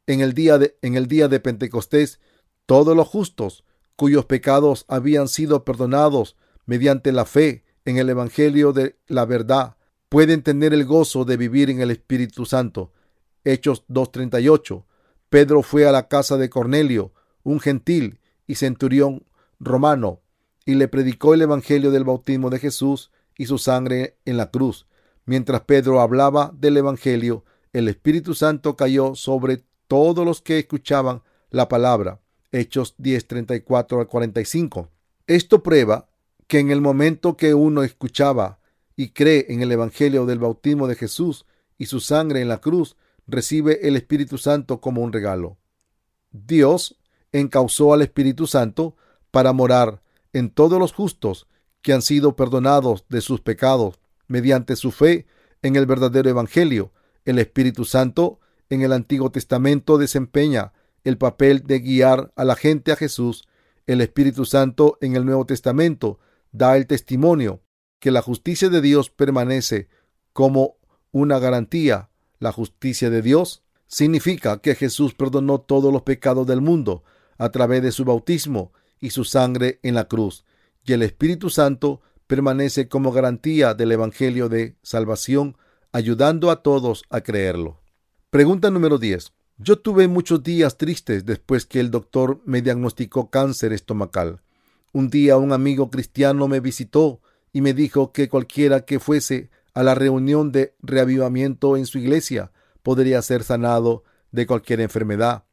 en 0.06 0.20
el 0.20 0.32
día 0.32 0.58
de, 0.58 0.76
en 0.82 0.96
el 0.96 1.06
día 1.06 1.28
de 1.28 1.40
Pentecostés, 1.40 2.20
todos 2.66 2.96
los 2.96 3.06
justos 3.06 3.64
cuyos 3.96 4.24
pecados 4.24 4.86
habían 4.88 5.28
sido 5.28 5.64
perdonados 5.64 6.36
mediante 6.64 7.12
la 7.12 7.26
fe 7.26 7.64
en 7.84 7.98
el 7.98 8.08
Evangelio 8.08 8.72
de 8.72 8.98
la 9.06 9.26
verdad, 9.26 9.76
pueden 10.08 10.42
tener 10.42 10.72
el 10.72 10.84
gozo 10.84 11.24
de 11.24 11.36
vivir 11.36 11.70
en 11.70 11.80
el 11.80 11.90
Espíritu 11.90 12.46
Santo. 12.46 12.92
Hechos 13.44 13.86
2.38. 13.88 14.84
Pedro 15.28 15.62
fue 15.62 15.86
a 15.86 15.92
la 15.92 16.08
casa 16.08 16.36
de 16.36 16.50
Cornelio, 16.50 17.12
un 17.42 17.60
gentil 17.60 18.20
y 18.46 18.56
centurión 18.56 19.24
romano, 19.58 20.20
y 20.64 20.74
le 20.74 20.88
predicó 20.88 21.34
el 21.34 21.42
Evangelio 21.42 21.90
del 21.90 22.04
bautismo 22.04 22.50
de 22.50 22.58
Jesús 22.58 23.10
y 23.36 23.46
su 23.46 23.58
sangre 23.58 24.16
en 24.24 24.36
la 24.36 24.50
cruz. 24.50 24.86
Mientras 25.24 25.62
Pedro 25.62 26.00
hablaba 26.00 26.52
del 26.54 26.76
Evangelio, 26.76 27.44
el 27.72 27.88
Espíritu 27.88 28.34
Santo 28.34 28.76
cayó 28.76 29.14
sobre 29.14 29.62
todos 29.86 30.24
los 30.24 30.40
que 30.40 30.58
escuchaban 30.58 31.22
la 31.50 31.68
palabra. 31.68 32.20
Hechos 32.52 32.94
10, 32.98 33.26
34 33.26 34.00
al 34.00 34.08
45. 34.08 34.88
Esto 35.26 35.62
prueba 35.62 36.08
que 36.46 36.58
en 36.58 36.70
el 36.70 36.80
momento 36.80 37.36
que 37.36 37.54
uno 37.54 37.82
escuchaba 37.84 38.58
y 38.96 39.10
cree 39.10 39.46
en 39.48 39.62
el 39.62 39.70
Evangelio 39.70 40.26
del 40.26 40.40
bautismo 40.40 40.88
de 40.88 40.96
Jesús 40.96 41.46
y 41.78 41.86
su 41.86 42.00
sangre 42.00 42.40
en 42.40 42.48
la 42.48 42.60
cruz, 42.60 42.96
recibe 43.26 43.86
el 43.86 43.96
Espíritu 43.96 44.36
Santo 44.36 44.80
como 44.80 45.00
un 45.02 45.12
regalo. 45.12 45.58
Dios 46.32 46.98
encausó 47.32 47.94
al 47.94 48.02
Espíritu 48.02 48.46
Santo 48.46 48.96
para 49.30 49.52
morar 49.52 50.02
en 50.32 50.50
todos 50.50 50.78
los 50.78 50.92
justos 50.92 51.46
que 51.82 51.92
han 51.92 52.02
sido 52.02 52.36
perdonados 52.36 53.04
de 53.08 53.20
sus 53.20 53.40
pecados 53.40 53.98
mediante 54.26 54.76
su 54.76 54.90
fe 54.92 55.26
en 55.62 55.76
el 55.76 55.86
verdadero 55.86 56.30
Evangelio. 56.30 56.92
El 57.24 57.38
Espíritu 57.38 57.84
Santo 57.84 58.40
en 58.68 58.82
el 58.82 58.92
Antiguo 58.92 59.30
Testamento 59.30 59.98
desempeña 59.98 60.72
el 61.04 61.18
papel 61.18 61.62
de 61.66 61.80
guiar 61.80 62.32
a 62.36 62.44
la 62.44 62.56
gente 62.56 62.92
a 62.92 62.96
Jesús. 62.96 63.48
El 63.86 64.00
Espíritu 64.00 64.44
Santo 64.44 64.98
en 65.00 65.16
el 65.16 65.24
Nuevo 65.24 65.46
Testamento 65.46 66.18
da 66.52 66.76
el 66.76 66.86
testimonio 66.86 67.62
que 67.98 68.10
la 68.10 68.22
justicia 68.22 68.68
de 68.68 68.80
Dios 68.80 69.10
permanece 69.10 69.88
como 70.32 70.76
una 71.10 71.38
garantía. 71.38 72.10
La 72.38 72.52
justicia 72.52 73.10
de 73.10 73.22
Dios 73.22 73.62
significa 73.86 74.60
que 74.60 74.74
Jesús 74.74 75.14
perdonó 75.14 75.60
todos 75.60 75.92
los 75.92 76.02
pecados 76.02 76.46
del 76.46 76.60
mundo 76.60 77.02
a 77.38 77.50
través 77.50 77.82
de 77.82 77.92
su 77.92 78.04
bautismo 78.04 78.72
y 79.00 79.10
su 79.10 79.24
sangre 79.24 79.80
en 79.82 79.94
la 79.94 80.06
cruz, 80.06 80.44
y 80.84 80.92
el 80.92 81.02
Espíritu 81.02 81.50
Santo 81.50 82.00
permanece 82.26 82.88
como 82.88 83.12
garantía 83.12 83.74
del 83.74 83.92
Evangelio 83.92 84.48
de 84.48 84.76
salvación, 84.82 85.56
ayudando 85.92 86.50
a 86.50 86.62
todos 86.62 87.04
a 87.10 87.20
creerlo. 87.22 87.80
Pregunta 88.30 88.70
número 88.70 88.98
10. 88.98 89.32
Yo 89.58 89.78
tuve 89.78 90.06
muchos 90.08 90.42
días 90.42 90.78
tristes 90.78 91.26
después 91.26 91.66
que 91.66 91.80
el 91.80 91.90
doctor 91.90 92.40
me 92.44 92.62
diagnosticó 92.62 93.30
cáncer 93.30 93.72
estomacal. 93.72 94.40
Un 94.92 95.10
día 95.10 95.36
un 95.36 95.52
amigo 95.52 95.90
cristiano 95.90 96.48
me 96.48 96.60
visitó 96.60 97.20
y 97.52 97.60
me 97.60 97.74
dijo 97.74 98.12
que 98.12 98.28
cualquiera 98.28 98.84
que 98.84 99.00
fuese 99.00 99.50
a 99.74 99.82
la 99.82 99.94
reunión 99.94 100.52
de 100.52 100.74
reavivamiento 100.80 101.76
en 101.76 101.86
su 101.86 101.98
iglesia 101.98 102.52
podría 102.82 103.20
ser 103.22 103.42
sanado 103.42 104.04
de 104.30 104.46
cualquier 104.46 104.80
enfermedad. 104.80 105.44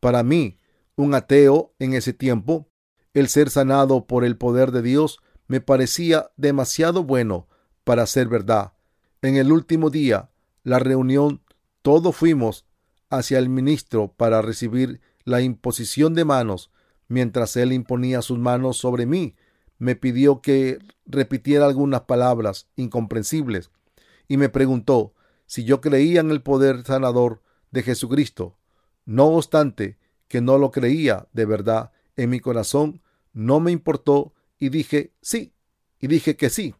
Para 0.00 0.22
mí, 0.22 0.58
un 0.94 1.14
ateo 1.14 1.74
en 1.78 1.94
ese 1.94 2.12
tiempo, 2.12 2.68
el 3.16 3.28
ser 3.28 3.48
sanado 3.48 4.06
por 4.06 4.26
el 4.26 4.36
poder 4.36 4.72
de 4.72 4.82
Dios 4.82 5.20
me 5.48 5.62
parecía 5.62 6.32
demasiado 6.36 7.02
bueno 7.02 7.48
para 7.82 8.04
ser 8.04 8.28
verdad. 8.28 8.74
En 9.22 9.36
el 9.36 9.52
último 9.52 9.88
día, 9.88 10.28
la 10.64 10.80
reunión, 10.80 11.40
todos 11.80 12.14
fuimos 12.14 12.66
hacia 13.08 13.38
el 13.38 13.48
ministro 13.48 14.12
para 14.14 14.42
recibir 14.42 15.00
la 15.24 15.40
imposición 15.40 16.12
de 16.12 16.26
manos. 16.26 16.70
Mientras 17.08 17.56
él 17.56 17.72
imponía 17.72 18.20
sus 18.20 18.38
manos 18.38 18.76
sobre 18.76 19.06
mí, 19.06 19.34
me 19.78 19.96
pidió 19.96 20.42
que 20.42 20.78
repitiera 21.06 21.64
algunas 21.64 22.02
palabras 22.02 22.68
incomprensibles 22.76 23.70
y 24.28 24.36
me 24.36 24.50
preguntó 24.50 25.14
si 25.46 25.64
yo 25.64 25.80
creía 25.80 26.20
en 26.20 26.30
el 26.30 26.42
poder 26.42 26.84
sanador 26.84 27.40
de 27.70 27.82
Jesucristo. 27.82 28.58
No 29.06 29.28
obstante 29.28 29.96
que 30.28 30.42
no 30.42 30.58
lo 30.58 30.70
creía 30.70 31.28
de 31.32 31.46
verdad 31.46 31.92
en 32.16 32.28
mi 32.28 32.40
corazón, 32.40 33.00
no 33.36 33.60
me 33.60 33.70
importó 33.70 34.32
y 34.58 34.70
dije 34.70 35.12
sí, 35.20 35.52
y 36.00 36.06
dije 36.06 36.36
que 36.36 36.48
sí. 36.48 36.74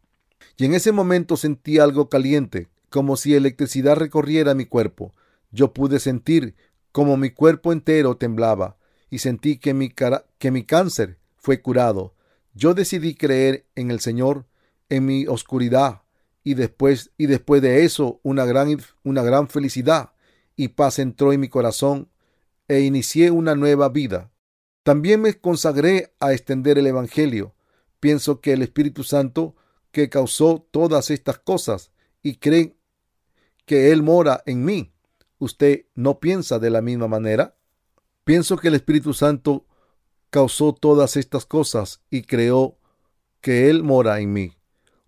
Y 0.57 0.65
en 0.65 0.73
ese 0.73 0.91
momento 0.91 1.37
sentí 1.37 1.79
algo 1.79 2.09
caliente, 2.09 2.69
como 2.89 3.19
si 3.19 3.35
electricidad 3.35 3.97
recorriera 3.97 4.55
mi 4.55 4.65
cuerpo. 4.65 5.15
Yo 5.51 5.75
pude 5.75 6.01
sentir 6.01 6.55
como 6.93 7.19
mi 7.19 7.31
cuerpo 7.31 7.75
entero 7.75 8.17
temblaba 8.17 8.79
y 9.11 9.19
sentí 9.19 9.59
que 9.59 9.75
mi, 9.75 9.91
que 10.39 10.51
mi 10.51 10.65
cáncer 10.65 11.19
fue 11.37 11.61
curado. 11.61 12.15
Yo 12.55 12.73
decidí 12.73 13.15
creer 13.15 13.67
en 13.75 13.91
el 13.91 14.01
Señor 14.01 14.47
en 14.89 15.05
mi 15.05 15.27
oscuridad 15.27 16.05
y 16.43 16.55
después, 16.55 17.11
y 17.19 17.27
después 17.27 17.61
de 17.61 17.85
eso 17.85 18.19
una 18.23 18.47
gran, 18.47 18.79
una 19.03 19.23
gran 19.23 19.49
felicidad 19.49 20.13
y 20.57 20.69
paz 20.69 20.99
entró 21.01 21.35
en 21.35 21.41
mi 21.41 21.51
corazón 21.51 22.09
e 22.67 22.81
inicié 22.81 23.31
una 23.31 23.55
nueva 23.55 23.91
vida. 23.91 24.31
También 24.87 25.21
me 25.21 25.35
consagré 25.35 26.15
a 26.21 26.33
extender 26.33 26.79
el 26.79 26.87
Evangelio. 26.87 27.57
Pienso 27.99 28.41
que 28.41 28.53
el 28.53 28.63
Espíritu 28.63 29.03
Santo 29.03 29.57
que 29.91 30.09
causó 30.09 30.65
todas 30.71 31.11
estas 31.11 31.41
cosas 31.41 31.91
y 32.23 32.37
creen 32.37 32.79
que 33.65 33.91
Él 33.91 34.05
mora 34.05 34.45
en 34.47 34.65
mí. 34.65 34.95
¿Usted 35.39 35.87
no 35.97 36.21
piensa 36.21 36.61
de 36.61 36.71
la 36.71 36.83
misma 36.83 37.09
manera? 37.09 37.57
Pienso 38.23 38.59
que 38.59 38.69
el 38.69 38.77
Espíritu 38.77 39.13
Santo 39.13 39.67
causó 40.31 40.73
todas 40.73 41.17
estas 41.17 41.47
cosas 41.47 42.01
y 42.09 42.23
creó 42.23 42.79
que 43.41 43.69
Él 43.69 43.83
mora 43.83 44.21
en 44.21 44.33
mí. 44.33 44.57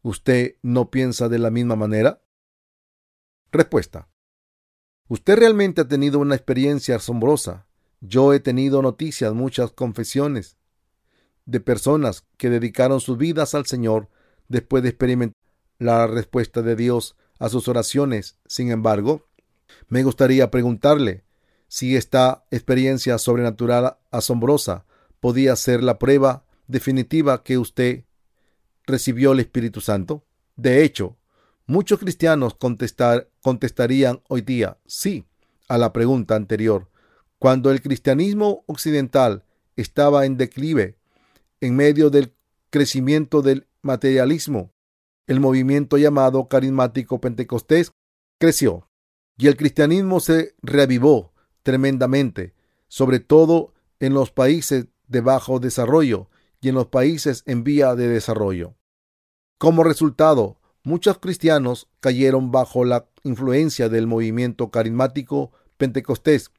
¿Usted 0.03 0.57
no 0.61 0.91
piensa 0.91 1.29
de 1.29 1.39
la 1.39 1.53
misma 1.53 1.77
manera? 1.77 2.21
Respuesta. 3.53 4.09
Usted 5.07 5.37
realmente 5.39 5.83
ha 5.83 5.87
tenido 5.87 6.19
una 6.19 6.35
experiencia 6.35 6.97
asombrosa. 6.97 7.68
Yo 8.01 8.33
he 8.33 8.41
tenido 8.41 8.83
noticias, 8.83 9.35
muchas 9.35 9.73
confesiones 9.73 10.57
de 11.47 11.61
personas 11.61 12.25
que 12.37 12.51
dedicaron 12.51 13.01
sus 13.01 13.19
vidas 13.19 13.55
al 13.55 13.67
Señor 13.67 14.09
después 14.49 14.83
de 14.83 14.91
experimentar 14.91 15.37
la 15.79 16.07
respuesta 16.07 16.63
de 16.63 16.77
Dios 16.77 17.17
a 17.39 17.49
sus 17.49 17.69
oraciones. 17.69 18.39
Sin 18.47 18.71
embargo, 18.71 19.27
me 19.89 20.03
gustaría 20.03 20.51
preguntarle 20.51 21.25
si 21.69 21.97
esta 21.97 22.45
experiencia 22.51 23.19
sobrenatural 23.19 23.99
asombrosa 24.11 24.85
podía 25.21 25.55
ser 25.57 25.83
la 25.83 25.99
prueba 25.99 26.45
definitiva 26.67 27.43
que 27.43 27.59
usted 27.59 28.05
recibió 28.87 29.33
el 29.33 29.41
Espíritu 29.41 29.81
Santo. 29.81 30.25
De 30.57 30.85
hecho, 30.85 31.17
muchos 31.67 31.99
cristianos 31.99 32.55
contestar, 32.55 33.31
contestarían 33.43 34.23
hoy 34.29 34.41
día 34.41 34.79
sí 34.87 35.27
a 35.69 35.79
la 35.79 35.93
pregunta 35.93 36.37
anterior. 36.37 36.89
Cuando 37.39 37.71
el 37.71 37.81
cristianismo 37.83 38.65
occidental 38.67 39.45
estaba 39.77 40.27
en 40.27 40.37
declive, 40.37 40.99
en 41.61 41.77
medio 41.77 42.11
del 42.11 42.35
crecimiento 42.71 43.43
del 43.43 43.69
materialismo, 43.83 44.73
el 45.29 45.41
movimiento 45.41 45.99
llamado 45.99 46.49
carismático 46.49 47.21
pentecostés 47.21 47.93
creció 48.41 48.89
y 49.37 49.47
el 49.47 49.57
cristianismo 49.57 50.21
se 50.21 50.55
reavivó 50.63 51.33
tremendamente, 51.63 52.55
sobre 52.89 53.21
todo 53.21 53.73
en 54.01 54.15
los 54.15 54.33
países 54.33 54.87
de 55.07 55.21
bajo 55.21 55.61
desarrollo 55.61 56.29
y 56.61 56.71
en 56.71 56.75
los 56.75 56.87
países 56.87 57.45
en 57.47 57.63
vía 57.63 57.95
de 57.95 58.09
desarrollo. 58.09 58.75
Como 59.59 59.85
resultado, 59.85 60.61
muchos 60.83 61.19
cristianos 61.19 61.89
cayeron 62.01 62.51
bajo 62.51 62.85
la 62.85 63.09
influencia 63.23 63.89
del 63.89 64.07
movimiento 64.07 64.71
carismático 64.71 65.53
pentecostés, 65.77 66.51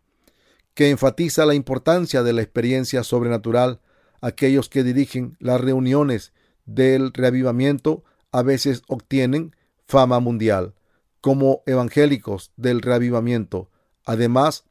que 0.80 0.92
enfatiza 0.92 1.46
la 1.46 1.56
importancia 1.56 2.24
de 2.24 2.32
la 2.32 2.42
experiencia 2.42 3.04
sobrenatural. 3.04 3.82
Aquellos 4.22 4.70
que 4.70 4.82
dirigen 4.82 5.36
las 5.42 5.60
reuniones 5.60 6.32
del 6.66 7.12
reavivamiento 7.12 8.06
a 8.32 8.44
veces 8.44 8.84
obtienen 8.88 9.54
fama 9.88 10.22
mundial 10.22 10.76
como 11.20 11.64
evangélicos 11.66 12.54
del 12.56 12.82
reavivamiento. 12.82 13.70
Además, 14.06 14.64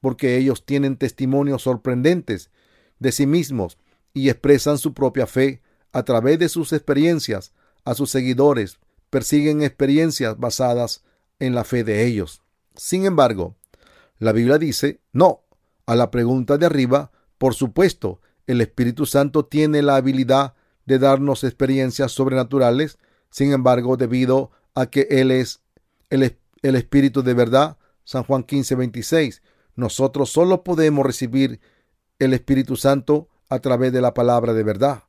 porque 0.00 0.36
ellos 0.36 0.64
tienen 0.64 0.98
testimonios 0.98 1.62
sorprendentes 1.62 2.52
de 3.00 3.10
sí 3.10 3.26
mismos 3.26 3.76
y 4.14 4.28
expresan 4.28 4.78
su 4.78 4.94
propia 4.94 5.26
fe 5.26 5.62
a 5.90 6.04
través 6.04 6.38
de 6.38 6.48
sus 6.48 6.72
experiencias 6.72 7.52
a 7.84 7.94
sus 7.94 8.10
seguidores, 8.10 8.78
persiguen 9.10 9.62
experiencias 9.62 10.38
basadas 10.38 11.02
en 11.40 11.56
la 11.56 11.64
fe 11.64 11.82
de 11.82 12.06
ellos. 12.06 12.40
Sin 12.76 13.04
embargo, 13.04 13.56
la 14.20 14.30
Biblia 14.30 14.58
dice 14.58 15.00
no 15.12 15.42
a 15.86 15.94
la 15.94 16.10
pregunta 16.10 16.58
de 16.58 16.66
arriba, 16.66 17.12
por 17.38 17.54
supuesto, 17.54 18.20
el 18.46 18.60
Espíritu 18.60 19.06
Santo 19.06 19.44
tiene 19.44 19.82
la 19.82 19.96
habilidad 19.96 20.54
de 20.84 20.98
darnos 20.98 21.44
experiencias 21.44 22.12
sobrenaturales, 22.12 22.98
sin 23.30 23.52
embargo, 23.52 23.96
debido 23.96 24.50
a 24.74 24.86
que 24.86 25.06
Él 25.10 25.30
es 25.30 25.60
el, 26.10 26.22
Espíritu 26.62 27.22
de 27.22 27.34
verdad, 27.34 27.76
San 28.04 28.24
Juan 28.24 28.44
15, 28.44 28.74
26, 28.76 29.42
nosotros 29.74 30.30
solo 30.30 30.62
podemos 30.62 31.04
recibir 31.04 31.60
el 32.18 32.32
Espíritu 32.32 32.76
Santo 32.76 33.28
a 33.48 33.58
través 33.58 33.92
de 33.92 34.00
la 34.00 34.14
palabra 34.14 34.54
de 34.54 34.62
verdad. 34.62 35.04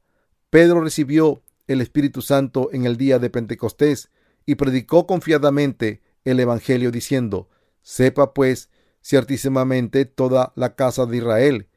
Pedro 0.49 0.81
recibió 0.81 1.41
el 1.67 1.81
Espíritu 1.81 2.21
Santo 2.21 2.69
en 2.71 2.85
el 2.85 2.97
día 2.97 3.19
de 3.19 3.29
Pentecostés 3.29 4.09
y 4.45 4.55
predicó 4.55 5.05
confiadamente 5.05 6.01
el 6.25 6.39
Evangelio 6.39 6.91
diciendo, 6.91 7.49
Sepa 7.81 8.33
pues 8.33 8.69
ciertísimamente 9.07 10.03
toda 10.03 10.51
la 10.57 10.75
casa 10.75 11.05
de 11.05 11.15
Israel, 11.15 11.67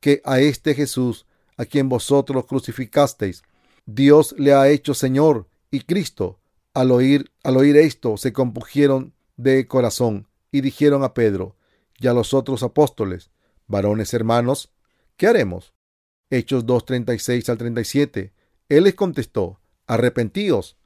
que 0.00 0.20
a 0.24 0.40
este 0.40 0.74
Jesús, 0.74 1.24
a 1.56 1.66
quien 1.66 1.88
vosotros 1.88 2.46
crucificasteis, 2.46 3.44
Dios 3.86 4.34
le 4.38 4.54
ha 4.54 4.68
hecho 4.68 4.92
Señor 4.92 5.46
y 5.70 5.82
Cristo. 5.82 6.40
Al 6.72 6.90
oír, 6.90 7.30
al 7.44 7.58
oír 7.58 7.76
esto, 7.76 8.16
se 8.16 8.32
compugieron 8.32 9.14
de 9.36 9.68
corazón 9.68 10.26
y 10.50 10.62
dijeron 10.62 11.04
a 11.04 11.14
Pedro 11.14 11.54
y 12.00 12.08
a 12.08 12.12
los 12.12 12.34
otros 12.34 12.64
apóstoles, 12.64 13.30
varones 13.68 14.12
hermanos, 14.12 14.72
¿qué 15.16 15.28
haremos? 15.28 15.74
Hechos 16.28 16.66
2.36 16.66 17.50
al 17.50 17.58
37. 17.58 18.32
Él 18.68 18.82
les 18.82 18.94
contestó, 18.96 19.60
arrepentíos 19.86 20.76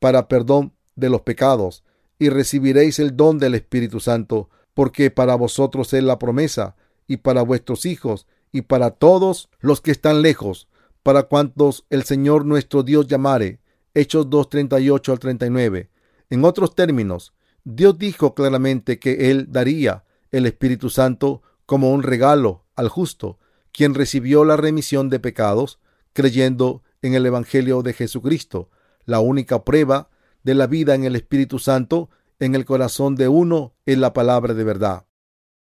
para 0.00 0.26
perdón 0.26 0.72
de 0.96 1.08
los 1.08 1.20
pecados 1.20 1.84
y 2.18 2.30
recibiréis 2.30 2.98
el 2.98 3.16
don 3.16 3.38
del 3.38 3.54
Espíritu 3.54 4.00
Santo, 4.00 4.50
porque 4.76 5.10
para 5.10 5.36
vosotros 5.36 5.94
es 5.94 6.02
la 6.02 6.18
promesa, 6.18 6.76
y 7.06 7.16
para 7.16 7.40
vuestros 7.40 7.86
hijos, 7.86 8.26
y 8.52 8.60
para 8.60 8.90
todos 8.90 9.48
los 9.58 9.80
que 9.80 9.90
están 9.90 10.20
lejos, 10.20 10.68
para 11.02 11.22
cuantos 11.22 11.86
el 11.88 12.02
Señor 12.02 12.44
nuestro 12.44 12.82
Dios 12.82 13.06
llamare. 13.06 13.58
Hechos 13.94 14.26
2.38 14.26 15.12
al 15.12 15.18
39. 15.18 15.88
En 16.28 16.44
otros 16.44 16.74
términos, 16.74 17.32
Dios 17.64 17.96
dijo 17.96 18.34
claramente 18.34 18.98
que 18.98 19.30
Él 19.30 19.46
daría 19.48 20.04
el 20.30 20.44
Espíritu 20.44 20.90
Santo 20.90 21.40
como 21.64 21.90
un 21.90 22.02
regalo 22.02 22.66
al 22.74 22.90
justo, 22.90 23.38
quien 23.72 23.94
recibió 23.94 24.44
la 24.44 24.58
remisión 24.58 25.08
de 25.08 25.20
pecados, 25.20 25.80
creyendo 26.12 26.82
en 27.00 27.14
el 27.14 27.24
Evangelio 27.24 27.80
de 27.80 27.94
Jesucristo, 27.94 28.68
la 29.06 29.20
única 29.20 29.64
prueba 29.64 30.10
de 30.42 30.54
la 30.54 30.66
vida 30.66 30.94
en 30.94 31.04
el 31.04 31.16
Espíritu 31.16 31.58
Santo 31.58 32.10
en 32.38 32.54
el 32.54 32.64
corazón 32.64 33.16
de 33.16 33.28
uno 33.28 33.74
es 33.86 33.98
la 33.98 34.12
palabra 34.12 34.54
de 34.54 34.64
verdad. 34.64 35.06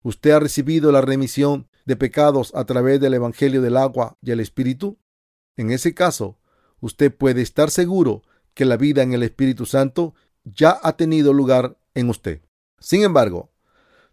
¿Usted 0.02 0.30
ha 0.30 0.40
recibido 0.40 0.90
la 0.92 1.00
remisión 1.00 1.68
de 1.84 1.96
pecados 1.96 2.54
a 2.54 2.64
través 2.64 3.00
del 3.00 3.14
Evangelio 3.14 3.62
del 3.62 3.76
agua 3.76 4.16
y 4.22 4.30
el 4.30 4.40
Espíritu? 4.40 4.98
En 5.56 5.70
ese 5.70 5.94
caso, 5.94 6.38
usted 6.80 7.14
puede 7.14 7.42
estar 7.42 7.70
seguro 7.70 8.22
que 8.54 8.64
la 8.64 8.76
vida 8.76 9.02
en 9.02 9.12
el 9.12 9.22
Espíritu 9.22 9.66
Santo 9.66 10.14
ya 10.44 10.78
ha 10.82 10.96
tenido 10.96 11.32
lugar 11.32 11.78
en 11.94 12.08
usted. 12.08 12.42
Sin 12.80 13.02
embargo, 13.02 13.52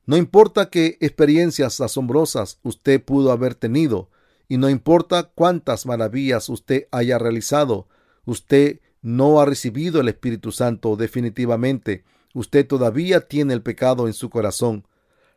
no 0.06 0.18
importa 0.18 0.70
qué 0.70 0.98
experiencias 1.02 1.82
asombrosas 1.82 2.60
usted 2.64 3.04
pudo 3.04 3.32
haber 3.32 3.56
tenido, 3.56 4.10
y 4.48 4.58
no 4.58 4.70
importa 4.70 5.24
cuántas 5.24 5.86
maravillas 5.86 6.50
usted 6.50 6.88
haya 6.92 7.20
realizado, 7.20 7.88
usted 8.26 8.80
no 9.02 9.40
ha 9.40 9.46
recibido 9.46 10.02
el 10.02 10.10
Espíritu 10.10 10.52
Santo 10.52 10.96
definitivamente. 10.96 12.04
Usted 12.34 12.68
todavía 12.68 13.22
tiene 13.28 13.54
el 13.54 13.62
pecado 13.62 14.08
en 14.08 14.14
su 14.14 14.30
corazón. 14.30 14.86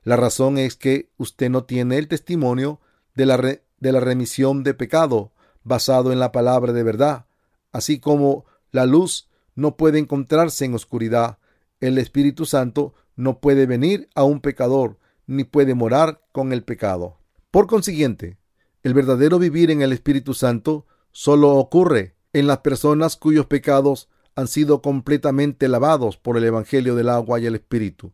La 0.02 0.16
razón 0.16 0.58
es 0.58 0.76
que 0.76 1.10
usted 1.16 1.50
no 1.50 1.64
tiene 1.64 1.98
el 1.98 2.08
testimonio 2.08 2.80
de 3.14 3.26
la, 3.26 3.36
de 3.36 3.92
la 3.92 4.00
remisión 4.00 4.62
de 4.62 4.74
pecado 4.74 5.32
basado 5.64 6.12
en 6.12 6.18
la 6.18 6.32
palabra 6.32 6.72
de 6.72 6.82
verdad. 6.82 7.26
Así 7.70 7.98
como 7.98 8.44
la 8.70 8.86
luz 8.86 9.28
no 9.54 9.76
puede 9.76 9.98
encontrarse 9.98 10.64
en 10.64 10.74
oscuridad, 10.74 11.38
el 11.80 11.98
Espíritu 11.98 12.46
Santo 12.46 12.94
no 13.16 13.40
puede 13.40 13.66
venir 13.66 14.08
a 14.14 14.24
un 14.24 14.40
pecador 14.40 14.98
ni 15.26 15.44
puede 15.44 15.74
morar 15.74 16.22
con 16.32 16.52
el 16.52 16.62
pecado. 16.62 17.18
Por 17.50 17.66
consiguiente, 17.66 18.38
el 18.82 18.94
verdadero 18.94 19.38
vivir 19.38 19.70
en 19.70 19.82
el 19.82 19.92
Espíritu 19.92 20.34
Santo 20.34 20.86
solo 21.10 21.50
ocurre 21.50 22.14
en 22.32 22.46
las 22.46 22.58
personas 22.58 23.16
cuyos 23.16 23.46
pecados 23.46 24.08
han 24.34 24.48
sido 24.48 24.82
completamente 24.82 25.68
lavados 25.68 26.16
por 26.16 26.36
el 26.36 26.44
Evangelio 26.44 26.94
del 26.94 27.08
agua 27.08 27.40
y 27.40 27.46
el 27.46 27.54
Espíritu. 27.54 28.12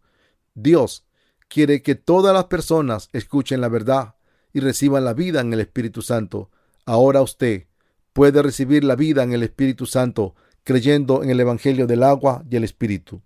Dios 0.54 1.06
quiere 1.48 1.82
que 1.82 1.94
todas 1.94 2.34
las 2.34 2.44
personas 2.44 3.08
escuchen 3.12 3.60
la 3.60 3.68
verdad 3.68 4.14
y 4.52 4.60
reciban 4.60 5.04
la 5.04 5.14
vida 5.14 5.40
en 5.40 5.52
el 5.52 5.60
Espíritu 5.60 6.02
Santo. 6.02 6.50
Ahora 6.84 7.22
usted 7.22 7.66
puede 8.12 8.42
recibir 8.42 8.84
la 8.84 8.96
vida 8.96 9.22
en 9.22 9.32
el 9.32 9.42
Espíritu 9.42 9.86
Santo 9.86 10.34
creyendo 10.64 11.22
en 11.22 11.30
el 11.30 11.40
Evangelio 11.40 11.86
del 11.86 12.02
agua 12.02 12.44
y 12.50 12.56
el 12.56 12.64
Espíritu. 12.64 13.22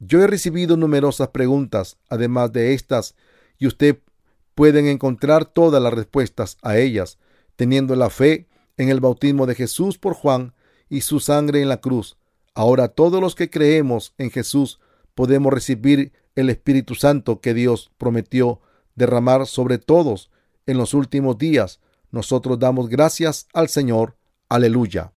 Yo 0.00 0.22
he 0.22 0.26
recibido 0.26 0.76
numerosas 0.76 1.28
preguntas, 1.28 1.96
además 2.08 2.52
de 2.52 2.74
estas, 2.74 3.14
y 3.58 3.66
usted 3.66 4.00
pueden 4.54 4.86
encontrar 4.86 5.46
todas 5.46 5.82
las 5.82 5.94
respuestas 5.94 6.58
a 6.62 6.76
ellas, 6.76 7.18
teniendo 7.56 7.96
la 7.96 8.10
fe 8.10 8.48
en 8.76 8.88
el 8.88 9.00
bautismo 9.00 9.46
de 9.46 9.54
Jesús 9.54 9.98
por 9.98 10.14
Juan 10.14 10.52
y 10.88 11.02
su 11.02 11.20
sangre 11.20 11.62
en 11.62 11.68
la 11.68 11.80
cruz. 11.80 12.16
Ahora 12.54 12.88
todos 12.88 13.20
los 13.20 13.34
que 13.34 13.50
creemos 13.50 14.14
en 14.16 14.30
Jesús 14.30 14.78
podemos 15.14 15.52
recibir 15.52 16.12
el 16.36 16.50
Espíritu 16.50 16.94
Santo 16.94 17.40
que 17.40 17.52
Dios 17.52 17.92
prometió 17.98 18.60
derramar 18.94 19.46
sobre 19.46 19.78
todos 19.78 20.30
en 20.66 20.78
los 20.78 20.94
últimos 20.94 21.36
días. 21.36 21.80
Nosotros 22.10 22.58
damos 22.58 22.88
gracias 22.88 23.48
al 23.52 23.68
Señor. 23.68 24.16
Aleluya. 24.48 25.12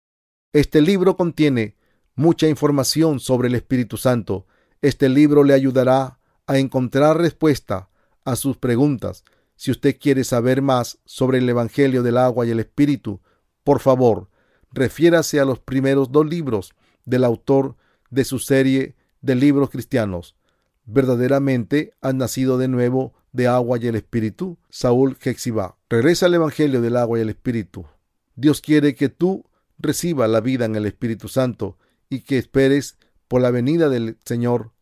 Este 0.53 0.80
libro 0.80 1.16
contiene 1.16 1.76
mucha 2.14 2.49
información 2.49 3.20
sobre 3.20 3.49
el 3.49 3.55
Espíritu 3.55 3.99
Santo. 3.99 4.47
Este 4.80 5.09
libro 5.11 5.45
le 5.45 5.53
ayudará 5.53 6.18
a 6.47 6.59
encontrar 6.59 7.18
respuesta 7.18 7.91
a 8.24 8.37
sus 8.37 8.57
preguntas. 8.57 9.24
Si 9.57 9.70
usted 9.70 9.99
quiere 9.99 10.24
saber 10.24 10.62
más 10.62 10.99
sobre 11.05 11.39
el 11.39 11.49
Evangelio 11.49 12.03
del 12.03 12.16
agua 12.16 12.47
y 12.47 12.51
el 12.51 12.61
Espíritu, 12.61 13.20
por 13.64 13.80
favor, 13.80 14.30
refiérase 14.72 15.41
a 15.41 15.45
los 15.45 15.59
primeros 15.59 16.12
dos 16.12 16.26
libros 16.26 16.74
del 17.07 17.24
autor 17.24 17.76
de 18.11 18.24
su 18.24 18.38
serie 18.38 18.94
de 19.22 19.34
libros 19.34 19.70
cristianos. 19.70 20.36
Verdaderamente 20.84 21.94
han 22.00 22.18
nacido 22.18 22.59
de 22.59 22.68
nuevo 22.68 23.14
de 23.32 23.48
agua 23.48 23.78
y 23.80 23.86
el 23.86 23.96
Espíritu. 23.96 24.59
Saúl 24.68 25.16
Hexiba. 25.20 25.76
Regresa 25.88 26.26
al 26.26 26.34
Evangelio 26.34 26.80
del 26.80 26.96
agua 26.96 27.18
y 27.18 27.22
el 27.22 27.30
Espíritu. 27.30 27.86
Dios 28.34 28.61
quiere 28.61 28.94
que 28.94 29.09
tú 29.09 29.44
reciba 29.78 30.28
la 30.28 30.40
vida 30.40 30.64
en 30.64 30.76
el 30.76 30.86
Espíritu 30.86 31.28
Santo 31.28 31.76
y 32.09 32.20
que 32.20 32.38
esperes 32.38 32.98
por 33.28 33.40
la 33.40 33.50
venida 33.50 33.88
del 33.88 34.18
Señor. 34.24 34.72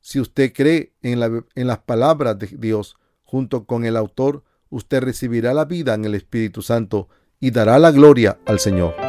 Si 0.00 0.20
usted 0.20 0.52
cree 0.52 0.92
en, 1.02 1.44
en 1.54 1.66
las 1.66 1.78
palabras 1.78 2.38
de 2.38 2.46
Dios 2.46 2.96
junto 3.24 3.66
con 3.66 3.84
el 3.84 3.96
autor, 3.96 4.44
usted 4.70 5.02
recibirá 5.02 5.52
la 5.52 5.64
vida 5.64 5.94
en 5.94 6.04
el 6.04 6.14
Espíritu 6.14 6.62
Santo 6.62 7.08
y 7.40 7.50
dará 7.50 7.78
la 7.78 7.90
gloria 7.90 8.38
al 8.46 8.58
Señor. 8.58 9.05